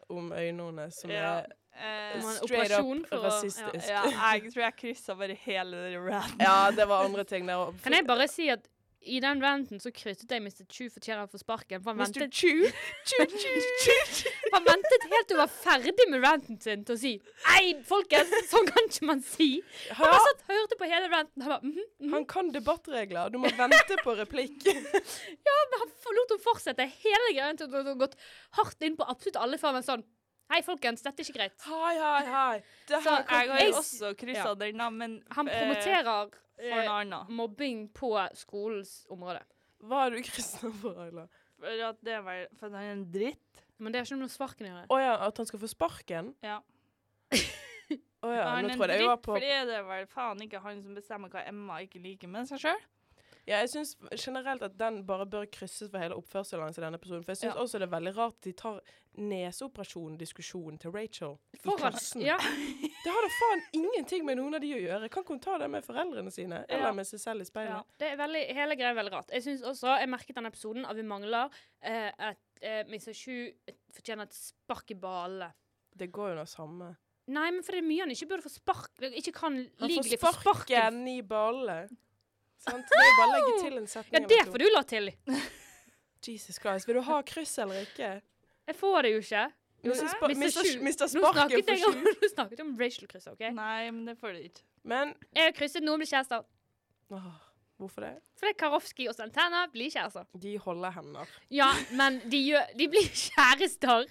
om 0.10 0.32
øynene, 0.32 0.90
som 1.02 1.10
Ja. 1.12 1.42
er 1.42 1.46
Eh, 1.76 2.22
straight 2.22 2.72
up 2.72 2.86
for 3.10 3.18
å- 3.18 3.24
rasistisk. 3.26 3.88
ja, 3.90 4.04
jeg 4.34 4.54
tror 4.54 4.62
jeg 4.64 4.76
kryssa 4.78 5.14
bare 5.16 5.36
hele 5.36 5.72
det 5.76 6.00
ranten. 6.00 6.40
Ja, 6.40 6.72
det 6.72 6.88
var 6.88 7.04
andre 7.04 7.24
ting 7.26 7.46
der 7.48 7.56
òg. 7.56 7.82
Kan 7.84 7.94
jeg 7.94 8.08
bare 8.08 8.28
si 8.28 8.48
at 8.50 8.60
i 9.06 9.20
den 9.24 9.42
ranten 9.44 9.80
så 9.82 9.92
krysset 9.96 10.32
jeg 10.32 10.42
Mr. 10.44 10.66
Chu 10.72 10.88
fortjener 10.94 11.26
å 11.26 11.32
få 11.32 11.40
sparken. 11.42 11.82
For 11.84 11.94
han 11.94 12.02
ventet, 12.02 12.34
Chu? 12.40 12.52
Han 14.54 14.66
ventet 14.66 15.08
helt 15.12 15.30
til 15.30 15.38
hun 15.38 15.44
var 15.44 15.54
ferdig 15.54 16.08
med 16.12 16.24
ranten 16.26 16.60
sin 16.62 16.86
til 16.88 16.96
å 16.96 17.00
si 17.00 17.14
Nei, 17.46 17.76
folkens, 17.88 18.34
sånn 18.50 18.68
kan 18.70 18.90
ikke 18.90 19.10
man 19.10 19.22
si. 19.26 19.50
Han 19.92 20.10
bare 20.10 20.24
satt 20.30 20.44
hørte 20.50 20.80
på 20.80 20.90
hele 20.90 21.12
ranten. 21.12 21.46
Han 21.46 21.54
bare 21.54 21.62
mm, 21.64 21.78
mhm. 21.78 22.16
Han 22.16 22.28
kan 22.30 22.52
debattregler. 22.56 23.32
Du 23.34 23.40
må 23.42 23.52
vente 23.58 24.00
på 24.04 24.18
replikk. 24.18 24.66
ja, 25.48 25.56
Men 25.72 25.82
han 25.84 25.94
lot 26.16 26.36
henne 26.36 26.46
fortsette 26.46 26.90
hele 27.04 27.32
greia 27.32 27.54
til 27.60 27.72
hun 27.72 27.92
har 27.92 28.02
gått 28.06 28.20
hardt 28.60 28.86
inn 28.86 28.98
på 29.00 29.08
absolutt 29.10 29.42
alle 29.42 29.60
før 29.62 29.74
han 29.74 29.80
var 29.82 29.88
sånn 29.88 30.06
Hei, 30.52 30.60
folkens, 30.62 31.02
dette 31.02 31.24
er 31.24 31.26
ikke 31.26 31.38
greit. 31.40 31.56
Hei, 31.66 31.94
hei, 31.98 32.26
hei. 32.30 32.58
Det 32.90 33.00
Så 33.02 33.14
her 33.16 33.24
Jeg 33.26 33.50
har 33.50 33.62
Jeg 33.64 33.74
også 33.80 34.12
kryssa 34.20 34.50
ja. 34.52 34.54
den, 34.60 34.84
men 34.94 35.16
Han 35.34 35.48
eh, 35.50 35.56
promoterer 35.62 36.30
for 36.56 36.92
eh, 36.92 37.26
mobbing 37.30 37.88
på 37.94 38.12
skolens 38.38 38.94
område. 39.10 39.42
Hva 39.86 40.06
er 40.06 40.16
du 40.16 40.22
kryssa 40.26 40.70
for, 40.82 41.02
Ayla? 41.02 41.26
For 41.60 41.84
at 41.90 42.00
det 42.06 42.20
var 42.24 42.46
for 42.60 42.68
at 42.70 42.78
han 42.78 42.84
er 42.84 42.94
en 42.94 43.06
dritt. 43.12 43.64
Men 43.78 43.92
det 43.92 44.00
har 44.00 44.06
ikke 44.08 44.16
noe 44.20 44.28
med 44.30 44.32
sparken 44.36 44.68
å 44.68 44.70
gjøre. 44.72 44.88
Å 44.94 45.00
ja, 45.02 45.14
at 45.28 45.42
han 45.42 45.48
skal 45.50 45.62
få 45.66 45.70
sparken? 45.72 46.34
Ja. 46.46 46.60
Å 48.26 48.30
ja, 48.34 48.46
han 48.56 48.66
nå 48.66 48.74
tror 48.78 48.90
jeg 48.90 49.02
jeg 49.02 49.08
var 49.10 49.18
dritt, 49.18 49.26
på 49.26 49.34
fordi 49.36 49.50
det 49.70 49.76
er 49.78 49.84
vel 49.86 50.06
faen 50.10 50.40
ikke 50.46 50.62
han 50.64 50.80
som 50.82 50.96
bestemmer 50.98 51.30
hva 51.34 51.44
Emma 51.46 51.82
ikke 51.84 52.00
liker 52.02 52.32
med 52.32 52.48
seg 52.50 52.64
sjøl. 52.64 52.86
Ja, 53.46 53.60
jeg 53.62 53.70
syns 53.76 53.92
generelt 54.18 54.64
at 54.66 54.78
den 54.80 55.04
bare 55.06 55.28
bør 55.30 55.46
krysses 55.54 55.92
for 55.92 56.02
hele 56.02 56.18
oppførselen 56.18 56.66
hans 56.66 56.80
i 56.80 56.82
denne 56.82 56.98
episoden. 56.98 57.22
For 57.28 57.36
jeg 57.36 57.44
syns 57.44 57.54
Ja. 57.54 57.62
også 57.62 57.82
det 57.82 57.86
er 57.90 57.94
veldig 57.94 58.16
rart 58.18 58.40
at 58.40 58.48
de 58.48 58.54
tar 58.58 58.80
neseoperasjon-diskusjonen 59.18 60.78
til 60.82 60.92
Rachel 60.92 61.36
i 61.54 61.60
klassen. 61.78 62.22
ja, 62.26 62.38
Det 63.06 63.12
har 63.14 63.22
da 63.22 63.30
faen 63.36 63.62
ingenting 63.78 64.26
med 64.26 64.40
noen 64.40 64.56
av 64.58 64.62
de 64.64 64.72
å 64.74 64.80
gjøre. 64.82 65.10
Kan 65.14 65.24
ikke 65.24 65.36
hun 65.36 65.42
ta 65.44 65.58
det 65.62 65.68
med 65.70 65.86
foreldrene 65.86 66.32
sine? 66.34 66.64
Eller 66.70 66.88
Ja. 66.90 66.94
med 66.98 67.06
seg 67.08 67.20
selv 67.22 67.42
i 67.42 67.46
speilet? 67.46 67.70
ja. 67.76 67.84
Det 68.02 68.12
er 68.12 68.18
veldig, 68.18 68.42
hele 68.58 68.76
greia 68.80 68.90
er 68.96 68.98
veldig 68.98 69.14
rart. 69.14 69.30
Jeg 69.32 69.44
synes 69.46 69.62
også, 69.62 69.94
jeg 70.00 70.10
merket 70.10 70.36
denne 70.36 70.50
episoden 70.50 70.86
at 70.90 70.96
vi 70.98 71.04
mangler 71.06 71.50
eh, 71.84 72.12
at 72.18 72.38
eh, 72.62 72.84
Mr. 72.90 73.14
Shu 73.14 73.52
fortjener 73.94 74.24
et 74.26 74.34
spark 74.34 74.90
i 74.92 74.98
ballene. 75.00 75.52
Det 75.96 76.10
går 76.12 76.34
jo 76.34 76.40
det 76.42 76.50
samme. 76.50 76.90
Nei, 77.28 77.48
men 77.52 77.64
for 77.66 77.74
det 77.74 77.80
er 77.82 77.88
mye 77.88 78.04
han 78.04 78.12
ikke 78.14 78.28
burde 78.30 78.44
få 78.46 78.52
spark 78.54 79.00
Ikke 79.18 79.32
kan 79.34 79.56
Han 79.80 79.90
få 79.90 80.04
får 80.04 80.10
Han 80.12 80.18
sparken. 80.20 80.42
sparken 80.44 81.08
i 81.10 81.22
ballene. 81.26 81.88
Sant? 82.66 82.86
Det 82.90 83.00
er 83.02 83.16
bare 83.20 83.30
å 83.30 83.34
legge 83.38 83.56
til 83.64 83.78
en 83.80 83.88
setning. 83.88 84.14
Ja, 84.22 84.28
det 84.30 84.42
får 84.52 84.62
du 84.62 84.66
la 84.74 84.82
til. 84.84 85.12
Jesus 86.26 86.58
Christ. 86.58 86.88
Vil 86.90 86.96
du 86.98 87.02
ha 87.06 87.20
kryss 87.22 87.58
eller 87.62 87.84
ikke? 87.86 88.12
Jeg 88.66 88.76
får 88.80 89.02
det 89.06 89.14
jo 89.14 89.22
ikke. 89.24 89.46
Nå 89.86 89.96
Sparken 89.96 90.42
for 90.42 90.66
sju. 90.66 91.98
nå 92.06 92.30
snakket 92.32 92.58
jeg 92.58 92.66
om 92.66 92.72
Rachel-krysset, 92.80 93.34
OK? 93.36 93.44
Nei, 93.54 93.92
men 93.92 94.06
det 94.10 94.16
får 94.22 94.34
du 94.34 94.46
ikke. 94.48 94.64
Men 94.86 95.14
Jeg 95.36 95.50
har 95.50 95.58
krysset 95.58 95.86
noen 95.86 96.02
blir 96.02 96.10
kjærester. 96.10 96.46
åh, 97.14 97.28
hvorfor 97.82 98.08
det? 98.08 98.14
Fordi 98.40 98.54
Karofsky 98.58 99.08
og 99.12 99.18
Santana 99.18 99.66
blir 99.74 99.94
kjærester. 99.94 100.26
De 100.42 100.56
holder 100.62 100.96
hender. 100.98 101.36
Ja, 101.54 101.70
men 101.94 102.18
de, 102.32 102.42
gjør, 102.50 102.74
de 102.80 102.90
blir 102.90 103.12
kjærester. 103.12 104.10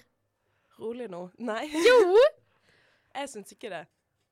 Rolig 0.79 1.09
nå. 1.11 1.25
Nei. 1.43 1.65
Jo! 1.73 1.99
Jeg 3.15 3.31
syns 3.31 3.51
ikke 3.55 3.71
det. 3.71 3.85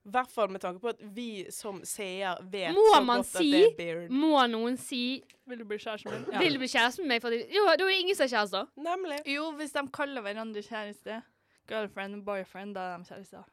I 0.04 0.12
hvert 0.12 0.32
fall 0.32 0.50
med 0.52 0.60
tanke 0.60 0.82
på 0.84 0.90
at 0.92 1.00
vi 1.16 1.46
som 1.52 1.78
seer 1.88 2.42
vet 2.52 2.74
Må 2.76 2.84
så 2.92 3.00
man 3.08 3.22
godt 3.22 3.36
at 3.40 3.46
det 3.48 3.62
er 3.64 3.76
beard. 3.78 4.10
Må 4.12 4.42
noen 4.52 4.76
si 4.78 5.24
Vil 5.48 5.62
du 5.62 5.66
bli 5.70 5.78
kjæresten 5.80 6.12
min? 6.12 6.26
'Vil 6.42 6.58
du 6.58 6.60
bli 6.60 6.68
kjæresten 6.68 7.08
med 7.08 7.24
meg?' 7.24 7.46
Jo, 7.56 7.64
da 7.66 7.74
er 7.74 7.78
det 7.78 8.00
ingen 8.02 8.16
som 8.16 8.26
er 8.26 8.34
kjærester. 8.34 8.68
Nemlig. 8.76 9.20
Jo, 9.32 9.52
hvis 9.56 9.72
de 9.72 9.84
kaller 9.94 10.22
hverandre 10.22 10.62
kjæreste, 10.62 11.22
girlfriend 11.72 12.16
og 12.20 12.26
boyfriend, 12.26 12.76
da 12.76 12.80
er 12.80 12.98
de 12.98 13.06
kjærester. 13.14 13.44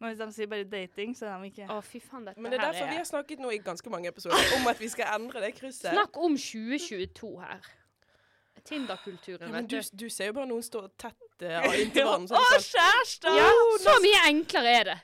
Men 0.00 0.12
hvis 0.12 0.20
de 0.20 0.32
sier 0.32 0.46
bare 0.46 0.64
dating, 0.64 1.16
så 1.16 1.26
er 1.26 1.40
de 1.40 1.48
ikke. 1.50 1.66
Å, 1.72 1.80
fy 1.82 1.98
faen, 1.98 2.26
dette 2.28 2.40
Men 2.40 2.52
det 2.52 2.60
er 2.60 2.66
derfor 2.66 2.72
derfor 2.78 2.92
vi 2.92 2.94
er 2.94 3.02
har 3.02 3.08
snakket 3.08 3.40
nå 3.42 3.50
i 3.50 3.58
ganske 3.58 3.90
mange 3.90 4.08
episoder 4.12 4.52
om 4.60 4.68
at 4.70 4.80
vi 4.80 4.88
skal 4.92 5.10
endre 5.16 5.40
det 5.42 5.54
krysset. 5.56 5.90
Snakk 5.96 6.16
om 6.16 6.36
2022 6.36 7.32
her. 7.40 7.66
Tinder-kulturen, 8.68 9.48
Ja, 9.48 9.54
vet 9.60 9.70
du, 9.70 9.80
du. 9.80 10.04
du 10.04 10.08
ser 10.12 10.26
jo 10.28 10.32
bare 10.36 10.46
noen 10.50 10.62
stå 10.62 10.84
tett 11.00 11.42
uh, 11.42 11.64
inntil 11.82 12.04
hverandre. 12.04 12.28
så 12.28 12.36
Å, 12.36 12.54
er 12.58 12.64
kjærester! 12.68 13.38
Ja, 13.40 13.50
så 13.80 13.94
mye 14.04 14.22
enklere 14.28 14.74
er 14.80 14.84
det. 14.90 14.96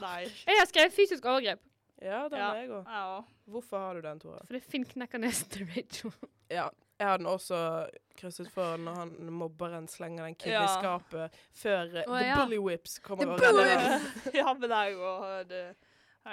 Nei. 0.00 0.22
Jeg 0.46 0.56
har 0.58 0.66
skrevet 0.66 0.92
fysisk 0.92 1.24
overgrep. 1.24 1.60
ja, 2.02 2.28
den 2.28 2.38
Ja. 2.38 2.50
er 2.54 2.60
jeg 2.60 2.70
òg. 2.70 2.84
Ja, 2.86 3.20
Hvorfor 3.50 3.78
har 3.78 3.94
du 3.94 4.00
den, 4.00 4.20
Tora? 4.20 4.38
Fordi 4.46 4.60
Finn 4.60 4.84
knekker 4.84 5.18
nesen 5.18 5.48
til 5.50 5.66
Rachel. 5.76 6.12
Ja. 6.50 6.68
Jeg 6.98 7.06
har 7.08 7.16
den 7.16 7.26
også 7.26 7.88
krysset 8.18 8.50
for 8.52 8.76
når 8.76 8.94
han 8.94 9.32
mobberen 9.32 9.86
slenger 9.88 10.24
den 10.24 10.34
kiden 10.34 10.52
Ja. 10.52 10.64
i 10.64 10.68
skapet 10.82 11.30
før 11.54 11.84
oh, 12.06 12.18
The 12.18 12.26
ja. 12.26 12.34
Bully 12.44 12.58
Whips 12.58 12.98
kommer 12.98 13.24
The 13.24 13.32
og 13.32 13.40
redder 13.40 13.98
Bully 13.98 14.36
ja, 14.40 14.52
men 14.52 14.70
jeg 14.70 14.96
òg. 14.96 15.54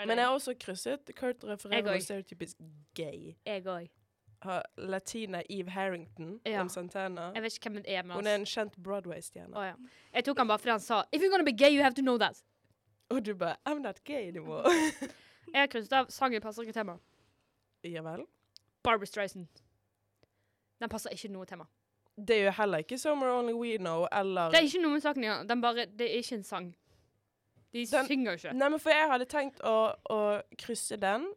Men 0.08 0.18
jeg 0.18 0.26
har 0.26 0.34
også 0.34 0.56
krysset 0.60 1.12
Kurt 1.16 1.44
refererer 1.44 1.94
til 1.94 2.04
stereotypisk 2.04 2.58
gay. 2.96 3.36
Jeg 3.46 3.66
òg. 3.68 3.88
Har 4.42 4.64
Latina 4.78 5.42
Eve 5.50 5.70
Harrington 5.70 6.40
Ja. 6.46 6.62
om 6.62 6.70
Santana. 6.70 7.32
Jeg 7.34 7.42
vet 7.44 7.54
ikke 7.58 7.70
hvem 7.70 7.84
det 7.84 7.94
er, 7.96 8.04
men 8.04 8.16
Hun 8.16 8.28
er 8.28 8.36
en 8.36 8.46
kjent 8.46 8.76
Broadway-stjerne. 8.84 9.56
Oh, 9.58 9.64
ja. 9.66 9.74
Jeg 10.14 10.26
tok 10.26 10.38
han 10.38 10.48
bare 10.48 10.60
fordi 10.60 10.72
han 10.72 10.80
sa 10.80 11.04
'If 11.14 11.22
you're 11.22 11.32
gonna 11.32 11.44
be 11.46 11.58
gay, 11.58 11.72
you 11.78 11.82
have 11.84 11.94
to 11.96 12.02
know 12.02 12.18
that'. 12.18 12.44
Og 13.10 13.22
du 13.26 13.34
bare 13.36 13.56
I'm 13.70 13.80
not 13.84 14.04
gay 14.04 14.28
anymore. 14.28 14.64
Jeg 15.54 15.62
har 15.62 15.68
krysset 15.72 15.94
av 15.96 16.10
sangen 16.12 16.42
passer 16.44 16.62
ikke 16.68 16.74
tema. 16.76 16.98
ja 17.84 18.02
vel. 18.04 18.26
Barbara 18.84 19.06
Streisand. 19.08 19.48
Den 20.82 20.90
passer 20.90 21.10
ikke 21.16 21.30
noe 21.32 21.46
tema. 21.46 21.66
Det 22.18 22.36
er 22.36 22.46
jo 22.48 22.52
heller 22.58 22.78
ikke 22.84 22.98
Summer 22.98 23.30
Only 23.30 23.54
We 23.54 23.78
Know 23.78 24.08
eller 24.12 24.50
Det 24.52 24.60
er 24.60 24.68
ikke 24.68 24.82
noe 24.82 24.92
med 24.98 25.02
saken 25.06 25.24
å. 25.30 25.38
Den 25.48 25.62
bare, 25.62 25.86
det 25.86 26.08
er 26.12 26.18
ikke 26.20 26.36
en 26.40 26.44
sang. 26.44 26.70
De 27.74 27.86
Den- 27.86 28.08
synger 28.08 28.32
jo 28.32 28.36
ikke. 28.42 28.54
Nei, 28.58 28.70
men 28.70 28.80
for 28.80 28.90
jeg 28.90 29.10
hadde 29.12 29.26
tenkt 29.30 29.60
å, 29.62 29.76
å 30.10 30.20
krysse 30.58 30.98
den 30.98 31.28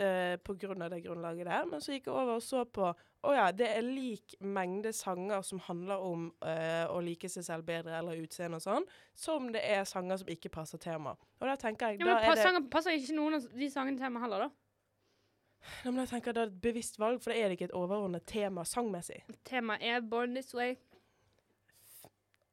uh, 0.00 0.36
på 0.44 0.54
grunn 0.60 0.82
av 0.82 0.90
det 0.92 1.02
grunnlaget 1.04 1.46
der, 1.48 1.64
men 1.70 1.80
så 1.80 1.92
gikk 1.96 2.06
jeg 2.10 2.14
over 2.14 2.34
og 2.38 2.42
så 2.42 2.64
på 2.64 2.92
å 3.26 3.32
ja, 3.34 3.48
det 3.50 3.66
er 3.74 3.82
lik 3.82 4.36
mengde 4.46 4.92
sanger 4.94 5.42
som 5.42 5.58
handler 5.66 6.02
om 6.06 6.28
eh, 6.46 6.84
å 6.86 7.00
like 7.02 7.26
seg 7.32 7.42
selv 7.46 7.66
bedre 7.66 7.96
eller 7.98 8.20
utseende 8.22 8.60
og 8.60 8.62
sånn, 8.62 8.84
som 9.18 9.48
det 9.54 9.64
er 9.66 9.82
sanger 9.90 10.20
som 10.20 10.30
ikke 10.30 10.52
passer 10.54 10.78
tema. 10.82 11.16
Og 11.40 11.50
da 11.50 11.56
tenker 11.58 11.96
jeg 11.96 12.04
Ja, 12.04 12.12
men 12.12 12.22
pa 12.22 12.36
det 12.38 12.46
sanger 12.46 12.68
passer 12.70 12.94
ikke 12.94 13.16
noen 13.16 13.40
av 13.40 13.48
de 13.58 13.70
sangene 13.74 13.98
tema 13.98 14.22
heller, 14.22 14.46
da. 14.46 15.68
ja, 15.82 15.90
men 15.90 16.04
jeg 16.04 16.12
tenker 16.12 16.36
Det 16.36 16.44
er 16.44 16.52
et 16.52 16.60
bevisst 16.68 17.00
valg, 17.02 17.18
for 17.24 17.34
da 17.34 17.40
er 17.40 17.50
det 17.50 17.58
ikke 17.58 17.72
et 17.72 17.78
overordnet 17.80 18.26
tema 18.30 18.62
sangmessig. 18.62 19.24
Temaet 19.48 19.82
er 19.82 20.06
'Born 20.06 20.38
This 20.38 20.54
Way'. 20.54 20.78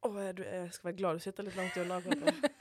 Å, 0.06 0.10
jeg, 0.22 0.42
jeg 0.42 0.74
skal 0.74 0.90
være 0.90 0.98
glad 0.98 1.18
du 1.18 1.24
sitter 1.24 1.46
litt 1.46 1.56
langt 1.58 1.78
unna. 1.82 2.02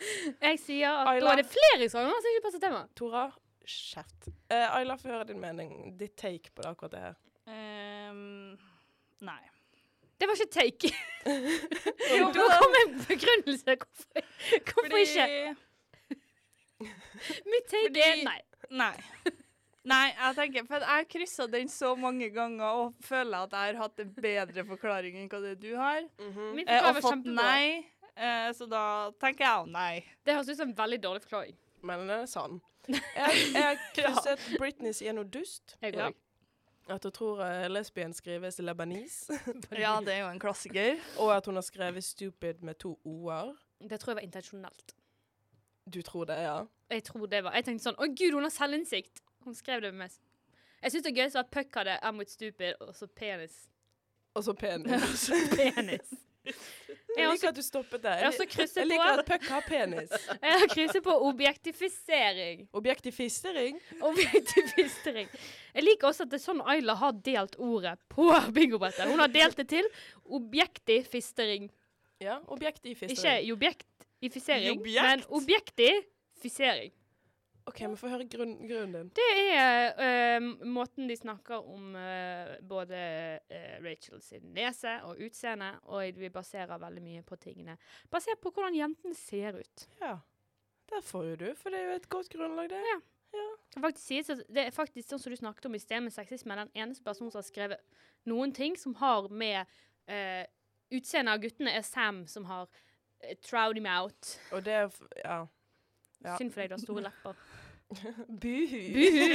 Jeg 0.47 0.61
sier 0.62 0.88
at 0.88 1.11
Ayla. 1.11 1.27
da 1.27 1.33
er 1.35 1.43
det 1.43 1.51
flere 1.53 1.88
sanger 1.93 2.17
som 2.17 2.31
ikke 2.31 2.45
passer 2.47 2.62
tema. 2.62 2.79
Tora, 2.97 3.27
kjeft. 3.69 4.31
Uh, 4.49 4.79
Ayla, 4.79 4.97
få 4.97 5.11
høre 5.12 5.27
din 5.29 5.43
mening. 5.43 5.75
Ditt 6.01 6.17
take 6.17 6.55
på 6.57 6.64
det 6.64 6.71
akkurat 6.73 6.95
det 6.95 7.03
her. 7.03 7.19
Ehm, 7.46 8.57
nei. 9.20 9.40
Det 10.20 10.28
var 10.30 10.35
ikke 10.38 10.52
take. 10.54 10.90
Jo, 12.18 12.28
Du 12.33 12.40
kom 12.40 12.74
en 12.80 12.92
begrunnelse. 13.09 13.76
Hvorfor, 13.80 14.26
hvorfor 14.72 14.98
ikke? 15.00 15.57
Mitt 17.50 17.66
take 17.70 17.87
fordi- 17.88 18.04
er 18.04 18.24
nei. 18.24 18.40
Nei. 18.70 18.96
Nei, 19.85 20.04
jeg 20.16 20.37
tenker, 20.38 20.64
for 20.66 20.81
jeg 20.81 20.88
har 20.88 21.04
kryssa 21.12 21.44
den 21.52 21.69
så 21.69 21.90
mange 22.00 22.31
ganger 22.33 22.64
og 22.64 22.94
føler 23.04 23.42
at 23.44 23.52
jeg 23.52 23.75
har 23.75 23.81
hatt 23.83 23.98
en 24.00 24.14
bedre 24.16 24.64
forklaring 24.64 25.19
enn 25.21 25.27
hva 25.29 25.40
det 25.44 25.58
du 25.60 25.75
har. 25.77 26.06
Min 26.56 26.64
Eh, 26.66 26.81
og 26.88 26.96
fått 26.96 27.10
kjempebra. 27.12 27.35
nei, 27.42 27.85
eh, 28.16 28.48
så 28.56 28.64
da 28.71 29.10
tenker 29.21 29.44
jeg 29.44 29.58
jo 29.60 29.66
nei. 29.75 30.04
Det 30.25 30.35
høres 30.38 30.48
ut 30.48 30.56
som 30.56 30.71
en 30.71 30.79
veldig 30.79 31.00
dårlig 31.04 31.23
forklaring. 31.27 31.56
Men 31.85 31.98
den 32.06 32.10
er 32.16 32.25
sann. 32.27 32.62
Jeg, 32.88 33.52
jeg 33.52 33.62
har 33.64 33.77
krysset 33.96 34.40
Britney 34.60 34.92
sier 34.92 35.12
noe 35.16 35.25
dust. 35.25 35.77
Jeg 35.83 35.94
Ja. 35.96 36.08
At 36.88 37.04
hun 37.04 37.12
tror 37.12 37.40
uh, 37.40 37.66
lesbien 37.70 38.12
skrives 38.12 38.58
lebanis. 38.58 39.30
Ja, 39.85 40.00
det 40.04 40.12
er 40.14 40.18
jo 40.18 40.28
en 40.28 40.40
klassiker. 40.40 40.98
og 41.18 41.37
at 41.37 41.46
hun 41.46 41.54
har 41.54 41.62
skrevet 41.62 42.04
'stupid' 42.04 42.60
med 42.60 42.74
to 42.74 42.98
o-er. 43.04 43.54
Det 43.80 44.00
tror 44.00 44.10
jeg 44.10 44.16
var 44.16 44.22
intensjonelt. 44.22 44.94
Du 45.94 46.02
tror 46.02 46.24
det, 46.24 46.35
ja? 46.35 46.64
Jeg 46.90 47.04
tror 47.04 47.26
det 47.26 47.44
var 47.44 47.52
Jeg 47.52 47.64
tenkte 47.64 47.85
sånn 47.85 47.98
Å, 47.98 48.06
gud, 48.08 48.32
hun 48.32 48.42
har 48.42 48.50
selvinnsikt. 48.50 49.20
Hun 49.44 49.54
skrev 49.54 49.82
det 49.82 49.94
med 49.94 50.10
Jeg 50.82 50.92
syns 50.92 51.04
det 51.04 51.12
er 51.12 51.24
gøy 51.24 51.30
så 51.30 51.38
at 51.38 51.50
Puck 51.50 51.74
hadde 51.76 51.98
I'm 52.02 52.18
with 52.18 52.30
stupid, 52.30 52.74
og 52.80 52.94
så 52.96 53.06
penis. 53.06 53.68
Og 54.35 54.44
så 54.44 54.52
penis. 54.52 55.30
penis. 55.56 56.14
Jeg 56.45 57.31
liker 57.31 57.49
at 57.49 57.57
du 57.57 57.63
stoppet 57.63 58.03
der. 58.03 58.19
jeg 58.25 58.33
Jeg 58.77 58.87
liker 58.87 59.05
på- 59.05 59.19
at 59.19 59.27
puck 59.27 59.45
har 59.49 59.61
penis. 59.69 60.11
Jeg 60.42 60.59
har 60.61 60.67
krysset 60.73 61.03
på 61.05 61.15
objektifisering. 61.29 62.69
Objektifistering. 62.73 63.79
Objektifisering. 64.01 65.29
Jeg 65.75 65.83
liker 65.87 66.09
også 66.09 66.27
at 66.27 66.31
det 66.35 66.40
er 66.40 66.45
sånn 66.45 66.61
Ayla 66.67 66.95
har 67.01 67.13
delt 67.13 67.57
ordet 67.59 67.99
på 68.13 68.27
bingobrettet. 68.53 69.07
Hun 69.09 69.19
har 69.23 69.29
delt 69.29 69.57
det 69.57 69.69
til 69.69 69.88
objektifistering. 70.27 71.71
Ja, 72.21 72.38
objektifistering. 72.47 73.45
Ikke 73.45 73.55
objektifisering, 73.57 74.79
Objekt. 74.81 75.03
men 75.03 75.25
objektifisering. 75.40 76.92
OK, 77.65 77.81
vi 77.81 77.96
får 77.96 78.12
høre 78.12 78.27
grunn, 78.29 78.54
grunnen 78.69 78.92
din. 78.92 79.10
Det 79.17 79.29
er 79.56 79.94
uh, 79.96 80.48
måten 80.69 81.08
de 81.08 81.17
snakker 81.17 81.65
om 81.65 81.94
uh, 81.96 82.52
både 82.69 82.98
uh, 83.48 83.79
Rachel 83.85 84.21
sin 84.23 84.50
nese 84.56 84.98
og 85.08 85.23
utseende, 85.25 85.71
og 85.88 86.21
vi 86.21 86.29
baserer 86.33 86.81
veldig 86.83 87.02
mye 87.04 87.25
på 87.25 87.38
tingene. 87.40 87.79
Basert 88.12 88.42
på 88.44 88.52
hvordan 88.52 88.77
jentene 88.77 89.17
ser 89.17 89.56
ut. 89.56 89.88
Ja. 90.02 90.19
Der 90.92 91.00
får 91.00 91.25
jo 91.31 91.40
du, 91.40 91.48
for 91.56 91.73
det 91.73 91.81
er 91.81 91.88
jo 91.88 91.96
et 92.02 92.08
godt 92.12 92.29
grunnlag, 92.35 92.69
det. 92.75 92.83
Ja. 92.85 93.00
Det 93.75 93.83
faktisk 93.83 94.44
det 94.54 94.67
er 94.69 94.75
faktisk 94.75 95.08
sånn 95.08 95.23
som 95.25 95.33
du 95.33 95.38
snakket 95.40 95.67
om 95.67 95.75
i 95.75 95.83
sted 95.83 96.04
med 96.04 96.15
sexisme, 96.15 96.54
den 96.60 96.71
eneste 96.77 97.02
personen 97.06 97.33
som 97.33 97.40
har 97.40 97.48
skrevet 97.48 98.04
noen 98.31 98.52
ting 98.54 98.77
som 98.79 98.94
har 99.00 99.27
med 99.33 99.65
uh, 100.12 100.44
utseendet 100.94 101.33
av 101.33 101.42
guttene, 101.42 101.73
er 101.73 101.83
Sam, 101.83 102.27
som 102.31 102.46
har 102.46 102.69
uh, 102.69 103.73
him 103.73 103.88
out. 103.88 104.37
Og 104.52 104.65
det 104.69 104.81
er 104.85 104.90
Ja. 105.25 105.44
Ja. 106.25 106.37
Synd 106.40 106.50
for 106.54 106.60
deg, 106.62 106.70
du 106.70 106.75
har 106.75 106.81
store 106.83 107.02
lepper. 107.08 107.35
Buhu. 108.42 108.81
Buhu. 108.96 109.31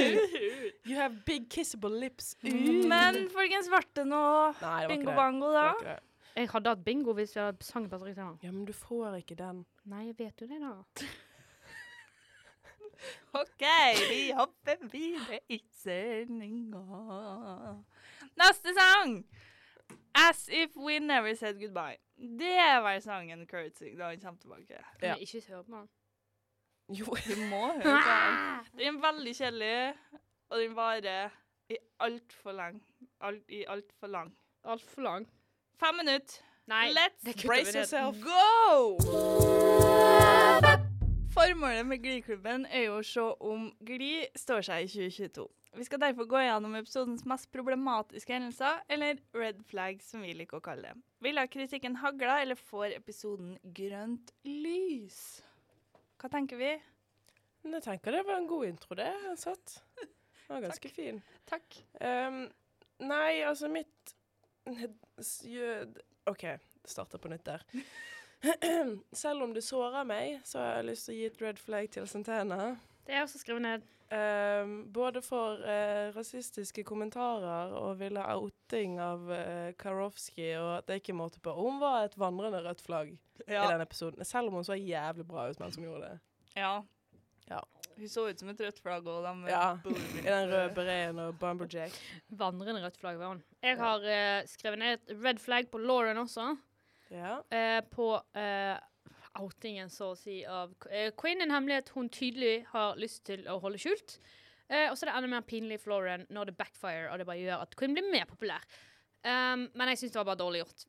You 0.84 0.96
have 0.96 1.14
big 1.24 1.48
kissable 1.50 2.00
lips. 2.00 2.36
Men 2.42 3.28
folkens, 3.32 3.68
ble 3.70 3.80
det 3.96 4.06
noe 4.10 4.52
bingo-bango, 4.90 5.52
da? 5.54 5.68
det. 5.86 5.98
Jeg 6.36 6.48
hadde 6.52 6.68
hatt 6.72 6.82
bingo 6.84 7.12
hvis 7.16 7.34
jeg 7.36 7.44
hadde 7.50 7.64
sang 7.66 7.86
på 7.90 7.96
riktig. 8.02 8.26
Ja, 8.42 8.50
men 8.52 8.64
du 8.66 8.72
får 8.76 9.14
ikke 9.20 9.36
den. 9.38 9.64
Nei, 9.90 10.02
jeg 10.10 10.16
vet 10.18 10.42
jo 10.42 10.46
det, 10.50 10.60
da. 10.62 10.74
OK, 13.40 13.64
vi 14.10 14.20
hopper 14.36 14.76
videre 14.92 15.38
i 15.48 15.60
sendinga. 15.82 16.82
Neste 18.40 18.70
sang! 18.76 19.22
As 20.14 20.48
If 20.48 20.76
We 20.76 20.98
Never 20.98 21.34
Said 21.34 21.60
Goodbye. 21.60 21.96
Det 22.18 22.82
var 22.84 23.00
sangen 23.00 23.46
Kurt 23.46 23.78
sang 23.78 23.96
da 23.98 24.10
han 24.10 24.20
kom 24.20 24.36
tilbake. 24.38 24.82
Ja. 25.02 25.14
Men 25.14 25.22
ikke 25.22 25.42
hør 25.48 25.62
på 25.62 25.76
den? 25.76 25.88
Jo. 26.90 27.06
Du 27.30 27.36
må 27.50 27.66
høre 27.72 27.82
på 27.82 28.14
den. 28.14 28.70
Den 28.78 28.96
er 28.96 29.00
veldig 29.04 29.34
kjedelig, 29.36 29.74
og 30.50 30.58
den 30.58 30.76
varer 30.76 31.36
i 31.70 31.76
altfor 32.02 32.52
lang. 32.56 32.80
Alt, 33.20 33.44
I 33.48 33.64
altfor 33.68 34.10
lang. 34.10 34.32
Altfor 34.64 35.02
lang. 35.06 35.28
Fem 35.80 35.94
minutter. 36.02 36.40
Nei, 36.70 36.90
Let's 36.94 37.24
vi 37.26 37.32
brace 37.46 37.74
yourself. 37.78 38.16
Go! 38.22 38.98
Formålet 41.34 41.86
med 41.86 42.02
Gliklubben 42.02 42.66
er 42.66 42.88
jo 42.88 42.98
å 42.98 43.06
se 43.06 43.22
om 43.46 43.68
Gli 43.86 44.26
står 44.38 44.66
seg 44.66 44.84
i 44.84 44.90
2022. 44.90 45.46
Vi 45.78 45.86
skal 45.86 46.00
derfor 46.02 46.26
gå 46.26 46.40
gjennom 46.42 46.74
episodens 46.74 47.22
mest 47.30 47.46
problematiske 47.54 48.34
hendelser, 48.34 48.80
eller 48.90 49.20
red 49.38 49.60
flag, 49.70 50.00
som 50.02 50.24
vi 50.26 50.32
liker 50.34 50.58
å 50.58 50.64
kalle 50.64 50.90
det. 50.90 51.04
Vil 51.22 51.38
ha 51.38 51.46
kritikken 51.46 52.00
hagla, 52.02 52.40
eller 52.42 52.58
får 52.58 52.96
episoden 52.96 53.54
grønt 53.62 54.34
lys? 54.42 55.20
Hva 56.20 56.28
tenker 56.28 56.58
vi? 56.60 56.70
Jeg 57.64 57.82
tenker 57.84 58.12
det 58.12 58.24
var 58.28 58.40
en 58.40 58.48
god 58.48 58.66
intro, 58.68 58.96
det. 58.98 59.10
Satt. 59.40 59.78
Den 59.96 60.54
var 60.54 60.64
ganske 60.68 60.90
fin. 60.92 61.20
Takk. 61.48 61.78
Um, 62.00 62.42
nei, 63.00 63.40
altså 63.46 63.70
mitt 63.72 64.16
OK, 66.28 66.44
starter 66.84 67.18
på 67.18 67.30
nytt 67.32 67.46
der. 67.48 67.64
Selv 69.22 69.46
om 69.46 69.54
det 69.56 69.64
sårer 69.64 70.04
meg, 70.08 70.40
så 70.44 70.60
har 70.60 70.76
jeg 70.78 70.90
lyst 70.90 71.08
til 71.08 71.14
å 71.14 71.18
gi 71.18 71.26
et 71.30 71.40
red 71.42 71.60
flag 71.60 71.88
til 71.96 72.08
Santana. 72.08 72.74
Det 73.06 73.16
er 73.16 73.24
også 73.24 73.40
skrevet 73.40 73.64
ned. 73.64 73.88
Ehm, 74.10 74.92
både 74.92 75.22
for 75.22 75.60
uh, 75.62 76.10
rasistiske 76.16 76.82
kommentarer 76.84 77.70
og 77.78 77.98
ville 78.00 78.24
outing 78.34 78.96
av 78.98 79.28
uh, 79.30 79.70
Karofsky, 79.78 80.48
og 80.58 80.70
at 80.80 80.88
det 80.90 80.96
ikke 81.00 81.14
måte 81.14 81.38
på. 81.42 81.52
Hun 81.54 81.78
var 81.82 82.08
et 82.08 82.16
vandrende 82.18 82.58
rødt 82.64 82.82
flagg 82.82 83.12
i 83.46 83.52
Ja. 83.54 83.68
den 83.70 83.80
episoden. 83.84 84.24
Selv 84.26 84.48
om 84.50 84.54
hun 84.58 84.64
så 84.66 84.74
jævlig 84.74 85.26
bra 85.28 85.46
ut 85.50 85.60
mens 85.60 85.76
hun 85.78 85.84
gjorde 85.86 86.08
det. 86.08 86.18
ja. 86.56 86.80
Ja. 87.50 87.60
Hun 87.98 88.08
så 88.08 88.28
ut 88.30 88.38
som 88.38 88.48
et 88.48 88.60
rødt 88.62 88.78
flagg 88.78 89.06
og 89.10 89.24
de 89.24 89.50
Ja. 89.50 89.78
I 90.18 90.22
den 90.26 90.50
røde 90.52 90.74
bereten 90.74 91.18
og 91.18 91.38
Bumberjack. 91.38 91.92
Vandrende 92.28 92.82
rødt 92.84 92.96
flagg 92.96 93.18
var 93.18 93.28
hun. 93.34 93.42
Jeg 93.62 93.76
har 93.76 93.98
uh, 93.98 94.46
skrevet 94.46 94.78
ned 94.78 94.92
et 94.98 95.16
red 95.24 95.38
flag 95.38 95.70
på 95.70 95.78
Lauren 95.78 96.18
også. 96.18 96.56
Ja. 97.10 97.38
Uh, 97.50 97.82
på 97.90 98.12
eh, 98.38 98.76
outingen, 99.38 99.90
så 99.92 100.12
å 100.12 100.18
si, 100.18 100.40
av 100.44 100.72
uh, 100.90 101.08
Quinn. 101.20 101.42
En 101.44 101.54
hemmelighet 101.54 101.92
hun 101.94 102.10
tydelig 102.12 102.64
har 102.72 102.98
lyst 103.00 103.24
til 103.30 103.46
å 103.50 103.60
holde 103.62 103.80
skjult. 103.82 104.18
Eh, 104.70 104.86
og 104.86 104.94
så 104.94 105.04
er 105.04 105.10
det 105.10 105.16
enda 105.18 105.32
mer 105.32 105.46
pinlig 105.46 105.80
for 105.82 105.96
Lauren 105.96 106.24
når 106.30 106.50
det 106.50 106.56
backfire, 106.60 107.08
og 107.10 107.18
det 107.18 107.26
bare 107.26 107.42
gjør 107.42 107.64
at 107.64 107.74
Quinn 107.78 107.96
blir 107.96 108.06
mer 108.06 108.28
populær. 108.30 108.62
Um, 109.20 109.66
men 109.74 109.90
jeg 109.90 110.00
syns 110.00 110.14
det 110.14 110.20
var 110.20 110.28
bare 110.30 110.40
dårlig 110.40 110.62
gjort. 110.62 110.84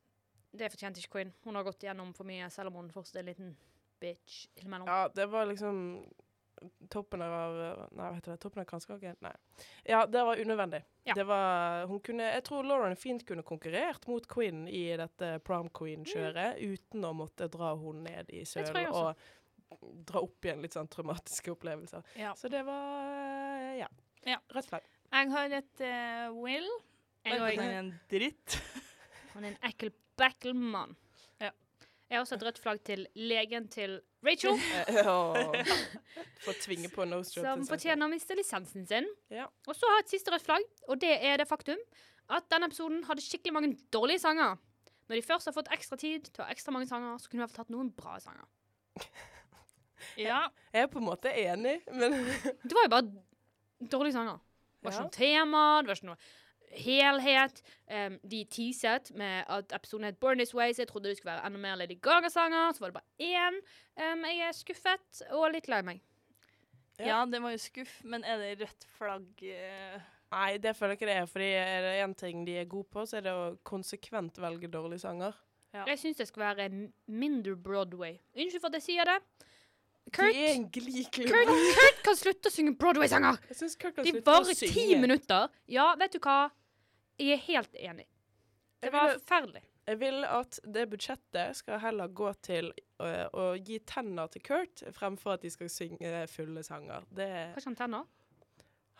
Det 0.52 0.68
fortjente 0.70 1.02
ikke 1.02 1.16
Quinn. 1.16 1.32
Hun 1.42 1.58
har 1.58 1.66
gått 1.66 1.82
igjennom 1.82 2.12
for 2.14 2.28
mye, 2.28 2.46
selv 2.52 2.70
om 2.70 2.78
hun 2.78 2.92
fortsatt 2.94 3.18
er 3.18 3.24
en 3.24 3.32
liten 3.32 3.56
bitch. 4.02 4.44
Ja, 4.86 5.00
det 5.14 5.26
var 5.32 5.50
liksom 5.50 5.82
toppen 6.92 7.22
av 7.24 7.56
Nei, 7.56 7.98
hva 7.98 8.10
heter 8.14 8.34
det? 8.34 8.38
Toppen 8.42 8.62
av 8.62 8.68
kransekake? 8.70 9.14
Nei. 9.24 9.32
Ja, 9.88 10.04
det 10.06 10.22
var 10.28 10.40
unødvendig. 10.40 10.82
Ja. 11.08 11.16
Det 11.18 11.24
var 11.26 11.86
Hun 11.90 12.00
kunne 12.00 12.28
Jeg 12.30 12.44
tror 12.46 12.66
Lauren 12.68 12.96
fint 12.96 13.24
kunne 13.26 13.42
konkurrert 13.46 14.06
mot 14.10 14.26
Queen 14.30 14.64
i 14.68 14.84
dette 14.98 15.34
prom 15.46 15.70
queen-kjøret, 15.74 16.60
uten 16.62 17.06
å 17.08 17.12
måtte 17.16 17.48
dra 17.52 17.74
hun 17.78 18.04
ned 18.06 18.30
i 18.30 18.44
søl 18.48 18.66
sølen 18.68 18.92
og 18.92 19.18
dra 20.06 20.20
opp 20.20 20.44
igjen 20.44 20.62
litt 20.62 20.74
sånn 20.76 20.90
traumatiske 20.92 21.54
opplevelser. 21.54 22.04
Ja. 22.20 22.34
Så 22.36 22.50
det 22.52 22.64
var 22.68 23.76
Ja. 23.78 23.88
Ja. 24.28 24.38
Rett 24.54 24.68
flagg. 24.68 24.86
Jeg 25.12 25.30
har 25.32 25.54
et 25.58 25.82
uh, 25.84 26.42
Will. 26.42 26.68
Jeg 27.26 27.38
òg. 27.38 27.56
han 27.58 27.64
er 27.64 27.78
en 27.80 27.92
dritt. 28.10 28.58
Han 29.32 29.44
er 29.44 29.54
en 29.54 29.62
ekkel 29.68 29.92
backelmann. 30.20 30.94
Jeg 32.12 32.18
har 32.18 32.26
også 32.26 32.36
et 32.36 32.42
rødt 32.44 32.58
flagg 32.60 32.80
til 32.84 33.06
legen 33.16 33.68
til 33.72 33.94
Rachel, 34.26 34.58
For 36.44 36.50
å 36.52 36.56
tvinge 36.60 36.90
på 36.92 37.06
job. 37.08 37.24
som 37.24 37.62
fortjener 37.64 38.04
å 38.04 38.12
miste 38.12 38.36
lisensen 38.36 38.84
sin. 38.90 39.08
Ja. 39.32 39.46
Og 39.64 39.78
så 39.78 39.88
har 39.88 40.02
jeg 40.02 40.04
et 40.04 40.12
siste 40.12 40.34
rødt 40.34 40.44
flagg, 40.44 40.66
og 40.92 41.00
det 41.00 41.14
er 41.24 41.40
det 41.40 41.48
faktum 41.48 41.80
at 42.28 42.44
denne 42.52 42.68
episoden 42.68 43.00
hadde 43.08 43.24
skikkelig 43.24 43.54
mange 43.56 43.72
dårlige 43.96 44.20
sanger. 44.26 44.60
Når 45.08 45.16
de 45.16 45.24
først 45.24 45.48
har 45.48 45.56
fått 45.56 45.72
ekstra 45.72 45.96
tid 46.02 46.28
til 46.28 46.44
å 46.44 46.50
ha 46.50 46.52
ekstra 46.52 46.76
mange 46.76 46.90
sanger, 46.90 47.16
så 47.16 47.32
kunne 47.32 47.46
vi 47.46 47.48
ha 47.48 47.56
tatt 47.56 47.72
noen 47.72 47.88
bra 47.96 48.18
sanger. 48.20 48.44
Ja. 50.18 50.48
Jeg 50.74 50.82
er 50.82 50.88
på 50.90 50.98
en 50.98 51.06
måte 51.06 51.30
enig, 51.30 51.76
men 51.94 52.16
Det 52.66 52.74
var 52.74 52.88
jo 52.88 52.90
bare 52.90 53.86
dårlige 53.92 54.16
sanger. 54.16 54.40
Det 54.82 54.88
var 54.88 54.96
ikke 54.96 55.04
noe 55.06 55.14
tema, 55.14 55.60
det 55.78 55.92
var 55.92 56.00
ikke 56.00 56.08
noe 56.08 56.18
helhet. 56.72 57.62
Um, 57.88 58.18
de 58.30 58.44
teaset 58.50 59.12
med 59.18 59.44
at 59.48 59.74
episoden 59.76 60.08
het 60.08 60.20
Born 60.20 60.40
This 60.40 60.54
Way, 60.54 60.72
så 60.72 60.82
jeg 60.82 60.88
trodde 60.88 61.10
det 61.10 61.18
skulle 61.18 61.32
være 61.32 61.46
enda 61.46 61.58
mer 61.58 61.76
Lady 61.80 61.98
Gaga-sanger. 62.02 62.72
Så 62.72 62.80
var 62.80 62.92
det 62.92 63.00
bare 63.00 63.20
én. 63.20 63.60
Um, 63.98 64.24
jeg 64.24 64.48
er 64.48 64.56
skuffet 64.56 65.22
og 65.30 65.50
litt 65.52 65.68
lei 65.68 65.82
meg. 65.86 66.02
Ja. 66.98 67.06
ja, 67.06 67.20
det 67.26 67.40
var 67.42 67.54
jo 67.54 67.58
skuff, 67.58 68.00
men 68.04 68.24
er 68.24 68.36
det 68.38 68.50
rødt 68.60 68.84
flagg 68.98 69.44
eh, 69.48 70.02
Nei, 70.32 70.58
det 70.60 70.74
føler 70.76 70.92
jeg 70.92 71.00
ikke 71.00 71.08
det 71.08 71.16
er. 71.16 71.26
Fordi 71.28 71.48
er 71.60 71.86
det 71.86 71.94
én 72.04 72.14
ting 72.16 72.44
de 72.46 72.58
er 72.60 72.68
gode 72.68 72.88
på, 72.92 73.04
så 73.08 73.18
er 73.18 73.26
det 73.26 73.32
å 73.36 73.48
konsekvent 73.68 74.38
velge 74.40 74.70
dårlige 74.72 75.04
sanger. 75.04 75.36
Ja. 75.72 75.84
Jeg 75.88 75.98
syns 76.00 76.20
det 76.20 76.28
skal 76.28 76.44
være 76.44 76.68
mindre 77.08 77.56
Broadway. 77.56 78.18
Unnskyld 78.36 78.60
for 78.60 78.72
at 78.72 78.78
jeg 78.80 78.86
sier 78.86 79.08
det. 79.08 79.18
De 80.02 80.10
Kurt, 80.10 80.34
er 80.34 80.54
en. 80.54 80.64
Kurt, 80.72 81.52
Kurt 81.76 82.00
kan 82.04 82.18
slutte 82.18 82.50
å 82.50 82.52
synge 82.52 82.74
Broadway-sanger! 82.80 83.38
De 84.02 84.14
varer 84.24 84.58
ti 84.58 84.88
minutter. 85.00 85.52
Ja, 85.70 85.92
vet 86.00 86.16
du 86.16 86.20
hva? 86.24 86.50
Jeg 87.20 87.36
er 87.36 87.44
helt 87.48 87.76
enig. 87.76 88.08
Det 88.82 88.90
var 88.92 89.14
forferdelig. 89.18 89.62
Jeg 89.86 89.98
vil 89.98 90.24
at 90.24 90.58
det 90.74 90.84
budsjettet 90.92 91.58
skal 91.58 91.80
heller 91.82 92.10
gå 92.14 92.28
til 92.42 92.70
å, 93.02 93.08
å 93.34 93.46
gi 93.58 93.80
tenner 93.86 94.30
til 94.30 94.44
Kurt, 94.46 94.84
fremfor 94.94 95.36
at 95.36 95.42
de 95.42 95.50
skal 95.50 95.70
synge 95.70 96.26
fulle 96.30 96.62
sanger. 96.66 97.06
Det 97.10 97.30
Kanskje 97.56 97.72
han 97.72 97.78
tenner? 97.80 98.10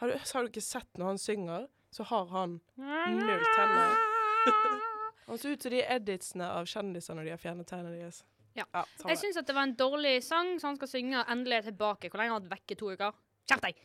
har 0.02 0.08
du, 0.08 0.18
har 0.34 0.42
du 0.42 0.50
ikke 0.50 0.64
sett 0.64 0.98
når 0.98 1.12
han 1.12 1.20
synger, 1.22 1.66
så 1.94 2.06
har 2.10 2.26
han 2.32 2.58
null 2.76 3.44
tenner. 3.54 4.00
Han 5.22 5.38
ser 5.38 5.54
ut 5.54 5.62
som 5.62 5.70
de 5.70 5.78
editsene 5.86 6.46
av 6.50 6.66
kjendiser 6.66 7.14
når 7.14 7.28
de 7.28 7.30
har 7.30 7.38
fjernet 7.40 7.68
tennene 7.70 7.92
deres. 7.94 8.16
Ja. 8.58 8.64
ja 8.74 8.82
Jeg 9.06 9.20
syns 9.20 9.38
det 9.38 9.54
var 9.54 9.68
en 9.68 9.76
dårlig 9.78 10.16
sang, 10.26 10.56
så 10.60 10.72
han 10.72 10.76
skal 10.80 10.90
synge 10.90 11.22
endelig 11.30 11.60
tilbake. 11.68 12.10
Hvor 12.10 12.20
lenge 12.20 12.34
har 12.34 12.40
han 12.40 12.48
vært 12.48 12.58
vekke? 12.58 12.76
To 12.80 12.90
uker? 12.90 13.14
Skjerp 13.46 13.62
deg! 13.68 13.78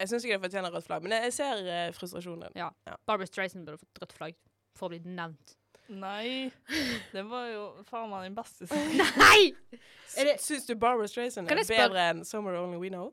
Jeg 0.00 0.10
syns 0.10 0.24
ikke 0.26 0.36
det 0.38 0.44
fortjener 0.48 0.72
rødt 0.74 0.86
flagg, 0.88 1.04
men 1.06 1.12
jeg, 1.14 1.32
ser 1.36 1.60
uh, 1.68 1.92
frustrasjonen. 1.94 2.50
Ja. 2.58 2.70
Barbara 3.06 3.26
Streisand 3.30 3.66
burde 3.66 3.78
fått 3.78 4.00
rødt 4.02 4.12
flagg 4.16 4.38
for 4.74 4.88
å 4.88 4.94
bli 4.94 4.98
nevnt. 5.06 5.54
Nei. 5.88 6.50
Det 7.12 7.22
var 7.28 7.46
jo 7.52 7.64
faen 7.86 8.08
meg 8.10 8.24
den 8.30 8.36
beste 8.38 8.66
sangen. 8.70 9.04
Nei! 9.20 9.52
Det- 10.16 10.38
Syns 10.42 10.66
du 10.66 10.74
Barbara 10.74 11.06
Streisand 11.10 11.50
er 11.50 11.60
bedre 11.68 12.08
enn 12.10 12.24
'Somewhere 12.24 12.62
Only 12.62 12.78
We 12.80 12.90
Know'? 12.90 13.12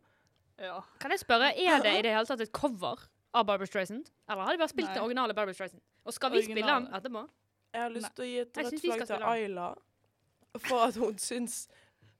Ja. 0.61 0.79
Kan 1.01 1.11
jeg 1.11 1.19
spørre, 1.19 1.51
er 1.57 1.81
det 1.81 1.93
i 1.99 2.01
det 2.05 2.13
hele 2.13 2.25
tatt 2.25 2.41
et 2.41 2.51
cover 2.53 2.99
av 3.33 3.45
Barbara 3.45 3.65
Streisand? 3.67 4.09
Eller 4.29 4.43
har 4.45 4.51
de 4.53 4.61
bare 4.61 4.69
spilt 4.69 4.87
Nei. 4.87 4.93
den 4.95 5.03
originale 5.03 5.33
Barbara 5.33 5.53
Streisand? 5.53 5.81
Og 6.05 6.13
skal 6.13 6.31
vi 6.31 6.43
spille 6.45 6.65
den 6.65 6.87
etterpå? 6.93 7.27
Jeg 7.73 7.81
har 7.81 7.89
lyst 7.89 8.15
til 8.15 8.25
å 8.25 8.27
gi 8.27 8.37
et 8.41 8.57
rødt 8.57 8.81
flagg 8.81 9.05
til 9.07 9.23
Ayla 9.23 9.67
for 10.59 10.85
at 10.87 10.95
hun 10.99 11.17
syns 11.17 11.67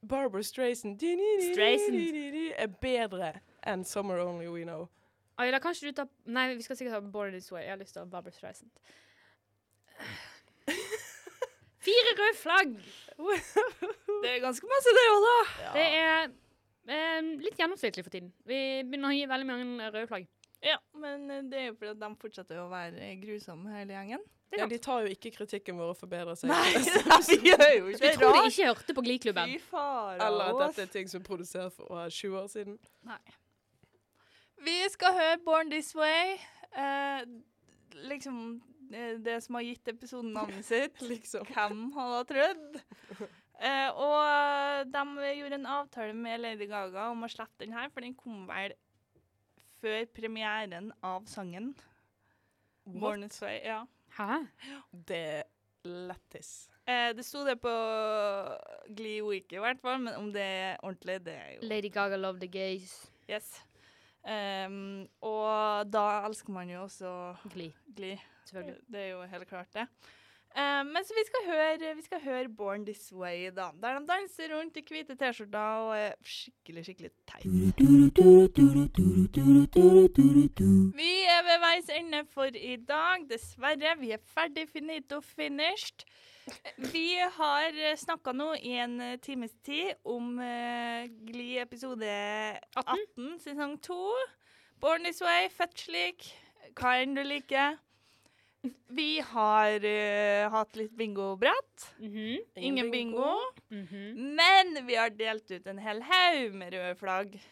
Barbara 0.07 0.43
Strayson 0.43 0.95
Streisand. 0.97 2.53
er 2.57 2.67
bedre 2.81 3.33
enn 3.67 3.85
Summer 3.85 4.21
Only 4.23 4.49
We 4.51 4.63
Know. 4.65 4.87
Ayla, 5.41 5.59
kan 5.61 5.73
ikke 5.73 5.89
du 5.91 5.97
ta 6.01 6.05
Nei, 6.29 6.51
vi 6.55 6.65
skal 6.65 6.77
sikkert 6.77 6.97
ta 6.97 7.11
Born 7.13 7.33
This 7.33 7.51
Way. 7.51 7.63
Jeg 7.65 7.73
har 7.75 7.81
lyst 7.81 7.95
til 7.95 8.03
å 8.03 8.05
ha 8.05 8.11
Barbara 8.11 8.35
Streisand. 8.35 8.71
Fire 11.81 12.11
røde 12.13 12.37
flagg! 12.37 12.75
Det 14.21 14.29
er 14.29 14.43
ganske 14.43 14.67
masse, 14.69 14.93
det 14.97 15.05
òg, 15.09 15.23
da. 15.25 15.71
Det 15.73 15.85
er 15.97 16.27
eh, 16.93 17.31
litt 17.41 17.57
gjennomsnittlig 17.57 18.05
for 18.05 18.13
tiden. 18.13 18.29
Vi 18.45 18.59
begynner 18.85 19.09
å 19.09 19.17
gi 19.17 19.25
veldig 19.31 19.49
mange 19.49 19.89
røde 19.89 20.05
flagg. 20.11 20.29
Ja, 20.61 20.77
men 21.01 21.25
eh, 21.33 21.41
det 21.49 21.57
er 21.57 21.65
jo 21.71 21.79
fordi 21.79 21.95
de 22.03 22.11
fortsetter 22.21 22.61
å 22.61 22.67
være 22.69 23.09
grusomme, 23.23 23.73
hele 23.79 23.97
gjengen. 23.97 24.21
Ja, 24.51 24.65
de 24.67 24.77
tar 24.83 25.05
jo 25.05 25.11
ikke 25.13 25.31
kritikken 25.31 25.77
vår 25.79 25.93
og 25.93 25.97
forbedrer 25.97 26.35
seg. 26.35 26.51
Nei, 26.51 26.75
vi 27.29 27.37
gjør 27.49 27.69
jo 27.71 27.85
ikke 27.93 28.03
det. 28.03 28.15
tror 28.19 28.35
de 28.35 28.49
ikke 28.51 28.67
hørte 28.67 28.95
på 28.97 29.03
Glee-klubben. 29.05 29.53
Fy 29.55 29.69
faen. 29.71 30.19
Eller 30.25 30.51
at 30.51 30.59
dette 30.67 30.85
er 30.85 30.91
ting 30.99 31.07
som 31.09 31.23
er 31.23 31.27
produsert 31.29 31.73
for 31.73 31.87
hva, 31.87 32.09
20 32.11 32.41
år 32.41 32.49
siden. 32.51 32.75
Vi 34.61 34.77
skal 34.93 35.15
høre 35.17 35.37
Born 35.45 35.71
This 35.71 35.95
Way. 35.97 36.35
Eh, 36.77 37.21
liksom 38.09 38.61
eh, 38.93 39.17
det 39.19 39.39
som 39.43 39.57
har 39.57 39.65
gitt 39.65 39.87
episoden 39.89 40.33
navnet 40.35 40.65
sitt. 40.65 41.01
Liksom. 41.11 41.47
Hvem 41.49 41.87
hadde 41.95 42.19
trodd? 42.29 42.81
Eh, 43.61 43.89
og 43.89 44.91
de 44.93 45.31
gjorde 45.37 45.57
en 45.57 45.69
avtale 45.69 46.13
med 46.17 46.43
Lady 46.43 46.67
Gaga 46.69 47.09
om 47.11 47.25
å 47.25 47.29
slippe 47.29 47.65
den 47.65 47.73
her, 47.77 47.89
for 47.93 48.05
den 48.05 48.13
kom 48.17 48.45
vel 48.49 48.75
før 49.81 50.05
premieren 50.13 50.91
av 51.05 51.25
sangen. 51.29 51.73
Born 52.85 53.25
This 53.25 53.41
Way, 53.41 53.63
ja. 53.65 53.81
Hæ? 54.17 54.43
Det 54.91 55.43
lættis. 55.85 56.69
Eh, 56.85 57.09
det 57.17 57.25
sto 57.25 57.41
det 57.45 57.57
på 57.61 57.73
Glee 58.93 59.25
Week 59.25 59.53
i 59.53 59.61
hvert 59.61 59.81
fall, 59.81 60.01
men 60.05 60.17
om 60.17 60.29
det 60.33 60.45
er 60.45 60.77
ordentlig, 60.81 61.19
det 61.25 61.37
er 61.37 61.51
jo 61.55 61.67
Lady 61.69 61.89
Gaga 61.93 62.17
love 62.21 62.41
the 62.41 62.49
gays. 62.49 62.93
Yes. 63.29 63.61
Ehm, 64.27 65.07
og 65.21 65.89
da 65.93 66.05
elsker 66.27 66.53
man 66.53 66.69
jo 66.69 66.83
også 66.83 67.35
Gli. 67.53 67.71
Gli. 67.95 68.15
Det 68.51 68.99
er 68.99 69.07
jo 69.15 69.21
helt 69.31 69.47
klart 69.49 69.73
det. 69.73 69.87
Um, 70.51 70.85
men 70.91 71.05
så 71.07 71.15
vi 71.15 71.23
skal, 71.25 71.45
høre, 71.47 71.95
vi 71.95 72.01
skal 72.03 72.19
høre 72.23 72.49
Born 72.49 72.85
This 72.85 73.13
Way, 73.13 73.45
da. 73.55 73.69
Der 73.81 73.99
de 73.99 74.07
danser 74.07 74.51
rundt 74.51 74.77
i 74.77 74.83
hvite 74.89 75.15
T-skjorter 75.15 75.85
og 75.85 75.93
er 75.95 76.11
skikkelig, 76.27 76.83
skikkelig 76.85 77.11
teit. 77.31 77.45
Vi 80.99 81.13
er 81.35 81.41
ved 81.47 81.57
veis 81.63 81.87
ende 81.95 82.25
for 82.33 82.51
i 82.51 82.75
dag. 82.75 83.23
Dessverre. 83.31 83.95
Vi 83.99 84.11
er 84.11 84.19
ferdig 84.33 84.67
finito 84.73 85.21
finished. 85.21 86.03
Vi 86.93 87.19
har 87.37 87.95
snakka 87.95 88.33
nå 88.33 88.55
i 88.55 88.73
en 88.81 88.97
times 89.21 89.53
tid 89.65 89.93
om 90.03 90.39
uh, 90.39 91.05
Glee 91.27 91.61
episode 91.61 92.09
18, 92.75 93.39
sesong 93.43 93.77
2. 93.85 93.99
Born 94.81 95.05
This 95.05 95.21
Way, 95.21 95.49
født 95.53 95.85
slik. 95.85 96.27
Hva 96.77 96.97
enn 97.01 97.13
du 97.17 97.21
liker. 97.23 97.77
Vi 98.93 99.21
har 99.25 99.85
uh, 99.85 100.51
hatt 100.53 100.75
litt 100.77 100.93
bingoprat. 100.97 101.87
Mm 101.99 102.11
-hmm. 102.13 102.37
Ingen 102.55 102.91
bingo. 102.91 103.33
mhm. 103.69 104.35
Men 104.35 104.85
vi 104.87 104.95
har 104.95 105.09
delt 105.09 105.51
ut 105.51 105.67
en 105.67 105.79
hel 105.79 106.01
haug 106.01 106.53
med 106.53 106.73
røde 106.73 106.95
flagg. 106.95 107.35
Uh, 107.35 107.51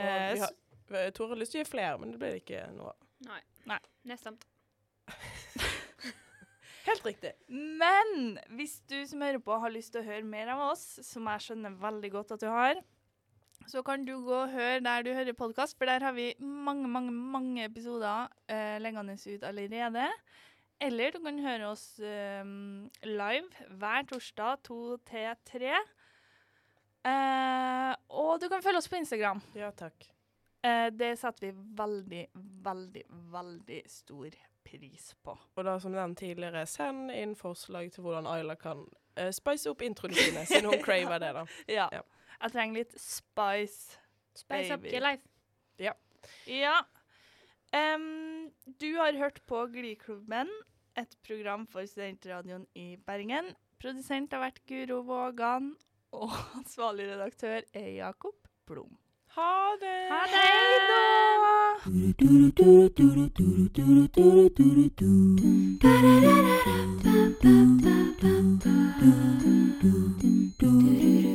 Eh, 0.00 0.32
vi 0.34 0.40
har, 0.40 0.50
jeg 0.88 1.12
har 1.18 1.36
lyst 1.36 1.52
til 1.54 1.60
å 1.60 1.64
gi 1.64 1.70
flere, 1.70 1.98
men 2.00 2.14
det 2.14 2.20
blir 2.22 2.40
ikke 2.40 2.64
noe 2.76 2.94
av. 2.94 3.06
Nei. 3.28 3.40
Nei. 3.70 3.80
Nedstemt. 4.08 4.46
Helt 6.90 7.04
riktig. 7.06 7.30
Men 7.48 8.38
hvis 8.58 8.80
du 8.90 8.96
som 9.06 9.22
hører 9.22 9.38
på 9.44 9.58
har 9.62 9.70
lyst 9.70 9.92
til 9.94 10.02
å 10.02 10.08
høre 10.08 10.26
mer 10.26 10.50
av 10.56 10.64
oss, 10.72 10.82
som 11.06 11.28
jeg 11.30 11.44
skjønner 11.44 11.76
veldig 11.78 12.10
godt 12.16 12.34
at 12.34 12.42
du 12.42 12.48
har, 12.50 12.80
så 13.70 13.84
kan 13.86 14.02
du 14.06 14.16
gå 14.24 14.34
og 14.34 14.50
høre 14.50 14.80
der 14.82 15.04
du 15.06 15.12
hører 15.14 15.36
podkast, 15.38 15.76
for 15.78 15.86
der 15.86 16.02
har 16.02 16.16
vi 16.16 16.32
mange, 16.40 16.88
mange 16.90 17.12
mange 17.12 17.68
episoder 17.68 18.26
uh, 18.50 18.76
lengende 18.82 19.14
ut 19.14 19.46
allerede. 19.46 20.08
Eller 20.80 21.14
du 21.14 21.20
kan 21.20 21.38
høre 21.44 21.66
oss 21.68 22.00
eh, 22.00 22.40
live 23.04 23.66
hver 23.76 24.06
torsdag 24.08 24.62
to 24.64 24.96
til 25.10 25.34
tre. 25.44 25.74
Uh, 27.04 27.92
og 28.08 28.40
du 28.40 28.48
kan 28.48 28.64
følge 28.64 28.80
oss 28.80 28.88
på 28.88 28.96
Instagram. 28.96 29.44
Ja, 29.54 29.70
takk. 29.76 30.08
Det 30.96 31.14
setter 31.16 31.46
vi 31.46 31.52
veldig, 31.76 32.24
veldig, 32.64 33.04
veldig 33.32 33.82
stor 33.88 34.40
pris 34.64 35.14
på. 35.24 35.34
Og 35.56 35.64
da 35.66 35.78
som 35.82 35.94
nevnt 35.94 36.18
tidligere, 36.20 36.66
send 36.68 37.10
inn 37.14 37.34
forslag 37.38 37.90
til 37.94 38.04
hvordan 38.06 38.28
Ayla 38.30 38.56
kan 38.60 38.84
uh, 38.84 39.30
spice 39.34 39.70
opp 39.70 39.82
introene 39.86 40.16
sine, 40.18 40.46
siden 40.46 40.70
hun 40.70 40.82
craver 40.86 41.22
det, 41.22 41.34
da. 41.36 41.44
Ja. 41.68 41.88
Ja. 41.92 42.04
Jeg 42.40 42.54
trenger 42.54 42.80
litt 42.80 42.96
spice. 43.00 43.98
Spice 44.38 44.72
up 44.74 44.86
your 44.86 45.04
life. 45.04 45.26
Ja. 46.46 46.78
Em, 47.72 48.50
du 48.80 48.96
har 48.96 49.18
hørt 49.18 49.42
på 49.46 49.66
Gliklubben, 49.70 50.48
et 50.98 51.16
program 51.26 51.66
for 51.70 51.86
studentradioen 51.86 52.66
i 52.74 52.96
Bergen. 53.06 53.52
Produsent 53.80 54.34
har 54.34 54.42
vært 54.42 54.64
Guro 54.68 55.00
Vågan, 55.06 55.74
og 56.12 56.34
ansvarlig 56.58 57.06
redaktør 57.12 57.62
er 57.72 57.92
Jakob 57.94 58.48
Blom. 58.66 58.98
Ha 59.34 59.76
det! 59.80 60.08
Ha 60.10 60.26
det! 60.26 60.50
Hej 61.84 62.14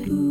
då! 0.07 0.24